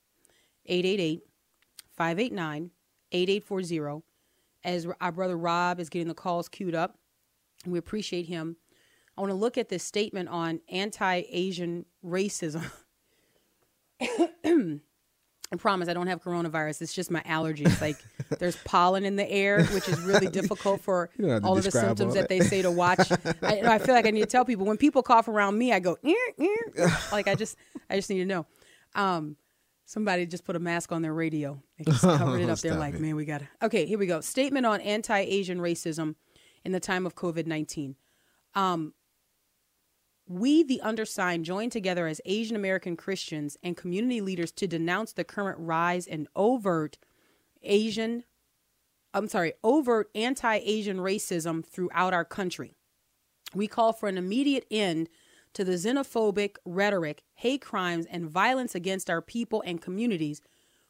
888-589-8840. 1.99 4.03
As 4.65 4.87
our 5.01 5.11
brother 5.13 5.37
Rob 5.37 5.81
is 5.81 5.89
getting 5.89 6.07
the 6.09 6.15
calls 6.15 6.49
queued 6.49 6.75
up, 6.75 6.99
we 7.67 7.79
appreciate 7.79 8.27
him. 8.27 8.57
I 9.17 9.21
want 9.21 9.31
to 9.31 9.37
look 9.37 9.59
at 9.59 9.69
this 9.69 9.83
statement 9.83 10.29
on 10.29 10.61
anti-Asian 10.71 11.85
racism. 12.05 12.65
I 15.53 15.57
promise 15.57 15.89
I 15.89 15.93
don't 15.93 16.07
have 16.07 16.23
coronavirus. 16.23 16.81
It's 16.81 16.95
just 16.95 17.11
my 17.11 17.21
allergies. 17.21 17.79
Like 17.81 17.99
there's 18.39 18.57
pollen 18.65 19.05
in 19.05 19.17
the 19.17 19.31
air, 19.31 19.65
which 19.67 19.89
is 19.89 20.01
really 20.01 20.29
difficult 20.29 20.81
for 20.81 21.11
You 21.19 21.27
don't 21.27 21.33
have 21.33 21.43
to 21.43 21.49
all 21.49 21.59
of 21.59 21.65
the 21.65 21.71
symptoms 21.71 22.15
that 22.15 22.29
they 22.29 22.41
say 22.41 22.63
to 22.63 22.71
watch. 22.71 23.11
I, 23.43 23.61
I 23.63 23.79
feel 23.79 23.95
like 23.95 24.07
I 24.07 24.11
need 24.11 24.23
to 24.23 24.27
tell 24.27 24.45
people 24.47 24.65
when 24.65 24.79
people 24.79 25.03
cough 25.03 25.29
around 25.29 25.59
me, 25.59 25.73
I 25.73 25.81
go, 25.81 25.99
"Eh, 26.03 26.15
eh." 26.41 26.91
like 27.13 27.29
I 27.29 27.35
just, 27.35 27.57
I 27.91 27.97
just 27.97 28.09
need 28.09 28.21
to 28.21 28.25
know. 28.25 28.47
Um, 28.95 29.37
somebody 29.85 30.25
just 30.25 30.45
put 30.45 30.57
a 30.57 30.61
mask 30.61 30.91
on 30.91 31.03
their 31.03 31.13
radio. 31.13 31.63
They 31.77 31.85
just 31.85 32.03
covered 32.03 32.41
it 32.41 32.49
up. 32.49 32.59
They're 32.61 32.75
like, 32.75 32.95
it. 32.95 33.01
man, 33.01 33.15
we 33.15 33.27
got 33.27 33.41
to. 33.41 33.49
Okay, 33.63 33.85
here 33.85 33.99
we 33.99 34.07
go. 34.07 34.23
Statement 34.23 34.65
on 34.65 34.81
anti-Asian 34.81 35.59
racism 35.59 36.15
in 36.65 36.73
the 36.73 36.81
time 36.81 37.05
of 37.05 37.15
COVID 37.15 37.47
nineteen. 37.47 37.97
Um, 38.55 38.95
we, 40.27 40.63
the 40.63 40.81
undersigned, 40.81 41.45
join 41.45 41.71
together 41.71 42.07
as 42.07 42.21
Asian 42.25 42.57
American 42.57 42.97
Christians 42.97 43.57
and 43.63 43.77
community 43.77 44.21
leaders 44.21 44.53
to 44.53 44.67
denounce 44.67 45.13
the 45.13 45.25
current 45.25 45.59
rise 45.59 46.07
in 46.07 46.29
overt 46.37 46.99
Asian, 47.63 48.25
I'm 49.15 49.29
sorry, 49.29 49.55
overt 49.63 50.11
anti 50.15 50.57
Asian 50.57 50.99
racism 50.99 51.65
throughout 51.65 52.15
our 52.15 52.25
country. 52.25 52.75
We 53.55 53.67
call 53.67 53.93
for 53.93 54.09
an 54.09 54.19
immediate 54.19 54.67
end 54.71 55.09
to 55.55 55.65
the 55.65 55.73
xenophobic 55.73 56.57
rhetoric, 56.65 57.23
hate 57.35 57.61
crimes, 57.61 58.07
and 58.07 58.31
violence 58.31 58.75
against 58.75 59.11
our 59.11 59.21
people 59.21 59.63
and 59.67 59.83
communities. 59.83 60.41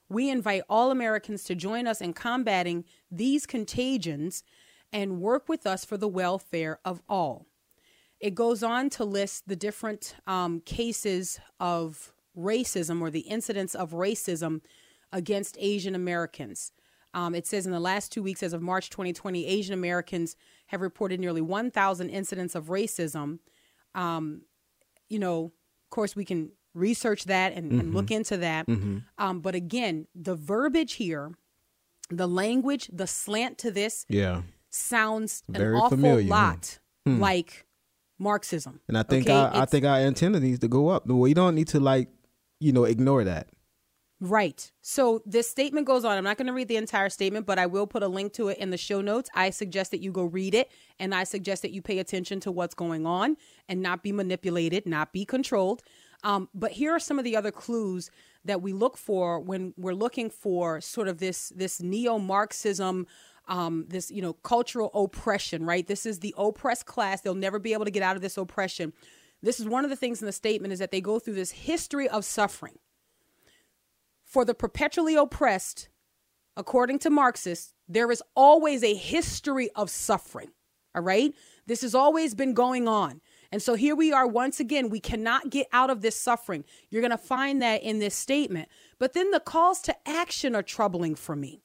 We 0.09 0.30
invite 0.30 0.62
all 0.68 0.91
Americans 0.91 1.43
to 1.45 1.55
join 1.55 1.87
us 1.87 2.01
in 2.01 2.12
combating 2.12 2.85
these 3.11 3.47
contagions 3.47 4.45
and 4.93 5.20
work 5.20 5.49
with 5.49 5.66
us 5.66 5.85
for 5.85 5.97
the 5.97 6.09
welfare 6.09 6.78
of 6.85 7.03
all. 7.09 7.47
It 8.22 8.36
goes 8.36 8.62
on 8.62 8.88
to 8.90 9.04
list 9.04 9.48
the 9.48 9.56
different 9.56 10.14
um, 10.28 10.60
cases 10.60 11.40
of 11.58 12.12
racism 12.38 13.02
or 13.02 13.10
the 13.10 13.20
incidents 13.20 13.74
of 13.74 13.90
racism 13.90 14.60
against 15.12 15.56
Asian 15.58 15.96
Americans. 15.96 16.72
Um, 17.14 17.34
it 17.34 17.48
says 17.48 17.66
in 17.66 17.72
the 17.72 17.80
last 17.80 18.12
two 18.12 18.22
weeks, 18.22 18.42
as 18.44 18.52
of 18.52 18.62
March 18.62 18.90
2020, 18.90 19.44
Asian 19.44 19.74
Americans 19.74 20.36
have 20.68 20.80
reported 20.80 21.18
nearly 21.18 21.40
1,000 21.40 22.08
incidents 22.08 22.54
of 22.54 22.66
racism. 22.66 23.40
Um, 23.94 24.42
you 25.08 25.18
know, 25.18 25.46
of 25.46 25.90
course, 25.90 26.14
we 26.14 26.24
can 26.24 26.52
research 26.74 27.24
that 27.24 27.52
and, 27.52 27.72
and 27.72 27.92
look 27.94 28.10
into 28.10 28.36
that. 28.38 28.66
Um, 29.18 29.40
but 29.40 29.56
again, 29.56 30.06
the 30.14 30.36
verbiage 30.36 30.94
here, 30.94 31.32
the 32.08 32.28
language, 32.28 32.88
the 32.90 33.08
slant 33.08 33.58
to 33.58 33.72
this 33.72 34.06
yeah. 34.08 34.42
sounds 34.70 35.42
Very 35.48 35.74
an 35.74 35.82
awful 35.82 35.98
familiar, 35.98 36.28
lot 36.28 36.78
like 37.04 37.66
Marxism. 38.22 38.80
And 38.88 38.96
I 38.96 39.02
think 39.02 39.26
okay? 39.26 39.34
our, 39.34 39.50
I 39.52 39.64
think 39.66 39.84
our 39.84 39.98
antenna 39.98 40.40
needs 40.40 40.60
to 40.60 40.68
go 40.68 40.88
up. 40.88 41.06
Well, 41.06 41.28
you 41.28 41.34
don't 41.34 41.54
need 41.54 41.68
to 41.68 41.80
like, 41.80 42.08
you 42.60 42.72
know, 42.72 42.84
ignore 42.84 43.24
that. 43.24 43.48
Right. 44.20 44.70
So 44.82 45.20
this 45.26 45.50
statement 45.50 45.84
goes 45.84 46.04
on. 46.04 46.16
I'm 46.16 46.22
not 46.22 46.38
going 46.38 46.46
to 46.46 46.52
read 46.52 46.68
the 46.68 46.76
entire 46.76 47.10
statement, 47.10 47.44
but 47.44 47.58
I 47.58 47.66
will 47.66 47.88
put 47.88 48.04
a 48.04 48.08
link 48.08 48.32
to 48.34 48.48
it 48.48 48.58
in 48.58 48.70
the 48.70 48.78
show 48.78 49.00
notes. 49.00 49.28
I 49.34 49.50
suggest 49.50 49.90
that 49.90 50.00
you 50.00 50.12
go 50.12 50.22
read 50.22 50.54
it, 50.54 50.70
and 51.00 51.12
I 51.12 51.24
suggest 51.24 51.62
that 51.62 51.72
you 51.72 51.82
pay 51.82 51.98
attention 51.98 52.38
to 52.40 52.52
what's 52.52 52.74
going 52.74 53.04
on 53.04 53.36
and 53.68 53.82
not 53.82 54.04
be 54.04 54.12
manipulated, 54.12 54.86
not 54.86 55.12
be 55.12 55.24
controlled. 55.24 55.82
Um, 56.22 56.48
but 56.54 56.70
here 56.70 56.92
are 56.92 57.00
some 57.00 57.18
of 57.18 57.24
the 57.24 57.36
other 57.36 57.50
clues 57.50 58.12
that 58.44 58.62
we 58.62 58.72
look 58.72 58.96
for 58.96 59.40
when 59.40 59.74
we're 59.76 59.92
looking 59.92 60.30
for 60.30 60.80
sort 60.80 61.08
of 61.08 61.18
this 61.18 61.52
this 61.56 61.82
neo-Marxism. 61.82 63.08
Um, 63.49 63.86
this 63.88 64.11
you 64.11 64.22
know 64.22 64.34
cultural 64.34 64.90
oppression 64.95 65.66
right 65.66 65.84
this 65.84 66.07
is 66.07 66.20
the 66.20 66.32
oppressed 66.38 66.86
class 66.86 67.22
they'll 67.22 67.34
never 67.34 67.59
be 67.59 67.72
able 67.72 67.84
to 67.84 67.90
get 67.90 68.03
out 68.05 68.14
of 68.14 68.22
this 68.22 68.36
oppression 68.36 68.93
this 69.43 69.59
is 69.59 69.66
one 69.66 69.82
of 69.82 69.90
the 69.90 69.97
things 69.97 70.22
in 70.22 70.26
the 70.26 70.32
statement 70.32 70.72
is 70.72 70.78
that 70.78 70.93
they 70.93 71.01
go 71.01 71.18
through 71.18 71.34
this 71.34 71.51
history 71.51 72.09
of 72.09 72.24
suffering 72.24 72.78
for 74.32 74.47
the 74.47 74.55
perpetually 74.55 75.14
oppressed, 75.14 75.90
according 76.57 76.99
to 77.01 77.11
Marxists, 77.11 77.74
there 77.86 78.11
is 78.11 78.22
always 78.34 78.82
a 78.82 78.95
history 78.95 79.68
of 79.76 79.90
suffering. 79.90 80.49
All 80.95 81.03
right? 81.03 81.34
This 81.66 81.82
has 81.82 81.95
always 81.95 82.34
been 82.34 82.55
going 82.55 82.88
on. 82.88 83.20
And 83.51 83.61
so 83.61 83.74
here 83.74 83.95
we 83.95 84.11
are 84.11 84.26
once 84.26 84.59
again. 84.59 84.88
We 84.88 85.01
cannot 85.01 85.51
get 85.51 85.66
out 85.70 85.90
of 85.90 86.01
this 86.01 86.18
suffering. 86.18 86.64
You're 86.88 87.03
going 87.03 87.11
to 87.11 87.18
find 87.18 87.61
that 87.61 87.82
in 87.82 87.99
this 87.99 88.14
statement. 88.14 88.70
But 88.99 89.12
then 89.12 89.32
the 89.32 89.40
calls 89.40 89.82
to 89.82 90.09
action 90.09 90.57
are 90.57 90.62
troubling 90.62 91.14
for 91.14 91.36
me. 91.36 91.61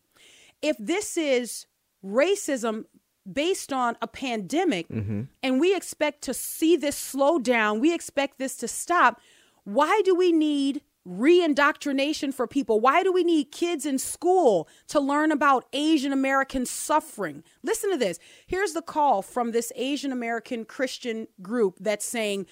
If 0.61 0.77
this 0.79 1.17
is 1.17 1.65
racism 2.03 2.85
based 3.31 3.73
on 3.73 3.97
a 4.01 4.07
pandemic 4.07 4.87
mm-hmm. 4.87 5.23
and 5.43 5.59
we 5.59 5.75
expect 5.75 6.21
to 6.23 6.33
see 6.33 6.75
this 6.75 6.95
slow 6.95 7.39
down, 7.39 7.79
we 7.79 7.93
expect 7.93 8.37
this 8.37 8.55
to 8.57 8.67
stop, 8.67 9.19
why 9.63 10.01
do 10.05 10.15
we 10.15 10.31
need 10.31 10.81
re-indoctrination 11.03 12.33
for 12.33 12.47
people? 12.47 12.79
Why 12.81 13.01
do 13.01 13.13
we 13.13 13.23
need 13.23 13.51
kids 13.51 13.85
in 13.85 13.97
school 13.97 14.67
to 14.89 14.99
learn 14.99 15.31
about 15.31 15.65
asian 15.71 16.11
american 16.11 16.65
suffering? 16.65 17.43
Listen 17.63 17.91
to 17.91 17.97
this. 17.97 18.19
Here's 18.45 18.73
the 18.73 18.81
call 18.81 19.21
from 19.21 19.51
this 19.51 19.71
asian 19.75 20.11
american 20.11 20.65
christian 20.65 21.27
group 21.41 21.77
that's 21.79 22.05
saying 22.05 22.45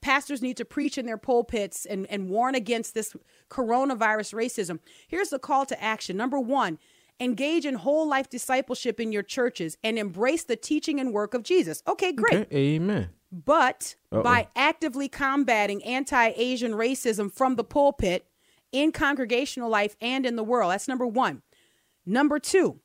pastors 0.00 0.42
need 0.42 0.56
to 0.56 0.64
preach 0.64 0.98
in 0.98 1.06
their 1.06 1.18
pulpits 1.18 1.86
and, 1.86 2.06
and 2.10 2.28
warn 2.28 2.54
against 2.54 2.94
this 2.94 3.14
coronavirus 3.50 4.34
racism. 4.34 4.78
Here's 5.08 5.30
the 5.30 5.38
call 5.38 5.66
to 5.66 5.82
action. 5.82 6.16
Number 6.16 6.38
one 6.38 6.78
engage 7.20 7.66
in 7.66 7.74
whole 7.74 8.08
life 8.08 8.28
discipleship 8.28 8.98
in 8.98 9.12
your 9.12 9.22
churches 9.22 9.76
and 9.84 9.98
embrace 9.98 10.42
the 10.44 10.56
teaching 10.56 10.98
and 10.98 11.12
work 11.12 11.34
of 11.34 11.42
jesus 11.42 11.82
okay 11.86 12.12
great 12.12 12.46
Okay, 12.46 12.74
Amen. 12.74 13.10
but 13.30 13.94
Uh-oh. 14.10 14.22
by 14.22 14.48
actively 14.56 15.08
combating 15.08 15.82
anti 15.84 16.32
Asian 16.36 16.72
racism 16.72 17.30
from 17.30 17.56
the 17.56 17.64
pulpit 17.64 18.26
in 18.72 18.90
congregational 18.92 19.68
life 19.68 19.96
and 20.00 20.24
in 20.24 20.36
the 20.36 20.44
world. 20.44 20.70
That's 20.72 20.86
number 20.88 21.06
one. 21.06 21.42
Number 22.06 22.38
two, 22.38 22.78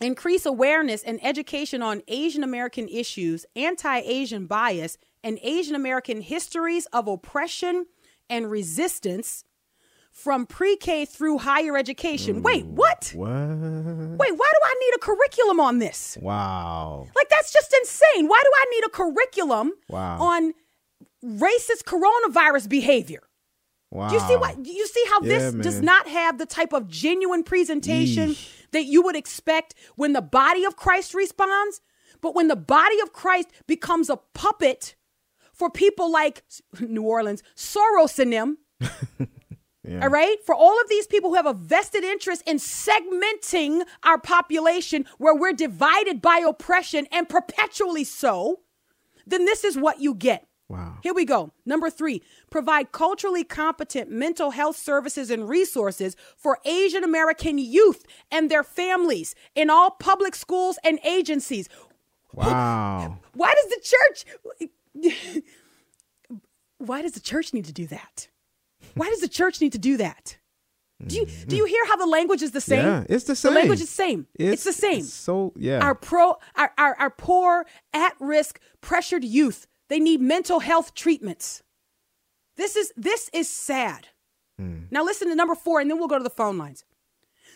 increase 0.00 0.44
awareness 0.46 1.02
and 1.02 1.18
education 1.24 1.82
on 1.82 2.02
Asian 2.08 2.42
American 2.44 2.88
issues, 2.88 3.46
anti 3.56 3.98
Asian 4.00 4.46
bias, 4.46 4.98
and 5.22 5.38
Asian 5.42 5.74
American 5.74 6.20
histories 6.20 6.86
of 6.92 7.08
oppression 7.08 7.86
and 8.28 8.50
resistance 8.50 9.44
from 10.14 10.46
pre 10.46 10.76
K 10.76 11.04
through 11.04 11.38
higher 11.38 11.76
education. 11.76 12.42
Wait, 12.42 12.64
what? 12.64 13.12
What? 13.14 13.28
Wait, 13.28 14.32
why 14.32 14.50
do 14.52 14.60
I 14.64 14.74
need 14.80 14.94
a 14.94 14.98
curriculum 15.00 15.58
on 15.60 15.80
this? 15.80 16.16
Wow. 16.22 17.08
Like 17.14 17.28
that's 17.28 17.52
just 17.52 17.74
insane. 17.80 18.28
Why 18.28 18.40
do 18.42 18.50
I 18.54 18.64
need 18.70 18.84
a 18.86 18.90
curriculum 18.90 19.72
Wow. 19.88 20.22
on 20.22 20.54
racist 21.24 21.82
coronavirus 21.84 22.68
behavior? 22.68 23.24
Wow. 23.90 24.08
Do 24.08 24.14
you 24.14 24.20
see 24.20 24.36
what 24.36 24.64
you 24.64 24.86
see 24.86 25.04
how 25.10 25.20
this 25.20 25.52
Yeah, 25.54 25.62
does 25.62 25.82
not 25.82 26.08
have 26.08 26.38
the 26.38 26.46
type 26.46 26.72
of 26.72 26.88
genuine 26.88 27.42
presentation 27.42 28.36
that 28.70 28.84
you 28.84 29.02
would 29.02 29.16
expect 29.16 29.74
when 29.96 30.12
the 30.12 30.22
body 30.22 30.64
of 30.64 30.76
Christ 30.76 31.12
responds? 31.12 31.80
But 32.20 32.34
when 32.36 32.48
the 32.48 32.56
body 32.56 33.00
of 33.00 33.12
Christ 33.12 33.48
becomes 33.66 34.08
a 34.08 34.16
puppet 34.32 34.94
for 35.52 35.70
people 35.70 36.10
like 36.10 36.42
New 36.80 37.02
Orleans, 37.02 37.42
Soros 37.56 38.18
and 38.18 38.32
them, 38.32 38.58
Yeah. 39.86 40.02
all 40.02 40.08
right? 40.08 40.36
For 40.44 40.54
all 40.54 40.80
of 40.80 40.88
these 40.88 41.06
people 41.06 41.30
who 41.30 41.36
have 41.36 41.46
a 41.46 41.52
vested 41.52 42.04
interest 42.04 42.42
in 42.46 42.56
segmenting 42.56 43.82
our 44.02 44.18
population 44.18 45.04
where 45.18 45.34
we're 45.34 45.52
divided 45.52 46.22
by 46.22 46.42
oppression 46.46 47.06
and 47.12 47.28
perpetually 47.28 48.04
so, 48.04 48.60
then 49.26 49.44
this 49.44 49.62
is 49.64 49.76
what 49.76 50.00
you 50.00 50.14
get. 50.14 50.46
Wow. 50.68 50.98
Here 51.02 51.12
we 51.12 51.26
go. 51.26 51.52
Number 51.66 51.90
three, 51.90 52.22
provide 52.50 52.90
culturally 52.90 53.44
competent 53.44 54.10
mental 54.10 54.52
health 54.52 54.76
services 54.76 55.30
and 55.30 55.46
resources 55.46 56.16
for 56.36 56.58
Asian 56.64 57.04
American 57.04 57.58
youth 57.58 58.06
and 58.30 58.50
their 58.50 58.64
families 58.64 59.34
in 59.54 59.68
all 59.68 59.90
public 59.90 60.34
schools 60.34 60.78
and 60.82 60.98
agencies. 61.04 61.68
Wow. 62.32 63.18
Why 63.34 63.54
does 63.54 63.70
the 63.70 63.82
church 63.92 65.42
Why 66.78 67.02
does 67.02 67.12
the 67.12 67.20
church 67.20 67.52
need 67.52 67.66
to 67.66 67.72
do 67.72 67.86
that? 67.88 68.28
Why 68.94 69.08
does 69.08 69.20
the 69.20 69.28
church 69.28 69.60
need 69.60 69.72
to 69.72 69.78
do 69.78 69.96
that? 69.98 70.38
Do 71.06 71.16
you 71.16 71.26
do 71.26 71.56
you 71.56 71.64
mm-hmm. 71.64 71.70
hear 71.70 71.86
how 71.86 71.96
the 71.96 72.06
language 72.06 72.42
is 72.42 72.52
the 72.52 72.60
same? 72.60 72.84
Yeah, 72.84 73.04
it's 73.08 73.24
the 73.24 73.36
same. 73.36 73.52
The 73.52 73.60
language 73.60 73.80
is 73.80 73.86
the 73.86 74.02
same. 74.02 74.26
It's, 74.36 74.64
the 74.64 74.72
same. 74.72 75.02
So 75.02 75.52
yeah. 75.56 75.80
Our 75.80 75.94
pro 75.94 76.36
our, 76.54 76.72
our, 76.78 76.94
our 76.98 77.10
poor, 77.10 77.66
at-risk, 77.92 78.60
pressured 78.80 79.24
youth, 79.24 79.66
they 79.88 79.98
need 79.98 80.20
mental 80.20 80.60
health 80.60 80.94
treatments. 80.94 81.62
This 82.56 82.76
is 82.76 82.92
this 82.96 83.28
is 83.32 83.50
sad. 83.50 84.08
Mm. 84.60 84.86
Now 84.90 85.02
listen 85.02 85.28
to 85.28 85.34
number 85.34 85.56
4 85.56 85.80
and 85.80 85.90
then 85.90 85.98
we'll 85.98 86.08
go 86.08 86.18
to 86.18 86.24
the 86.24 86.30
phone 86.30 86.58
lines. 86.58 86.84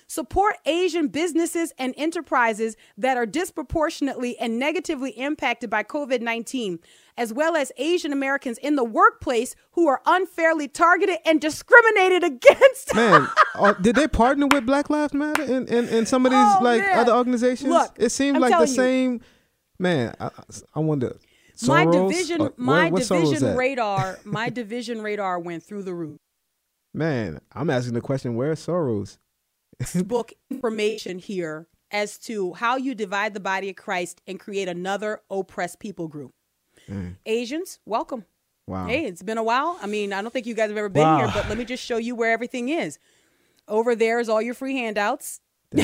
Support 0.08 0.56
Asian 0.64 1.08
businesses 1.08 1.72
and 1.78 1.94
enterprises 1.96 2.76
that 2.96 3.16
are 3.18 3.26
disproportionately 3.26 4.38
and 4.38 4.58
negatively 4.58 5.10
impacted 5.10 5.68
by 5.68 5.82
COVID 5.84 6.22
19, 6.22 6.80
as 7.18 7.32
well 7.32 7.56
as 7.56 7.70
Asian 7.76 8.12
Americans 8.12 8.56
in 8.58 8.76
the 8.76 8.84
workplace 8.84 9.54
who 9.72 9.86
are 9.88 10.00
unfairly 10.06 10.68
targeted 10.68 11.16
and 11.26 11.40
discriminated 11.40 12.24
against. 12.32 12.94
Man, 12.94 13.28
uh, 13.56 13.72
did 13.74 13.96
they 13.96 14.08
partner 14.08 14.46
with 14.46 14.64
Black 14.64 14.88
Lives 14.88 15.12
Matter 15.12 15.42
and, 15.42 15.68
and, 15.68 15.88
and 15.88 16.08
some 16.08 16.24
of 16.24 16.32
these 16.32 16.38
Oh, 16.40 16.60
like 16.62 16.80
man. 16.80 16.98
other 16.98 17.12
organizations? 17.12 17.68
Look, 17.70 17.94
it 17.98 18.10
seems 18.10 18.36
I'm 18.36 18.40
like 18.40 18.52
the 18.56 18.60
you. 18.60 18.74
same. 18.74 19.20
Man, 19.78 20.14
I, 20.18 20.30
I 20.74 20.80
wonder. 20.80 21.16
my 21.66 21.84
division, 21.84 22.40
Uh, 22.40 22.50
my 22.56 22.88
what's 22.90 23.08
Soros 23.08 23.24
division 23.30 23.56
radar, 23.56 24.18
my 24.24 24.48
division 24.48 25.02
radar 25.02 25.38
went 25.40 25.62
through 25.62 25.82
the 25.82 25.94
roof. 25.94 26.18
Man, 26.94 27.40
I'm 27.52 27.68
asking 27.68 27.94
the 27.94 28.00
question: 28.00 28.34
Where's 28.36 28.64
Soros? 28.64 29.18
book 30.04 30.32
information 30.50 31.18
here 31.18 31.68
as 31.90 32.18
to 32.18 32.52
how 32.54 32.76
you 32.76 32.94
divide 32.94 33.34
the 33.34 33.40
body 33.40 33.70
of 33.70 33.76
Christ 33.76 34.20
and 34.26 34.38
create 34.40 34.68
another 34.68 35.20
oppressed 35.30 35.78
people 35.80 36.08
group. 36.08 36.32
Mm. 36.88 37.16
Asians, 37.26 37.78
welcome. 37.84 38.24
Wow. 38.66 38.86
Hey, 38.86 39.06
it's 39.06 39.22
been 39.22 39.38
a 39.38 39.42
while. 39.42 39.78
I 39.80 39.86
mean, 39.86 40.12
I 40.12 40.20
don't 40.22 40.30
think 40.32 40.46
you 40.46 40.54
guys 40.54 40.68
have 40.68 40.76
ever 40.76 40.88
been 40.88 41.02
Wow. 41.02 41.18
here, 41.18 41.30
but 41.32 41.48
let 41.48 41.56
me 41.58 41.64
just 41.64 41.82
show 41.84 41.96
you 41.96 42.14
where 42.14 42.32
everything 42.32 42.68
is. 42.68 42.98
Over 43.66 43.94
there 43.94 44.20
is 44.20 44.28
all 44.28 44.40
your 44.42 44.54
free 44.54 44.76
handouts. 44.76 45.40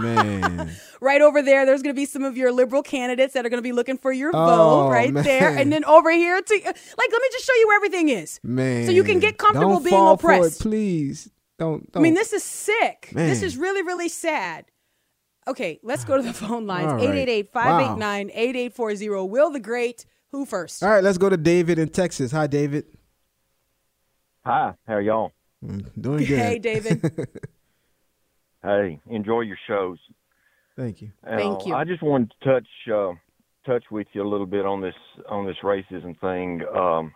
Man. 0.00 0.70
Right 1.00 1.22
over 1.22 1.42
there, 1.42 1.64
there's 1.66 1.82
going 1.82 1.94
to 1.94 1.98
be 2.00 2.04
some 2.06 2.22
of 2.24 2.36
your 2.36 2.52
liberal 2.52 2.82
candidates 2.82 3.34
that 3.34 3.44
are 3.46 3.48
going 3.48 3.58
to 3.58 3.62
be 3.66 3.72
looking 3.72 3.96
for 3.98 4.12
your 4.12 4.30
Oh, 4.34 4.46
vote 4.46 4.90
right 4.90 5.12
there. 5.14 5.56
And 5.56 5.72
then 5.72 5.84
over 5.84 6.10
here, 6.10 6.40
to 6.40 6.54
like, 6.64 6.64
let 6.66 7.22
me 7.22 7.28
just 7.32 7.44
show 7.46 7.54
you 7.54 7.66
where 7.68 7.76
everything 7.76 8.08
is. 8.10 8.40
Man. 8.42 8.84
So 8.86 8.92
you 8.92 9.04
can 9.04 9.18
get 9.18 9.38
comfortable 9.38 9.74
Don't 9.80 9.84
being 9.84 9.96
for 10.18 10.32
it, 10.32 10.36
oppressed. 10.38 10.60
please. 10.60 11.30
Don't, 11.58 11.90
don't. 11.92 12.00
I 12.00 12.02
mean, 12.02 12.14
this 12.14 12.32
is 12.32 12.42
sick. 12.42 13.10
This 13.12 13.42
is 13.42 13.56
really, 13.56 13.82
really 13.82 14.08
sad. 14.08 14.66
Okay, 15.50 15.80
let's 15.82 16.04
go 16.04 16.16
to 16.16 16.22
the 16.22 16.32
phone 16.32 16.66
lines. 16.66 16.86
All 16.92 16.94
right. 16.98 17.02
888 17.04 17.52
589 17.52 18.30
8840. 18.32 19.08
Will 19.28 19.50
the 19.50 19.58
Great, 19.60 20.06
who 20.30 20.46
first? 20.46 20.80
All 20.82 20.90
right, 20.90 21.02
let's 21.02 21.18
go 21.18 21.28
to 21.28 21.36
David 21.36 21.78
in 21.78 21.88
Texas. 21.88 22.30
Hi, 22.30 22.46
David. 22.46 22.84
Hi, 24.44 24.74
how 24.86 24.94
are 24.94 25.00
y'all? 25.00 25.32
Mm, 25.64 25.90
Doing 26.00 26.24
good. 26.24 26.38
Hey, 26.38 26.58
David. 26.58 27.28
Hey, 28.62 29.00
enjoy 29.08 29.40
your 29.40 29.56
shows. 29.66 29.96
Thank 30.76 31.00
you. 31.00 31.12
Thank 31.24 31.62
Uh, 31.62 31.64
you. 31.64 31.74
I 31.74 31.84
just 31.84 32.02
wanted 32.02 32.30
to 32.42 32.46
touch 32.50 32.66
uh, 32.92 33.12
touch 33.64 33.84
with 33.90 34.06
you 34.12 34.22
a 34.22 34.28
little 34.28 34.44
bit 34.44 34.66
on 34.66 34.82
this 34.82 34.94
on 35.30 35.46
this 35.46 35.56
racism 35.64 36.14
thing. 36.20 36.60
Um, 36.76 37.10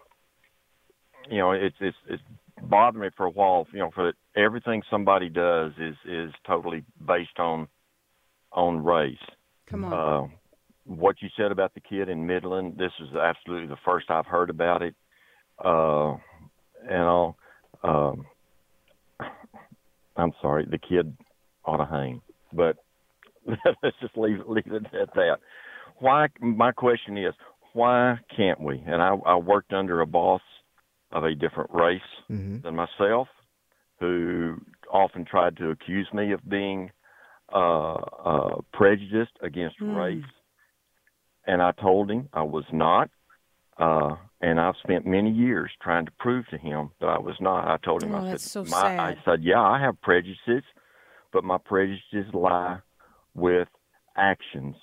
you 1.30 1.36
know, 1.36 1.52
it's 1.52 1.76
it's 1.80 1.96
it's 2.08 2.22
bothered 2.62 2.98
me 2.98 3.08
for 3.14 3.26
a 3.26 3.30
while. 3.30 3.66
You 3.74 3.80
know, 3.80 3.90
for 3.94 4.14
everything 4.34 4.82
somebody 4.90 5.28
does 5.28 5.72
is 5.78 5.96
is 6.08 6.32
totally 6.46 6.82
based 7.06 7.38
on 7.38 7.68
on 8.54 8.82
race. 8.82 9.16
Come 9.68 9.84
on. 9.84 9.92
Uh, 9.92 10.28
what 10.86 11.16
you 11.20 11.28
said 11.36 11.50
about 11.50 11.74
the 11.74 11.80
kid 11.80 12.08
in 12.08 12.26
Midland, 12.26 12.76
this 12.78 12.92
is 13.00 13.14
absolutely 13.16 13.68
the 13.68 13.76
first 13.84 14.10
I've 14.10 14.26
heard 14.26 14.50
about 14.50 14.82
it. 14.82 14.94
Uh, 15.62 16.16
and 16.88 17.02
all, 17.02 17.36
um, 17.82 18.26
I'm 20.16 20.32
sorry, 20.40 20.66
the 20.70 20.78
kid 20.78 21.16
ought 21.64 21.78
to 21.78 21.86
hang. 21.86 22.20
But 22.52 22.76
let's 23.46 23.96
just 24.00 24.16
leave 24.16 24.40
leave 24.46 24.66
it 24.66 24.84
at 24.94 25.14
that. 25.14 25.38
Why? 25.98 26.28
My 26.40 26.72
question 26.72 27.16
is, 27.16 27.34
why 27.72 28.18
can't 28.36 28.60
we? 28.60 28.82
And 28.86 29.02
I, 29.02 29.14
I 29.26 29.36
worked 29.36 29.72
under 29.72 30.00
a 30.00 30.06
boss 30.06 30.42
of 31.12 31.24
a 31.24 31.34
different 31.34 31.70
race 31.72 32.00
Mhm. 32.30 32.62
than 32.62 32.76
myself, 32.76 33.28
who 34.00 34.56
often 34.90 35.24
tried 35.24 35.56
to 35.58 35.70
accuse 35.70 36.08
me 36.12 36.32
of 36.32 36.40
being 36.48 36.90
uh, 37.54 37.94
uh, 37.94 38.60
prejudiced 38.72 39.36
against 39.40 39.76
race, 39.80 40.24
and 41.46 41.62
I 41.62 41.72
told 41.72 42.10
him 42.10 42.28
I 42.32 42.42
was 42.42 42.64
not. 42.72 43.10
Uh, 43.78 44.16
and 44.40 44.60
I've 44.60 44.74
spent 44.82 45.06
many 45.06 45.30
years 45.30 45.70
trying 45.82 46.06
to 46.06 46.12
prove 46.18 46.46
to 46.48 46.58
him 46.58 46.90
that 47.00 47.06
I 47.06 47.18
was 47.18 47.34
not. 47.40 47.66
I 47.68 47.76
told 47.78 48.02
him, 48.04 48.12
Oh, 48.14 48.18
I 48.24 48.30
said, 48.32 48.40
so 48.40 48.64
my, 48.64 48.96
I 48.98 49.16
said, 49.24 49.42
yeah, 49.42 49.60
I 49.60 49.80
have 49.80 50.00
prejudices, 50.00 50.62
but 51.32 51.42
my 51.44 51.58
prejudices 51.58 52.32
lie 52.32 52.78
with 53.34 53.66
actions. 54.16 54.76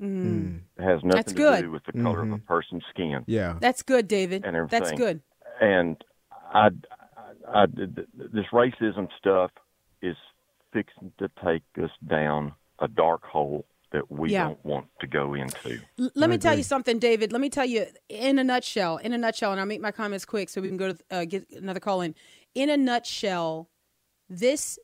Mm. 0.00 0.60
It 0.78 0.82
has 0.82 1.00
nothing 1.04 1.08
That's 1.16 1.32
to 1.32 1.36
good. 1.38 1.60
do 1.64 1.70
with 1.70 1.84
the 1.84 1.92
color 1.92 2.22
of 2.22 2.28
a 2.32 2.34
Mm-hmm. 2.36 2.46
person's 2.46 2.82
skin. 2.90 3.24
Yeah. 3.26 3.56
That's 3.60 3.82
good, 3.82 4.08
David. 4.08 4.44
And 4.44 4.56
everything. 4.56 4.80
That's 4.80 4.98
good. 4.98 5.20
And 5.60 5.96
I, 6.52 6.68
I, 7.46 7.62
I, 7.62 7.66
this 7.66 8.46
racism 8.52 9.08
stuff 9.18 9.50
is 10.02 10.16
fixing 10.74 11.12
to 11.18 11.30
take 11.42 11.62
us 11.82 11.90
down 12.06 12.52
a 12.80 12.88
dark 12.88 13.24
hole 13.24 13.64
that 13.92 14.10
we 14.10 14.32
Yeah. 14.32 14.48
don't 14.48 14.64
want 14.64 14.86
to 15.00 15.06
go 15.06 15.34
into. 15.34 15.80
L- 16.00 16.10
let 16.16 16.28
me 16.28 16.36
tell 16.36 16.56
you 16.56 16.64
something, 16.64 16.98
David. 16.98 17.32
Let 17.32 17.40
me 17.40 17.48
tell 17.48 17.64
you 17.64 17.86
in 18.08 18.38
a 18.40 18.44
nutshell. 18.44 18.96
In 18.98 19.12
a 19.12 19.18
nutshell, 19.18 19.52
and 19.52 19.60
I'll 19.60 19.66
make 19.66 19.80
my 19.80 19.92
comments 19.92 20.24
quick 20.24 20.48
so 20.50 20.60
we 20.60 20.68
can 20.68 20.76
go 20.76 20.92
to 20.92 20.98
uh, 21.12 21.24
get 21.24 21.48
another 21.52 21.80
call 21.80 22.00
in. 22.02 22.14
In 22.56 22.68
a 22.68 22.76
nutshell, 22.76 23.70
this 24.28 24.78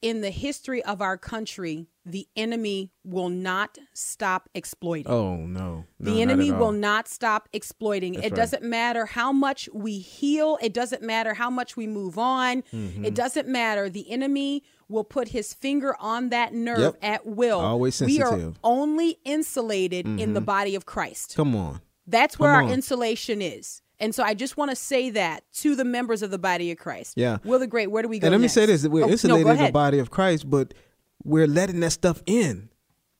in 0.00 0.20
the 0.20 0.30
history 0.30 0.82
of 0.84 1.00
our 1.00 1.16
country, 1.16 1.86
the 2.04 2.26
enemy 2.36 2.90
will 3.04 3.28
not 3.28 3.78
stop 3.94 4.48
exploiting. 4.54 5.06
Oh 5.10 5.36
no. 5.36 5.84
No, 6.00 6.10
The 6.12 6.20
enemy 6.22 6.48
at 6.48 6.54
all. 6.54 6.60
will 6.60 6.72
not 6.72 7.06
stop 7.06 7.48
exploiting. 7.52 8.14
That's 8.14 8.26
it 8.26 8.30
right. 8.32 8.36
doesn't 8.36 8.64
matter 8.64 9.06
how 9.06 9.30
much 9.32 9.68
we 9.72 9.98
heal. 10.00 10.58
It 10.60 10.74
doesn't 10.74 11.02
matter 11.02 11.34
how 11.34 11.50
much 11.50 11.76
we 11.76 11.86
move 11.86 12.18
on. 12.18 12.62
Mm-hmm. 12.72 13.04
It 13.04 13.14
doesn't 13.14 13.46
matter. 13.46 13.88
The 13.88 14.10
enemy 14.10 14.64
will 14.92 15.04
put 15.04 15.28
his 15.28 15.52
finger 15.52 15.96
on 15.98 16.28
that 16.28 16.54
nerve 16.54 16.78
Yep. 16.78 16.96
at 17.02 17.26
will. 17.26 17.60
Always 17.60 17.96
sensitive. 17.96 18.32
We 18.32 18.44
are 18.44 18.52
only 18.62 19.18
insulated 19.24 20.06
in 20.06 20.34
the 20.34 20.40
mm-hmm. 20.40 20.44
body 20.44 20.74
of 20.74 20.86
Christ. 20.86 21.34
Come 21.34 21.56
on. 21.56 21.80
That's 22.06 22.38
where 22.38 22.50
Come 22.52 22.56
our 22.56 22.62
on. 22.64 22.70
insulation 22.70 23.42
is. 23.42 23.82
And 23.98 24.14
so 24.14 24.24
I 24.24 24.34
just 24.34 24.56
want 24.56 24.70
to 24.70 24.76
say 24.76 25.10
that 25.10 25.44
to 25.54 25.76
the 25.76 25.84
members 25.84 26.22
of 26.22 26.30
the 26.30 26.38
body 26.38 26.72
of 26.72 26.78
Christ. 26.78 27.14
Yeah. 27.16 27.38
Will 27.44 27.60
the 27.60 27.68
Great, 27.68 27.90
where 27.90 28.02
do 28.02 28.08
we 28.08 28.18
go 28.18 28.26
And 28.26 28.32
let 28.32 28.40
me 28.40 28.48
say 28.48 28.66
this: 28.66 28.86
we're 28.86 29.04
Oh, 29.04 29.08
insulated 29.08 29.46
go 29.46 29.52
in 29.52 29.58
the 29.58 29.72
body 29.72 30.00
of 30.00 30.10
Christ, 30.10 30.50
but 30.50 30.74
we're 31.22 31.46
letting 31.46 31.80
that 31.80 31.92
stuff 31.92 32.20
in. 32.26 32.68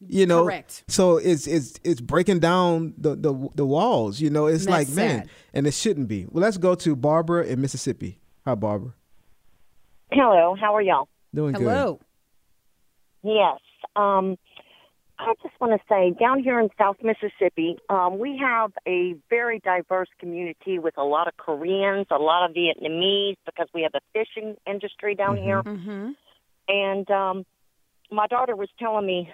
You 0.08 0.26
know, 0.26 0.44
Correct. 0.44 0.82
So 0.88 1.18
it's 1.18 1.46
it's 1.46 1.78
it's 1.84 2.00
breaking 2.00 2.40
down 2.40 2.94
the 2.98 3.14
the, 3.14 3.48
the 3.54 3.64
walls. 3.64 4.20
You 4.20 4.30
know, 4.30 4.46
it's 4.46 4.66
like 4.66 4.88
that's 4.88 4.96
man, 4.96 5.30
and 5.54 5.66
it 5.68 5.74
shouldn't 5.74 6.08
be. 6.08 6.26
Well, 6.28 6.42
let's 6.42 6.56
go 6.56 6.74
to 6.74 6.96
Barbara 6.96 7.44
in 7.44 7.60
Mississippi. 7.60 8.18
Hi, 8.44 8.56
Barbara. 8.56 8.94
Hello, 10.10 10.56
how 10.60 10.74
are 10.74 10.82
y'all? 10.82 11.08
Doing 11.34 11.52
good. 11.52 11.62
Hello. 11.62 12.00
Yes. 13.22 13.58
Um, 13.96 14.36
I 15.18 15.34
just 15.42 15.54
want 15.60 15.72
to 15.72 15.78
say, 15.88 16.14
down 16.18 16.42
here 16.42 16.58
in 16.58 16.68
South 16.76 16.96
Mississippi, 17.02 17.78
um, 17.88 18.18
we 18.18 18.38
have 18.38 18.72
a 18.86 19.14
very 19.30 19.60
diverse 19.60 20.08
community 20.18 20.78
with 20.78 20.98
a 20.98 21.04
lot 21.04 21.28
of 21.28 21.36
Koreans, 21.36 22.06
a 22.10 22.16
lot 22.16 22.48
of 22.48 22.56
Vietnamese, 22.56 23.36
because 23.46 23.68
we 23.72 23.82
have 23.82 23.92
a 23.94 24.00
fishing 24.12 24.56
industry 24.66 25.14
down 25.14 25.36
here. 25.36 25.62
Mm-hmm. 25.62 26.10
And 26.68 27.10
um, 27.10 27.46
my 28.10 28.26
daughter 28.26 28.56
was 28.56 28.68
telling 28.78 29.06
me 29.06 29.30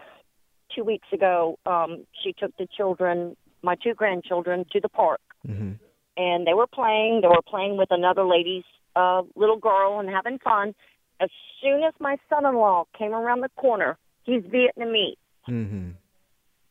two 0.75 0.85
weeks 0.85 1.09
ago, 1.13 1.59
um, 1.65 2.05
she 2.23 2.33
took 2.33 2.55
the 2.59 2.67
children, 2.77 3.37
my 3.63 3.75
two 3.77 3.95
grandchildren, 3.95 4.67
to 4.73 4.81
the 4.81 4.89
park. 4.89 5.21
hmm 5.47 5.73
and 6.19 6.47
they 6.47 6.53
were 6.53 6.67
playing. 6.67 7.21
They 7.23 7.29
were 7.29 7.43
playing 7.47 7.79
with 7.79 7.89
another 7.91 8.25
lady's 8.25 8.65
uh, 8.97 9.23
little 9.37 9.57
girl 9.57 10.01
and 10.01 10.11
having 10.11 10.39
fun. 10.41 10.75
As 11.21 11.31
soon 11.63 11.83
as 11.83 11.93
my 12.01 12.17
son-in-law 12.31 12.85
came 12.97 13.13
around 13.13 13.41
the 13.41 13.49
corner, 13.57 13.97
he's 14.25 14.43
Vietnamese, 14.45 15.17
hmm 15.47 15.91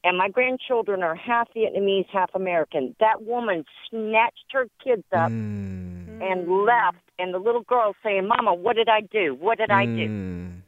and 0.03 0.17
my 0.17 0.29
grandchildren 0.29 1.03
are 1.03 1.15
half 1.15 1.49
Vietnamese, 1.53 2.05
half 2.07 2.29
American. 2.33 2.95
That 3.01 3.23
woman 3.23 3.65
snatched 3.89 4.45
her 4.51 4.67
kids 4.81 5.03
up 5.11 5.29
Mm. 5.29 6.21
and 6.21 6.49
left, 6.65 7.03
and 7.19 7.33
the 7.33 7.39
little 7.39 7.63
girl 7.63 7.93
saying, 8.03 8.25
"Mama, 8.25 8.53
what 8.53 8.77
did 8.77 8.87
I 8.87 9.01
do? 9.01 9.35
What 9.35 9.57
did 9.57 9.69
I 9.69 9.85
do?" 9.85 10.07
Mm. 10.07 10.61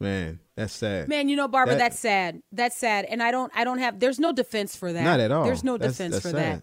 Man, 0.00 0.40
that's 0.56 0.72
sad. 0.72 1.08
Man, 1.08 1.28
you 1.28 1.36
know, 1.36 1.46
Barbara, 1.46 1.74
That- 1.76 1.78
that's 1.80 1.98
sad. 1.98 2.42
That's 2.50 2.76
sad, 2.76 3.04
and 3.04 3.22
I 3.22 3.30
don't, 3.30 3.52
I 3.54 3.62
don't 3.62 3.78
have. 3.78 4.00
There's 4.00 4.18
no 4.18 4.32
defense 4.32 4.74
for 4.74 4.92
that. 4.92 5.04
Not 5.04 5.20
at 5.20 5.30
all. 5.30 5.44
There's 5.44 5.62
no 5.62 5.76
That's- 5.76 5.96
defense 5.96 6.14
that's 6.14 6.24
for 6.26 6.30
sad. 6.32 6.62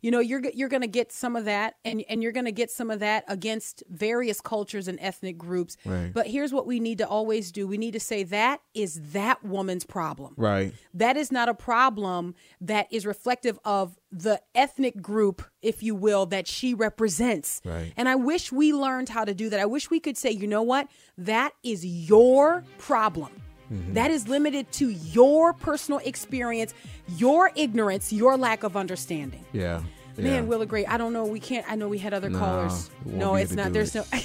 You 0.00 0.10
know, 0.10 0.20
you're 0.20 0.42
you're 0.54 0.68
going 0.68 0.82
to 0.82 0.88
get 0.88 1.12
some 1.12 1.36
of 1.36 1.44
that, 1.44 1.74
and 1.84 2.04
and 2.08 2.22
you're 2.22 2.32
going 2.32 2.46
to 2.46 2.52
get 2.52 2.70
some 2.70 2.90
of 2.90 3.00
that 3.00 3.24
against 3.28 3.82
various 3.90 4.40
cultures 4.40 4.88
and 4.88 4.98
ethnic 5.00 5.36
groups. 5.36 5.76
Right. 5.84 6.12
But 6.12 6.26
here's 6.26 6.52
what 6.52 6.66
we 6.66 6.80
need 6.80 6.98
to 6.98 7.08
always 7.08 7.52
do: 7.52 7.66
we 7.66 7.78
need 7.78 7.92
to 7.92 8.00
say 8.00 8.22
that 8.24 8.60
is 8.74 9.12
that 9.12 9.44
woman's 9.44 9.84
problem. 9.84 10.34
Right. 10.36 10.72
That 10.94 11.16
is 11.16 11.30
not 11.30 11.48
a 11.48 11.54
problem 11.54 12.34
that 12.60 12.86
is 12.90 13.06
reflective 13.06 13.58
of 13.64 13.98
the 14.12 14.40
ethnic 14.54 15.00
group, 15.00 15.42
if 15.62 15.82
you 15.82 15.94
will, 15.94 16.26
that 16.26 16.46
she 16.46 16.74
represents. 16.74 17.60
Right. 17.64 17.92
And 17.96 18.08
I 18.08 18.16
wish 18.16 18.50
we 18.50 18.72
learned 18.72 19.08
how 19.08 19.24
to 19.24 19.34
do 19.34 19.48
that. 19.50 19.60
I 19.60 19.66
wish 19.66 19.90
we 19.90 20.00
could 20.00 20.16
say, 20.16 20.30
you 20.30 20.46
know 20.46 20.62
what? 20.62 20.88
That 21.16 21.52
is 21.62 21.84
your 21.86 22.64
problem. 22.78 23.30
Mm-hmm. 23.72 23.94
That 23.94 24.10
is 24.10 24.28
limited 24.28 24.70
to 24.72 24.88
your 24.88 25.52
personal 25.52 26.00
experience, 26.04 26.74
your 27.16 27.52
ignorance, 27.54 28.12
your 28.12 28.36
lack 28.36 28.62
of 28.62 28.76
understanding. 28.76 29.44
Yeah. 29.52 29.82
Man, 30.16 30.26
yeah. 30.26 30.40
we'll 30.42 30.62
agree. 30.62 30.84
I 30.86 30.96
don't 30.96 31.12
know. 31.12 31.24
We 31.24 31.40
can't. 31.40 31.64
I 31.70 31.76
know 31.76 31.88
we 31.88 31.98
had 31.98 32.12
other 32.12 32.28
No, 32.28 32.38
callers. 32.38 32.90
No, 33.04 33.36
it's 33.36 33.52
not. 33.52 33.72
There's 33.72 33.94
it. 33.94 34.04
no. 34.12 34.20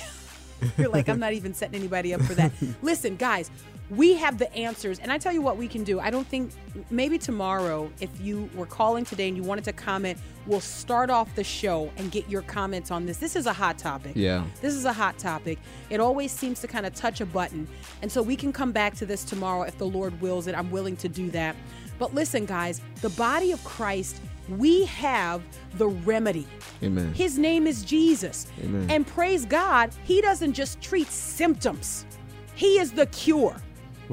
You're 0.77 0.89
like, 0.89 1.07
I'm 1.09 1.19
not 1.19 1.33
even 1.33 1.53
setting 1.53 1.75
anybody 1.75 2.13
up 2.13 2.21
for 2.21 2.33
that. 2.35 2.51
Listen, 2.81 3.15
guys, 3.17 3.51
we 3.89 4.15
have 4.15 4.37
the 4.37 4.51
answers. 4.55 4.99
And 4.99 5.11
I 5.11 5.17
tell 5.17 5.31
you 5.31 5.41
what 5.41 5.57
we 5.57 5.67
can 5.67 5.83
do. 5.83 5.99
I 5.99 6.09
don't 6.09 6.27
think 6.27 6.51
maybe 6.89 7.17
tomorrow, 7.17 7.91
if 7.99 8.09
you 8.19 8.49
were 8.55 8.65
calling 8.65 9.05
today 9.05 9.27
and 9.27 9.37
you 9.37 9.43
wanted 9.43 9.63
to 9.65 9.73
comment, 9.73 10.17
we'll 10.47 10.59
start 10.59 11.09
off 11.09 11.33
the 11.35 11.43
show 11.43 11.91
and 11.97 12.11
get 12.11 12.27
your 12.29 12.41
comments 12.41 12.89
on 12.91 13.05
this. 13.05 13.17
This 13.17 13.35
is 13.35 13.45
a 13.45 13.53
hot 13.53 13.77
topic. 13.77 14.13
Yeah. 14.15 14.45
This 14.61 14.73
is 14.73 14.85
a 14.85 14.93
hot 14.93 15.17
topic. 15.17 15.59
It 15.89 15.99
always 15.99 16.31
seems 16.31 16.59
to 16.61 16.67
kind 16.67 16.85
of 16.85 16.95
touch 16.95 17.21
a 17.21 17.25
button. 17.25 17.67
And 18.01 18.11
so 18.11 18.21
we 18.21 18.35
can 18.35 18.51
come 18.51 18.71
back 18.71 18.95
to 18.95 19.05
this 19.05 19.23
tomorrow 19.23 19.63
if 19.63 19.77
the 19.77 19.87
Lord 19.87 20.19
wills 20.19 20.47
it. 20.47 20.55
I'm 20.55 20.71
willing 20.71 20.97
to 20.97 21.09
do 21.09 21.29
that. 21.31 21.55
But 21.99 22.13
listen, 22.13 22.45
guys, 22.45 22.81
the 23.01 23.09
body 23.11 23.51
of 23.51 23.63
Christ, 23.63 24.19
we 24.49 24.85
have 24.85 25.41
the 25.75 25.87
remedy. 25.87 26.47
Amen. 26.83 27.13
His 27.13 27.37
name 27.37 27.67
is 27.67 27.83
Jesus. 27.83 28.47
Amen. 28.63 28.89
And 28.89 29.07
praise 29.07 29.45
God, 29.45 29.91
He 30.03 30.21
doesn't 30.21 30.53
just 30.53 30.81
treat 30.81 31.07
symptoms, 31.07 32.05
He 32.55 32.79
is 32.79 32.91
the 32.91 33.05
cure. 33.07 33.55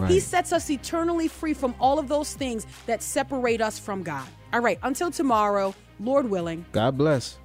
He 0.08 0.20
sets 0.20 0.52
us 0.52 0.70
eternally 0.70 1.28
free 1.28 1.54
from 1.54 1.74
all 1.80 1.98
of 1.98 2.08
those 2.08 2.34
things 2.34 2.66
that 2.86 3.02
separate 3.02 3.60
us 3.60 3.78
from 3.78 4.02
God. 4.02 4.26
All 4.52 4.60
right, 4.60 4.78
until 4.82 5.10
tomorrow, 5.10 5.74
Lord 6.00 6.28
willing. 6.28 6.64
God 6.72 6.98
bless. 6.98 7.38